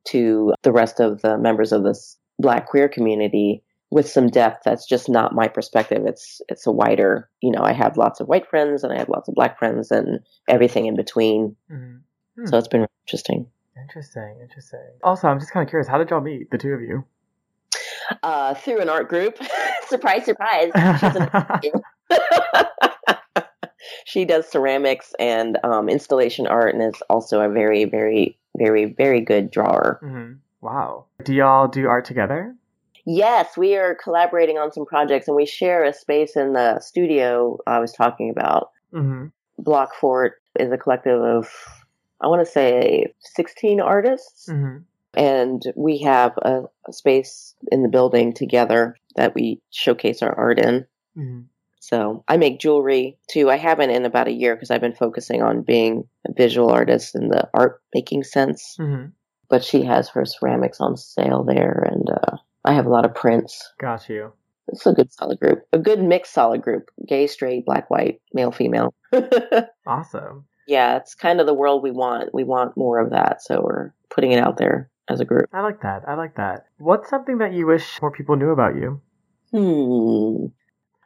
to 0.06 0.54
the 0.64 0.72
rest 0.72 1.02
of 1.02 1.22
the 1.22 1.38
members 1.38 1.74
of 1.74 1.84
this 1.84 2.18
black 2.40 2.68
queer 2.68 2.88
community 2.88 3.62
with 3.90 4.10
some 4.10 4.28
depth 4.28 4.64
that's 4.66 4.86
just 4.86 5.10
not 5.10 5.34
my 5.34 5.48
perspective. 5.48 6.04
It's 6.06 6.42
it's 6.50 6.68
a 6.68 6.72
wider, 6.72 7.30
you 7.42 7.52
know, 7.52 7.62
I 7.62 7.74
have 7.74 7.98
lots 7.98 8.20
of 8.20 8.28
white 8.28 8.48
friends 8.50 8.84
and 8.84 8.92
I 8.92 8.98
have 8.98 9.10
lots 9.10 9.28
of 9.30 9.36
black 9.36 9.58
friends 9.58 9.92
and 9.92 10.20
everything 10.48 10.86
in 10.86 10.96
between. 10.96 11.56
Mm-hmm. 11.72 11.98
Hmm. 12.38 12.46
So 12.46 12.58
it's 12.58 12.68
been 12.68 12.86
interesting. 13.06 13.48
Interesting, 13.82 14.38
interesting. 14.42 14.80
Also, 15.04 15.28
I'm 15.28 15.40
just 15.40 15.52
kind 15.52 15.64
of 15.64 15.70
curious, 15.70 15.88
how 15.88 15.98
did 15.98 16.10
y'all 16.10 16.22
meet, 16.22 16.50
the 16.52 16.58
two 16.58 16.74
of 16.74 16.82
you? 16.82 17.06
Uh, 18.24 18.54
through 18.56 18.82
an 18.82 18.90
art 18.90 19.08
group. 19.08 19.38
surprise, 19.88 20.26
surprise. 20.26 20.72
she 24.06 24.26
does 24.26 24.48
ceramics 24.48 25.14
and 25.20 25.58
um, 25.64 25.90
installation 25.90 26.48
art 26.48 26.74
and 26.74 26.84
is 26.84 27.02
also 27.10 27.42
a 27.42 27.50
very, 27.50 27.86
very, 27.86 28.38
very, 28.58 28.86
very 28.86 29.22
good 29.22 29.52
drawer. 29.52 30.00
Mm-hmm. 30.04 30.34
Wow. 30.62 31.06
Do 31.24 31.34
y'all 31.34 31.68
do 31.68 31.88
art 31.88 32.06
together? 32.06 32.56
Yes, 33.10 33.56
we 33.56 33.78
are 33.78 33.96
collaborating 33.96 34.58
on 34.58 34.74
some 34.74 34.86
projects 34.86 35.30
and 35.30 35.38
we 35.38 35.46
share 35.46 35.86
a 35.86 35.94
space 35.94 36.36
in 36.36 36.52
the 36.52 36.82
studio 36.82 37.58
I 37.66 37.80
was 37.80 37.94
talking 37.94 38.30
about. 38.30 38.72
Mm-hmm. 38.94 39.28
Block 39.60 39.96
Fort 39.96 40.42
is 40.60 40.74
a 40.74 40.78
collective 40.78 41.22
of, 41.22 41.50
I 42.20 42.28
want 42.28 42.46
to 42.46 42.52
say, 42.52 43.14
16 43.22 43.80
artists. 43.80 44.50
Mm-hmm. 44.50 44.80
And 45.14 45.64
we 45.78 46.00
have 46.00 46.34
a, 46.42 46.64
a, 46.86 46.92
space 46.92 47.56
in 47.72 47.82
the 47.82 47.88
building 47.88 48.34
together 48.34 48.98
that 49.16 49.34
we 49.34 49.62
showcase 49.72 50.22
our 50.22 50.38
art 50.38 50.60
in. 50.60 50.86
Mm-hmm. 51.18 51.42
So 51.80 52.26
I 52.28 52.36
make 52.36 52.60
jewelry 52.60 53.18
too. 53.30 53.50
I 53.50 53.56
haven't 53.56 53.92
in 53.92 54.04
about 54.04 54.28
a 54.28 54.34
year 54.34 54.54
because 54.54 54.70
I've 54.70 54.82
been 54.82 54.94
focusing 54.94 55.42
on 55.42 55.62
being 55.62 56.10
a 56.28 56.34
visual 56.34 56.70
artist 56.70 57.16
in 57.16 57.30
the 57.30 57.50
art 57.54 57.82
making 57.96 58.24
sense. 58.24 58.76
Mm-hmm. 58.78 59.12
But 59.50 59.64
she 59.64 59.84
has 59.84 60.10
her 60.10 60.26
ceramics 60.26 60.82
on 60.82 60.98
sale 60.98 61.46
there, 61.46 61.88
and 61.90 62.10
uh, 62.10 62.38
I 62.68 62.74
have 62.74 62.86
a 62.86 62.90
lot 62.90 63.06
of 63.06 63.16
prints. 63.16 63.72
Got 63.80 64.10
you. 64.10 64.34
It's 64.68 64.86
a 64.86 64.92
good 64.92 65.12
solid 65.14 65.40
group, 65.40 65.64
a 65.72 65.80
good 65.80 66.04
mixed 66.04 66.34
solid 66.34 66.62
group: 66.62 66.92
gay, 67.08 67.26
straight, 67.26 67.66
black, 67.66 67.90
white, 67.90 68.20
male, 68.34 68.52
female. 68.52 68.94
awesome. 69.88 70.46
Yeah, 70.68 70.98
it's 70.98 71.16
kind 71.16 71.40
of 71.40 71.46
the 71.48 71.54
world 71.54 71.82
we 71.82 71.92
want. 71.92 72.34
We 72.34 72.44
want 72.44 72.76
more 72.76 73.00
of 73.00 73.12
that, 73.12 73.42
so 73.42 73.62
we're 73.62 73.94
putting 74.10 74.34
it 74.34 74.40
out 74.40 74.58
there 74.58 74.90
as 75.08 75.22
a 75.22 75.26
group. 75.26 75.48
I 75.54 75.62
like 75.62 75.82
that. 75.84 76.04
I 76.06 76.16
like 76.16 76.36
that. 76.36 76.66
What's 76.78 77.10
something 77.10 77.38
that 77.38 77.54
you 77.54 77.66
wish 77.66 78.02
more 78.02 78.12
people 78.12 78.36
knew 78.36 78.50
about 78.50 78.76
you? 78.76 79.00
Hmm. 79.52 80.48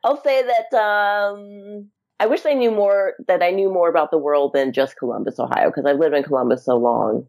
I'll 0.03 0.24
say 0.24 0.41
that 0.41 0.76
um, 0.76 1.91
I 2.20 2.26
wish 2.26 2.47
I 2.47 2.53
knew 2.53 2.72
more. 2.72 3.14
That 3.28 3.43
I 3.43 3.51
knew 3.51 3.72
more 3.72 3.88
about 3.88 4.09
the 4.09 4.18
world 4.18 4.53
than 4.55 4.74
just 4.74 4.97
Columbus, 4.97 5.39
Ohio, 5.39 5.70
because 5.70 5.86
I've 5.86 5.99
lived 5.99 6.16
in 6.16 6.24
Columbus 6.24 6.66
so 6.66 6.78
long. 6.78 7.28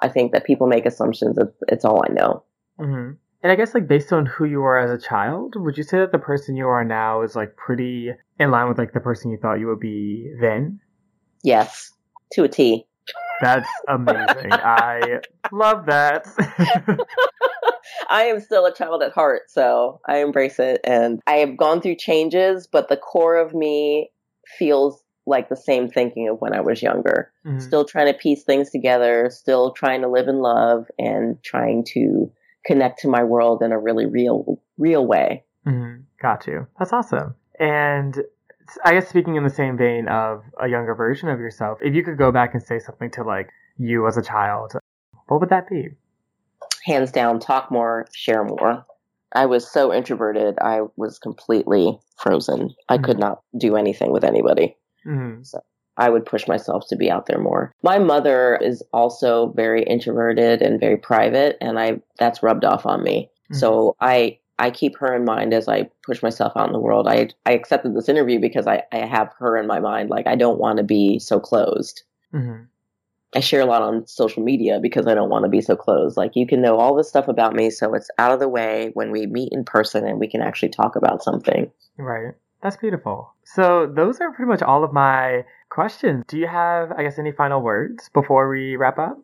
I 0.00 0.08
think 0.08 0.32
that 0.32 0.46
people 0.46 0.66
make 0.66 0.86
assumptions 0.86 1.36
that 1.36 1.52
it's 1.68 1.84
all 1.84 2.02
I 2.02 2.12
know. 2.14 2.42
Mm-hmm. 2.80 3.12
And 3.42 3.52
I 3.52 3.54
guess 3.54 3.74
like 3.74 3.86
based 3.86 4.12
on 4.12 4.26
who 4.26 4.44
you 4.44 4.60
were 4.60 4.78
as 4.78 4.90
a 4.90 5.02
child, 5.02 5.54
would 5.56 5.76
you 5.76 5.84
say 5.84 5.98
that 5.98 6.12
the 6.12 6.18
person 6.18 6.56
you 6.56 6.66
are 6.66 6.84
now 6.84 7.22
is 7.22 7.36
like 7.36 7.56
pretty 7.56 8.10
in 8.38 8.50
line 8.50 8.68
with 8.68 8.78
like 8.78 8.92
the 8.92 9.00
person 9.00 9.30
you 9.30 9.38
thought 9.40 9.60
you 9.60 9.68
would 9.68 9.80
be 9.80 10.32
then? 10.40 10.80
Yes, 11.42 11.92
to 12.32 12.44
a 12.44 12.48
T. 12.48 12.86
That's 13.40 13.68
amazing. 13.88 14.26
I 14.52 15.20
love 15.52 15.86
that. 15.86 16.26
I 18.08 18.24
am 18.24 18.40
still 18.40 18.66
a 18.66 18.74
child 18.74 19.02
at 19.02 19.12
heart, 19.12 19.42
so 19.48 20.00
I 20.06 20.18
embrace 20.18 20.58
it. 20.58 20.80
And 20.84 21.20
I 21.26 21.36
have 21.36 21.56
gone 21.56 21.80
through 21.80 21.96
changes, 21.96 22.66
but 22.66 22.88
the 22.88 22.96
core 22.96 23.36
of 23.36 23.54
me 23.54 24.10
feels 24.58 25.02
like 25.26 25.48
the 25.48 25.56
same 25.56 25.88
thinking 25.88 26.28
of 26.28 26.40
when 26.40 26.52
I 26.52 26.60
was 26.60 26.82
younger. 26.82 27.32
Mm-hmm. 27.46 27.58
Still 27.58 27.84
trying 27.84 28.12
to 28.12 28.18
piece 28.18 28.44
things 28.44 28.70
together, 28.70 29.28
still 29.30 29.72
trying 29.72 30.02
to 30.02 30.08
live 30.08 30.28
in 30.28 30.38
love 30.38 30.86
and 30.98 31.42
trying 31.42 31.84
to 31.92 32.30
connect 32.66 33.00
to 33.00 33.08
my 33.08 33.24
world 33.24 33.62
in 33.62 33.72
a 33.72 33.78
really 33.78 34.06
real, 34.06 34.60
real 34.78 35.06
way. 35.06 35.44
Mm-hmm. 35.66 36.02
Got 36.20 36.46
you. 36.46 36.66
That's 36.78 36.92
awesome. 36.92 37.34
And 37.58 38.16
I 38.84 38.94
guess 38.94 39.08
speaking 39.08 39.36
in 39.36 39.44
the 39.44 39.50
same 39.50 39.76
vein 39.76 40.08
of 40.08 40.42
a 40.60 40.68
younger 40.68 40.94
version 40.94 41.28
of 41.28 41.38
yourself, 41.38 41.78
if 41.80 41.94
you 41.94 42.02
could 42.02 42.18
go 42.18 42.32
back 42.32 42.54
and 42.54 42.62
say 42.62 42.78
something 42.78 43.10
to 43.12 43.22
like 43.22 43.48
you 43.78 44.06
as 44.06 44.16
a 44.16 44.22
child, 44.22 44.72
what 45.28 45.40
would 45.40 45.50
that 45.50 45.68
be? 45.68 45.90
hands 46.86 47.10
down, 47.10 47.40
talk 47.40 47.70
more, 47.70 48.06
share 48.14 48.44
more. 48.44 48.86
I 49.32 49.46
was 49.46 49.70
so 49.70 49.92
introverted. 49.92 50.56
I 50.60 50.82
was 50.96 51.18
completely 51.18 51.98
frozen. 52.16 52.74
I 52.88 52.94
mm-hmm. 52.94 53.04
could 53.04 53.18
not 53.18 53.42
do 53.58 53.76
anything 53.76 54.12
with 54.12 54.24
anybody. 54.24 54.76
Mm-hmm. 55.06 55.42
So 55.42 55.60
I 55.98 56.10
would 56.10 56.26
push 56.26 56.46
myself 56.46 56.86
to 56.88 56.96
be 56.96 57.10
out 57.10 57.26
there 57.26 57.38
more. 57.38 57.72
My 57.82 57.98
mother 57.98 58.56
is 58.56 58.82
also 58.92 59.52
very 59.56 59.82
introverted 59.82 60.62
and 60.62 60.80
very 60.80 60.96
private, 60.96 61.56
and 61.60 61.78
I 61.78 62.00
that's 62.18 62.42
rubbed 62.42 62.64
off 62.64 62.86
on 62.86 63.02
me. 63.02 63.30
Mm-hmm. 63.44 63.58
So 63.58 63.96
I 64.00 64.38
I 64.58 64.70
keep 64.70 64.96
her 64.98 65.14
in 65.14 65.24
mind 65.24 65.52
as 65.52 65.68
I 65.68 65.90
push 66.04 66.22
myself 66.22 66.52
out 66.56 66.66
in 66.66 66.72
the 66.72 66.80
world. 66.80 67.06
I 67.08 67.28
I 67.44 67.52
accepted 67.52 67.94
this 67.94 68.08
interview 68.08 68.40
because 68.40 68.66
I 68.66 68.82
I 68.92 68.98
have 68.98 69.32
her 69.38 69.56
in 69.56 69.66
my 69.66 69.80
mind. 69.80 70.10
Like 70.10 70.26
I 70.26 70.36
don't 70.36 70.58
want 70.58 70.78
to 70.78 70.84
be 70.84 71.18
so 71.18 71.40
closed. 71.40 72.02
Mm-hmm. 72.34 72.64
I 73.34 73.40
share 73.40 73.60
a 73.60 73.66
lot 73.66 73.82
on 73.82 74.06
social 74.06 74.42
media 74.42 74.78
because 74.80 75.06
I 75.06 75.14
don't 75.14 75.28
want 75.28 75.44
to 75.44 75.50
be 75.50 75.60
so 75.60 75.76
closed. 75.76 76.16
Like 76.16 76.36
you 76.36 76.46
can 76.46 76.62
know 76.62 76.78
all 76.78 76.94
this 76.94 77.08
stuff 77.08 77.28
about 77.28 77.54
me, 77.54 77.70
so 77.70 77.92
it's 77.94 78.10
out 78.18 78.32
of 78.32 78.40
the 78.40 78.48
way 78.48 78.90
when 78.94 79.10
we 79.10 79.26
meet 79.26 79.52
in 79.52 79.64
person 79.64 80.06
and 80.06 80.18
we 80.18 80.28
can 80.28 80.40
actually 80.40 80.70
talk 80.70 80.96
about 80.96 81.22
something. 81.22 81.70
Right. 81.98 82.34
That's 82.62 82.76
beautiful. 82.76 83.34
So 83.44 83.86
those 83.86 84.20
are 84.20 84.32
pretty 84.32 84.48
much 84.48 84.62
all 84.62 84.84
of 84.84 84.92
my 84.92 85.44
questions. 85.76 86.24
Do 86.26 86.38
you 86.38 86.48
have, 86.48 86.90
I 86.90 87.02
guess, 87.02 87.18
any 87.18 87.32
final 87.32 87.60
words 87.60 88.08
before 88.14 88.48
we 88.48 88.76
wrap 88.76 88.98
up? 88.98 89.18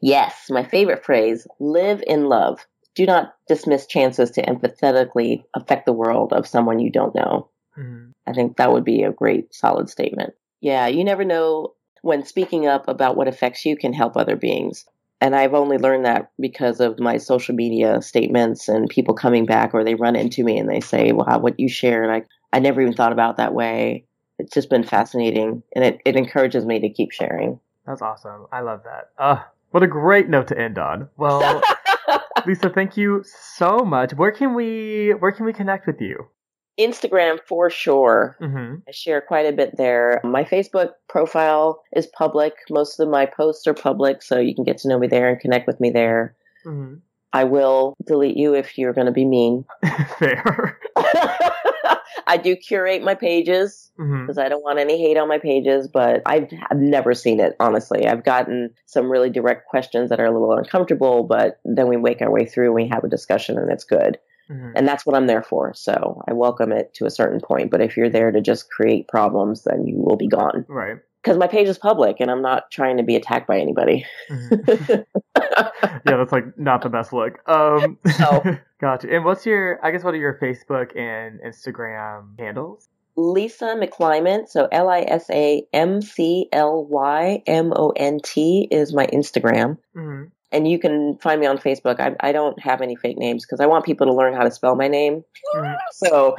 Yes, 0.00 0.46
my 0.48 0.64
favorite 0.64 1.04
phrase, 1.04 1.48
live 1.58 2.02
in 2.06 2.26
love. 2.28 2.64
Do 2.94 3.04
not 3.06 3.34
dismiss 3.48 3.86
chances 3.86 4.30
to 4.32 4.42
empathetically 4.42 5.42
affect 5.52 5.84
the 5.84 5.92
world 5.92 6.32
of 6.32 6.46
someone 6.46 6.78
you 6.78 6.92
don't 6.92 7.14
know. 7.14 7.50
Mm-hmm. 7.76 8.10
I 8.24 8.32
think 8.32 8.56
that 8.56 8.72
would 8.72 8.84
be 8.84 9.02
a 9.02 9.12
great 9.12 9.52
solid 9.52 9.90
statement. 9.90 10.34
Yeah, 10.60 10.86
you 10.86 11.02
never 11.02 11.24
know 11.24 11.74
when 12.02 12.24
speaking 12.24 12.68
up 12.68 12.86
about 12.86 13.16
what 13.16 13.26
affects 13.26 13.66
you 13.66 13.76
can 13.76 13.92
help 13.92 14.16
other 14.16 14.36
beings. 14.36 14.86
And 15.20 15.34
I've 15.34 15.54
only 15.54 15.78
learned 15.78 16.04
that 16.04 16.30
because 16.38 16.78
of 16.78 17.00
my 17.00 17.16
social 17.16 17.54
media 17.54 18.00
statements 18.00 18.68
and 18.68 18.88
people 18.88 19.14
coming 19.14 19.44
back 19.44 19.74
or 19.74 19.82
they 19.82 19.96
run 19.96 20.14
into 20.14 20.44
me 20.44 20.56
and 20.56 20.68
they 20.68 20.80
say, 20.80 21.10
wow, 21.10 21.38
what 21.38 21.58
you 21.58 21.68
shared, 21.68 22.10
I, 22.10 22.22
I 22.56 22.60
never 22.60 22.80
even 22.80 22.94
thought 22.94 23.12
about 23.12 23.38
that 23.38 23.54
way. 23.54 24.04
It's 24.44 24.52
just 24.52 24.68
been 24.68 24.84
fascinating 24.84 25.62
and 25.74 25.84
it, 25.84 26.00
it 26.04 26.16
encourages 26.16 26.66
me 26.66 26.78
to 26.80 26.90
keep 26.90 27.12
sharing. 27.12 27.58
That's 27.86 28.02
awesome. 28.02 28.46
I 28.52 28.60
love 28.60 28.82
that. 28.84 29.10
Uh, 29.18 29.42
what 29.70 29.82
a 29.82 29.86
great 29.86 30.28
note 30.28 30.48
to 30.48 30.58
end 30.58 30.78
on. 30.78 31.08
Well, 31.16 31.62
Lisa, 32.46 32.68
thank 32.68 32.96
you 32.96 33.24
so 33.24 33.78
much. 33.78 34.12
Where 34.14 34.32
can 34.32 34.54
we 34.54 35.14
where 35.18 35.32
can 35.32 35.46
we 35.46 35.52
connect 35.54 35.86
with 35.86 36.00
you? 36.00 36.28
Instagram 36.78 37.38
for 37.46 37.70
sure. 37.70 38.36
Mm-hmm. 38.40 38.76
I 38.86 38.90
share 38.90 39.20
quite 39.22 39.46
a 39.46 39.52
bit 39.52 39.76
there. 39.78 40.20
My 40.24 40.44
Facebook 40.44 40.90
profile 41.08 41.82
is 41.96 42.06
public. 42.06 42.54
Most 42.68 43.00
of 43.00 43.08
my 43.08 43.26
posts 43.26 43.66
are 43.66 43.74
public, 43.74 44.22
so 44.22 44.38
you 44.38 44.54
can 44.54 44.64
get 44.64 44.78
to 44.78 44.88
know 44.88 44.98
me 44.98 45.06
there 45.06 45.28
and 45.28 45.40
connect 45.40 45.66
with 45.66 45.80
me 45.80 45.90
there. 45.90 46.34
Mm-hmm. 46.66 46.96
I 47.32 47.44
will 47.44 47.96
delete 48.06 48.36
you 48.36 48.54
if 48.54 48.76
you're 48.76 48.92
going 48.92 49.06
to 49.06 49.12
be 49.12 49.24
mean. 49.24 49.64
Fair. 50.18 50.78
I 52.26 52.36
do 52.36 52.56
curate 52.56 53.02
my 53.02 53.14
pages 53.14 53.90
because 53.96 54.10
mm-hmm. 54.10 54.40
I 54.40 54.48
don't 54.48 54.62
want 54.62 54.78
any 54.78 55.00
hate 55.00 55.16
on 55.16 55.28
my 55.28 55.38
pages, 55.38 55.88
but 55.88 56.22
I've, 56.26 56.48
I've 56.70 56.78
never 56.78 57.14
seen 57.14 57.40
it, 57.40 57.54
honestly. 57.60 58.06
I've 58.06 58.24
gotten 58.24 58.70
some 58.86 59.10
really 59.10 59.30
direct 59.30 59.68
questions 59.68 60.10
that 60.10 60.20
are 60.20 60.26
a 60.26 60.32
little 60.32 60.52
uncomfortable, 60.52 61.22
but 61.24 61.60
then 61.64 61.88
we 61.88 61.96
make 61.96 62.20
our 62.20 62.30
way 62.30 62.44
through 62.44 62.66
and 62.66 62.74
we 62.74 62.88
have 62.88 63.04
a 63.04 63.08
discussion 63.08 63.58
and 63.58 63.70
it's 63.70 63.84
good. 63.84 64.18
Mm-hmm. 64.50 64.72
And 64.76 64.86
that's 64.86 65.06
what 65.06 65.16
I'm 65.16 65.26
there 65.26 65.42
for. 65.42 65.72
So 65.74 66.22
I 66.28 66.32
welcome 66.32 66.72
it 66.72 66.92
to 66.94 67.06
a 67.06 67.10
certain 67.10 67.40
point. 67.40 67.70
But 67.70 67.80
if 67.80 67.96
you're 67.96 68.10
there 68.10 68.30
to 68.30 68.40
just 68.40 68.68
create 68.70 69.08
problems, 69.08 69.62
then 69.62 69.86
you 69.86 69.96
will 69.96 70.16
be 70.16 70.28
gone. 70.28 70.66
Right. 70.68 70.98
Because 71.24 71.38
my 71.38 71.46
page 71.46 71.68
is 71.68 71.78
public 71.78 72.16
and 72.20 72.30
I'm 72.30 72.42
not 72.42 72.70
trying 72.70 72.98
to 72.98 73.02
be 73.02 73.16
attacked 73.16 73.46
by 73.46 73.58
anybody. 73.58 74.04
Mm-hmm. 74.30 75.00
yeah, 75.40 76.16
that's 76.16 76.32
like 76.32 76.58
not 76.58 76.82
the 76.82 76.90
best 76.90 77.14
look. 77.14 77.38
Um, 77.48 77.98
no. 78.20 78.58
gotcha. 78.80 79.08
And 79.10 79.24
what's 79.24 79.46
your, 79.46 79.80
I 79.82 79.90
guess, 79.90 80.04
what 80.04 80.12
are 80.12 80.18
your 80.18 80.38
Facebook 80.40 80.94
and 80.96 81.40
Instagram 81.40 82.38
handles? 82.38 82.88
Lisa 83.16 83.76
McLymont, 83.76 84.48
so 84.48 84.68
L 84.70 84.90
I 84.90 85.02
S 85.02 85.30
A 85.30 85.64
M 85.72 86.02
C 86.02 86.48
L 86.52 86.84
Y 86.84 87.42
M 87.46 87.72
O 87.74 87.90
N 87.96 88.18
T 88.22 88.68
is 88.70 88.92
my 88.92 89.06
Instagram. 89.06 89.78
Mm-hmm 89.96 90.24
and 90.54 90.68
you 90.68 90.78
can 90.78 91.18
find 91.18 91.40
me 91.40 91.48
on 91.48 91.58
Facebook. 91.58 91.98
I, 91.98 92.14
I 92.20 92.30
don't 92.30 92.58
have 92.62 92.80
any 92.80 92.94
fake 92.94 93.18
names 93.18 93.44
because 93.44 93.58
I 93.58 93.66
want 93.66 93.84
people 93.84 94.06
to 94.06 94.14
learn 94.14 94.34
how 94.34 94.44
to 94.44 94.52
spell 94.52 94.76
my 94.76 94.86
name. 94.86 95.24
Mm-hmm. 95.56 95.74
So 95.90 96.36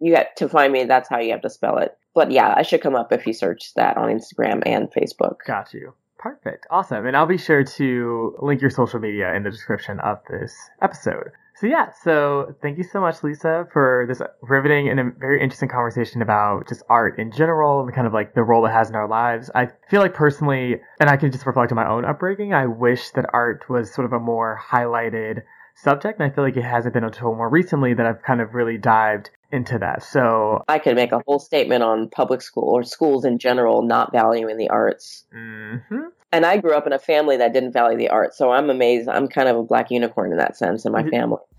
you 0.00 0.14
have 0.14 0.34
to 0.36 0.48
find 0.48 0.72
me. 0.72 0.84
That's 0.84 1.08
how 1.08 1.18
you 1.18 1.32
have 1.32 1.42
to 1.42 1.50
spell 1.50 1.78
it. 1.78 1.96
But 2.14 2.30
yeah, 2.30 2.54
I 2.56 2.62
should 2.62 2.80
come 2.80 2.94
up 2.94 3.12
if 3.12 3.26
you 3.26 3.32
search 3.32 3.74
that 3.74 3.96
on 3.96 4.08
Instagram 4.08 4.62
and 4.66 4.90
Facebook. 4.90 5.36
Got 5.46 5.72
you. 5.72 5.94
Perfect. 6.18 6.66
Awesome. 6.70 7.06
And 7.06 7.16
I'll 7.16 7.26
be 7.26 7.38
sure 7.38 7.62
to 7.62 8.36
link 8.40 8.60
your 8.60 8.70
social 8.70 8.98
media 8.98 9.34
in 9.34 9.44
the 9.44 9.50
description 9.50 10.00
of 10.00 10.18
this 10.28 10.52
episode. 10.82 11.30
So 11.60 11.66
yeah, 11.66 11.90
so 12.04 12.54
thank 12.62 12.78
you 12.78 12.84
so 12.84 13.00
much, 13.00 13.24
Lisa, 13.24 13.66
for 13.72 14.04
this 14.08 14.22
riveting 14.42 14.88
and 14.88 15.00
a 15.00 15.10
very 15.18 15.42
interesting 15.42 15.68
conversation 15.68 16.22
about 16.22 16.68
just 16.68 16.84
art 16.88 17.18
in 17.18 17.32
general 17.32 17.82
and 17.82 17.92
kind 17.92 18.06
of 18.06 18.12
like 18.12 18.34
the 18.34 18.44
role 18.44 18.64
it 18.66 18.70
has 18.70 18.88
in 18.88 18.94
our 18.94 19.08
lives. 19.08 19.50
I 19.56 19.68
feel 19.90 20.00
like 20.00 20.14
personally, 20.14 20.80
and 21.00 21.10
I 21.10 21.16
can 21.16 21.32
just 21.32 21.46
reflect 21.46 21.72
on 21.72 21.76
my 21.76 21.88
own 21.88 22.04
upbringing, 22.04 22.54
I 22.54 22.66
wish 22.66 23.10
that 23.10 23.26
art 23.32 23.68
was 23.68 23.92
sort 23.92 24.04
of 24.04 24.12
a 24.12 24.20
more 24.20 24.60
highlighted 24.70 25.42
subject. 25.82 26.20
And 26.20 26.30
I 26.30 26.34
feel 26.34 26.44
like 26.44 26.56
it 26.56 26.64
hasn't 26.64 26.94
been 26.94 27.04
until 27.04 27.34
more 27.34 27.48
recently 27.48 27.94
that 27.94 28.06
I've 28.06 28.22
kind 28.22 28.40
of 28.40 28.54
really 28.54 28.78
dived 28.78 29.30
into 29.50 29.78
that. 29.78 30.02
So 30.02 30.64
I 30.68 30.78
could 30.78 30.96
make 30.96 31.12
a 31.12 31.20
whole 31.26 31.38
statement 31.38 31.82
on 31.82 32.08
public 32.10 32.42
school 32.42 32.68
or 32.68 32.82
schools 32.82 33.24
in 33.24 33.38
general 33.38 33.82
not 33.82 34.12
valuing 34.12 34.56
the 34.58 34.68
arts. 34.68 35.24
Mm-hmm. 35.34 36.08
And 36.30 36.44
I 36.44 36.58
grew 36.58 36.74
up 36.74 36.86
in 36.86 36.92
a 36.92 36.98
family 36.98 37.38
that 37.38 37.54
didn't 37.54 37.72
value 37.72 37.96
the 37.96 38.10
arts, 38.10 38.36
so 38.36 38.50
I'm 38.50 38.68
amazed. 38.68 39.08
I'm 39.08 39.28
kind 39.28 39.48
of 39.48 39.56
a 39.56 39.62
black 39.62 39.90
unicorn 39.90 40.30
in 40.30 40.36
that 40.36 40.58
sense 40.58 40.84
in 40.84 40.92
my 40.92 41.08
family. 41.08 41.40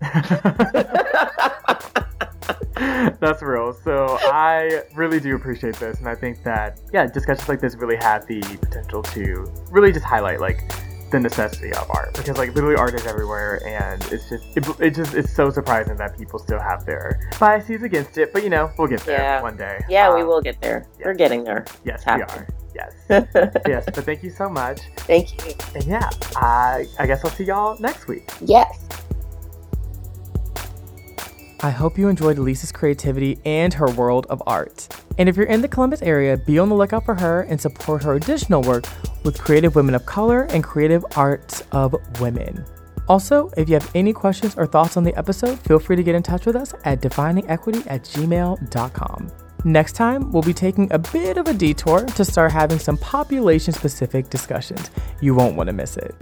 That's 3.20 3.42
real. 3.42 3.72
So 3.72 4.16
I 4.22 4.82
really 4.94 5.18
do 5.18 5.34
appreciate 5.34 5.74
this, 5.76 5.98
and 5.98 6.08
I 6.08 6.14
think 6.14 6.44
that 6.44 6.80
yeah, 6.92 7.06
discussions 7.06 7.48
like 7.48 7.60
this 7.60 7.74
really 7.74 7.96
have 7.96 8.26
the 8.28 8.40
potential 8.60 9.02
to 9.02 9.52
really 9.70 9.90
just 9.92 10.04
highlight 10.04 10.40
like 10.40 10.60
the 11.10 11.18
necessity 11.20 11.72
of 11.74 11.90
art 11.90 12.14
because 12.14 12.36
like 12.38 12.54
literally 12.54 12.76
art 12.76 12.94
is 12.94 13.06
everywhere 13.06 13.60
and 13.66 14.02
it's 14.12 14.28
just 14.28 14.44
it, 14.56 14.66
it 14.80 14.90
just 14.94 15.14
it's 15.14 15.32
so 15.34 15.50
surprising 15.50 15.96
that 15.96 16.16
people 16.16 16.38
still 16.38 16.58
have 16.60 16.84
their 16.86 17.28
biases 17.38 17.82
against 17.82 18.16
it 18.18 18.32
but 18.32 18.42
you 18.44 18.50
know 18.50 18.70
we'll 18.78 18.86
get 18.88 19.00
there 19.00 19.18
Yeah. 19.20 19.42
one 19.42 19.56
day 19.56 19.80
yeah, 19.88 20.14
we 20.14 20.22
Um, 20.22 20.28
will 20.28 20.40
get 20.40 20.60
there. 20.60 20.86
yeah. 20.98 21.06
We're 21.06 21.14
getting 21.14 21.42
there. 21.44 21.64
yes 21.84 22.04
we 22.06 22.12
are 22.12 22.48
yes 22.74 22.94
yes 23.66 23.84
but 23.86 24.04
thank 24.04 24.22
you 24.22 24.30
so 24.30 24.48
much 24.48 24.80
Thank 24.98 25.44
you. 25.44 25.54
and 25.74 25.84
yeah 25.84 26.08
i 26.36 26.86
i 26.98 27.06
guess 27.06 27.24
i'll 27.24 27.30
see 27.32 27.44
y'all 27.44 27.78
next 27.80 28.06
week 28.06 28.30
Yes. 28.40 28.86
I 31.62 31.68
hope 31.68 31.98
you 31.98 32.08
enjoyed 32.08 32.38
Lisa's 32.38 32.72
creativity 32.72 33.38
and 33.44 33.74
her 33.74 33.90
world 33.90 34.26
of 34.30 34.42
art. 34.46 34.88
And 35.18 35.28
if 35.28 35.36
you're 35.36 35.44
in 35.44 35.60
the 35.60 35.68
Columbus 35.68 36.00
area, 36.00 36.38
be 36.38 36.58
on 36.58 36.70
the 36.70 36.74
lookout 36.74 37.04
for 37.04 37.14
her 37.16 37.42
and 37.42 37.60
support 37.60 38.02
her 38.04 38.14
additional 38.14 38.62
work 38.62 38.86
with 39.24 39.38
creative 39.38 39.74
women 39.74 39.94
of 39.94 40.06
color 40.06 40.42
and 40.50 40.62
creative 40.62 41.04
arts 41.16 41.62
of 41.72 41.94
women. 42.20 42.64
Also, 43.08 43.50
if 43.56 43.68
you 43.68 43.74
have 43.74 43.90
any 43.94 44.12
questions 44.12 44.54
or 44.56 44.66
thoughts 44.66 44.96
on 44.96 45.02
the 45.02 45.14
episode, 45.16 45.58
feel 45.60 45.78
free 45.78 45.96
to 45.96 46.02
get 46.02 46.14
in 46.14 46.22
touch 46.22 46.46
with 46.46 46.54
us 46.54 46.74
at 46.84 47.00
definingequity 47.00 47.84
at 47.88 48.04
gmail.com. 48.04 49.32
Next 49.64 49.92
time, 49.92 50.30
we'll 50.32 50.42
be 50.42 50.54
taking 50.54 50.90
a 50.92 50.98
bit 50.98 51.36
of 51.36 51.48
a 51.48 51.52
detour 51.52 52.04
to 52.04 52.24
start 52.24 52.52
having 52.52 52.78
some 52.78 52.96
population 52.96 53.74
specific 53.74 54.30
discussions. 54.30 54.90
You 55.20 55.34
won't 55.34 55.56
want 55.56 55.66
to 55.66 55.72
miss 55.72 55.96
it. 55.96 56.14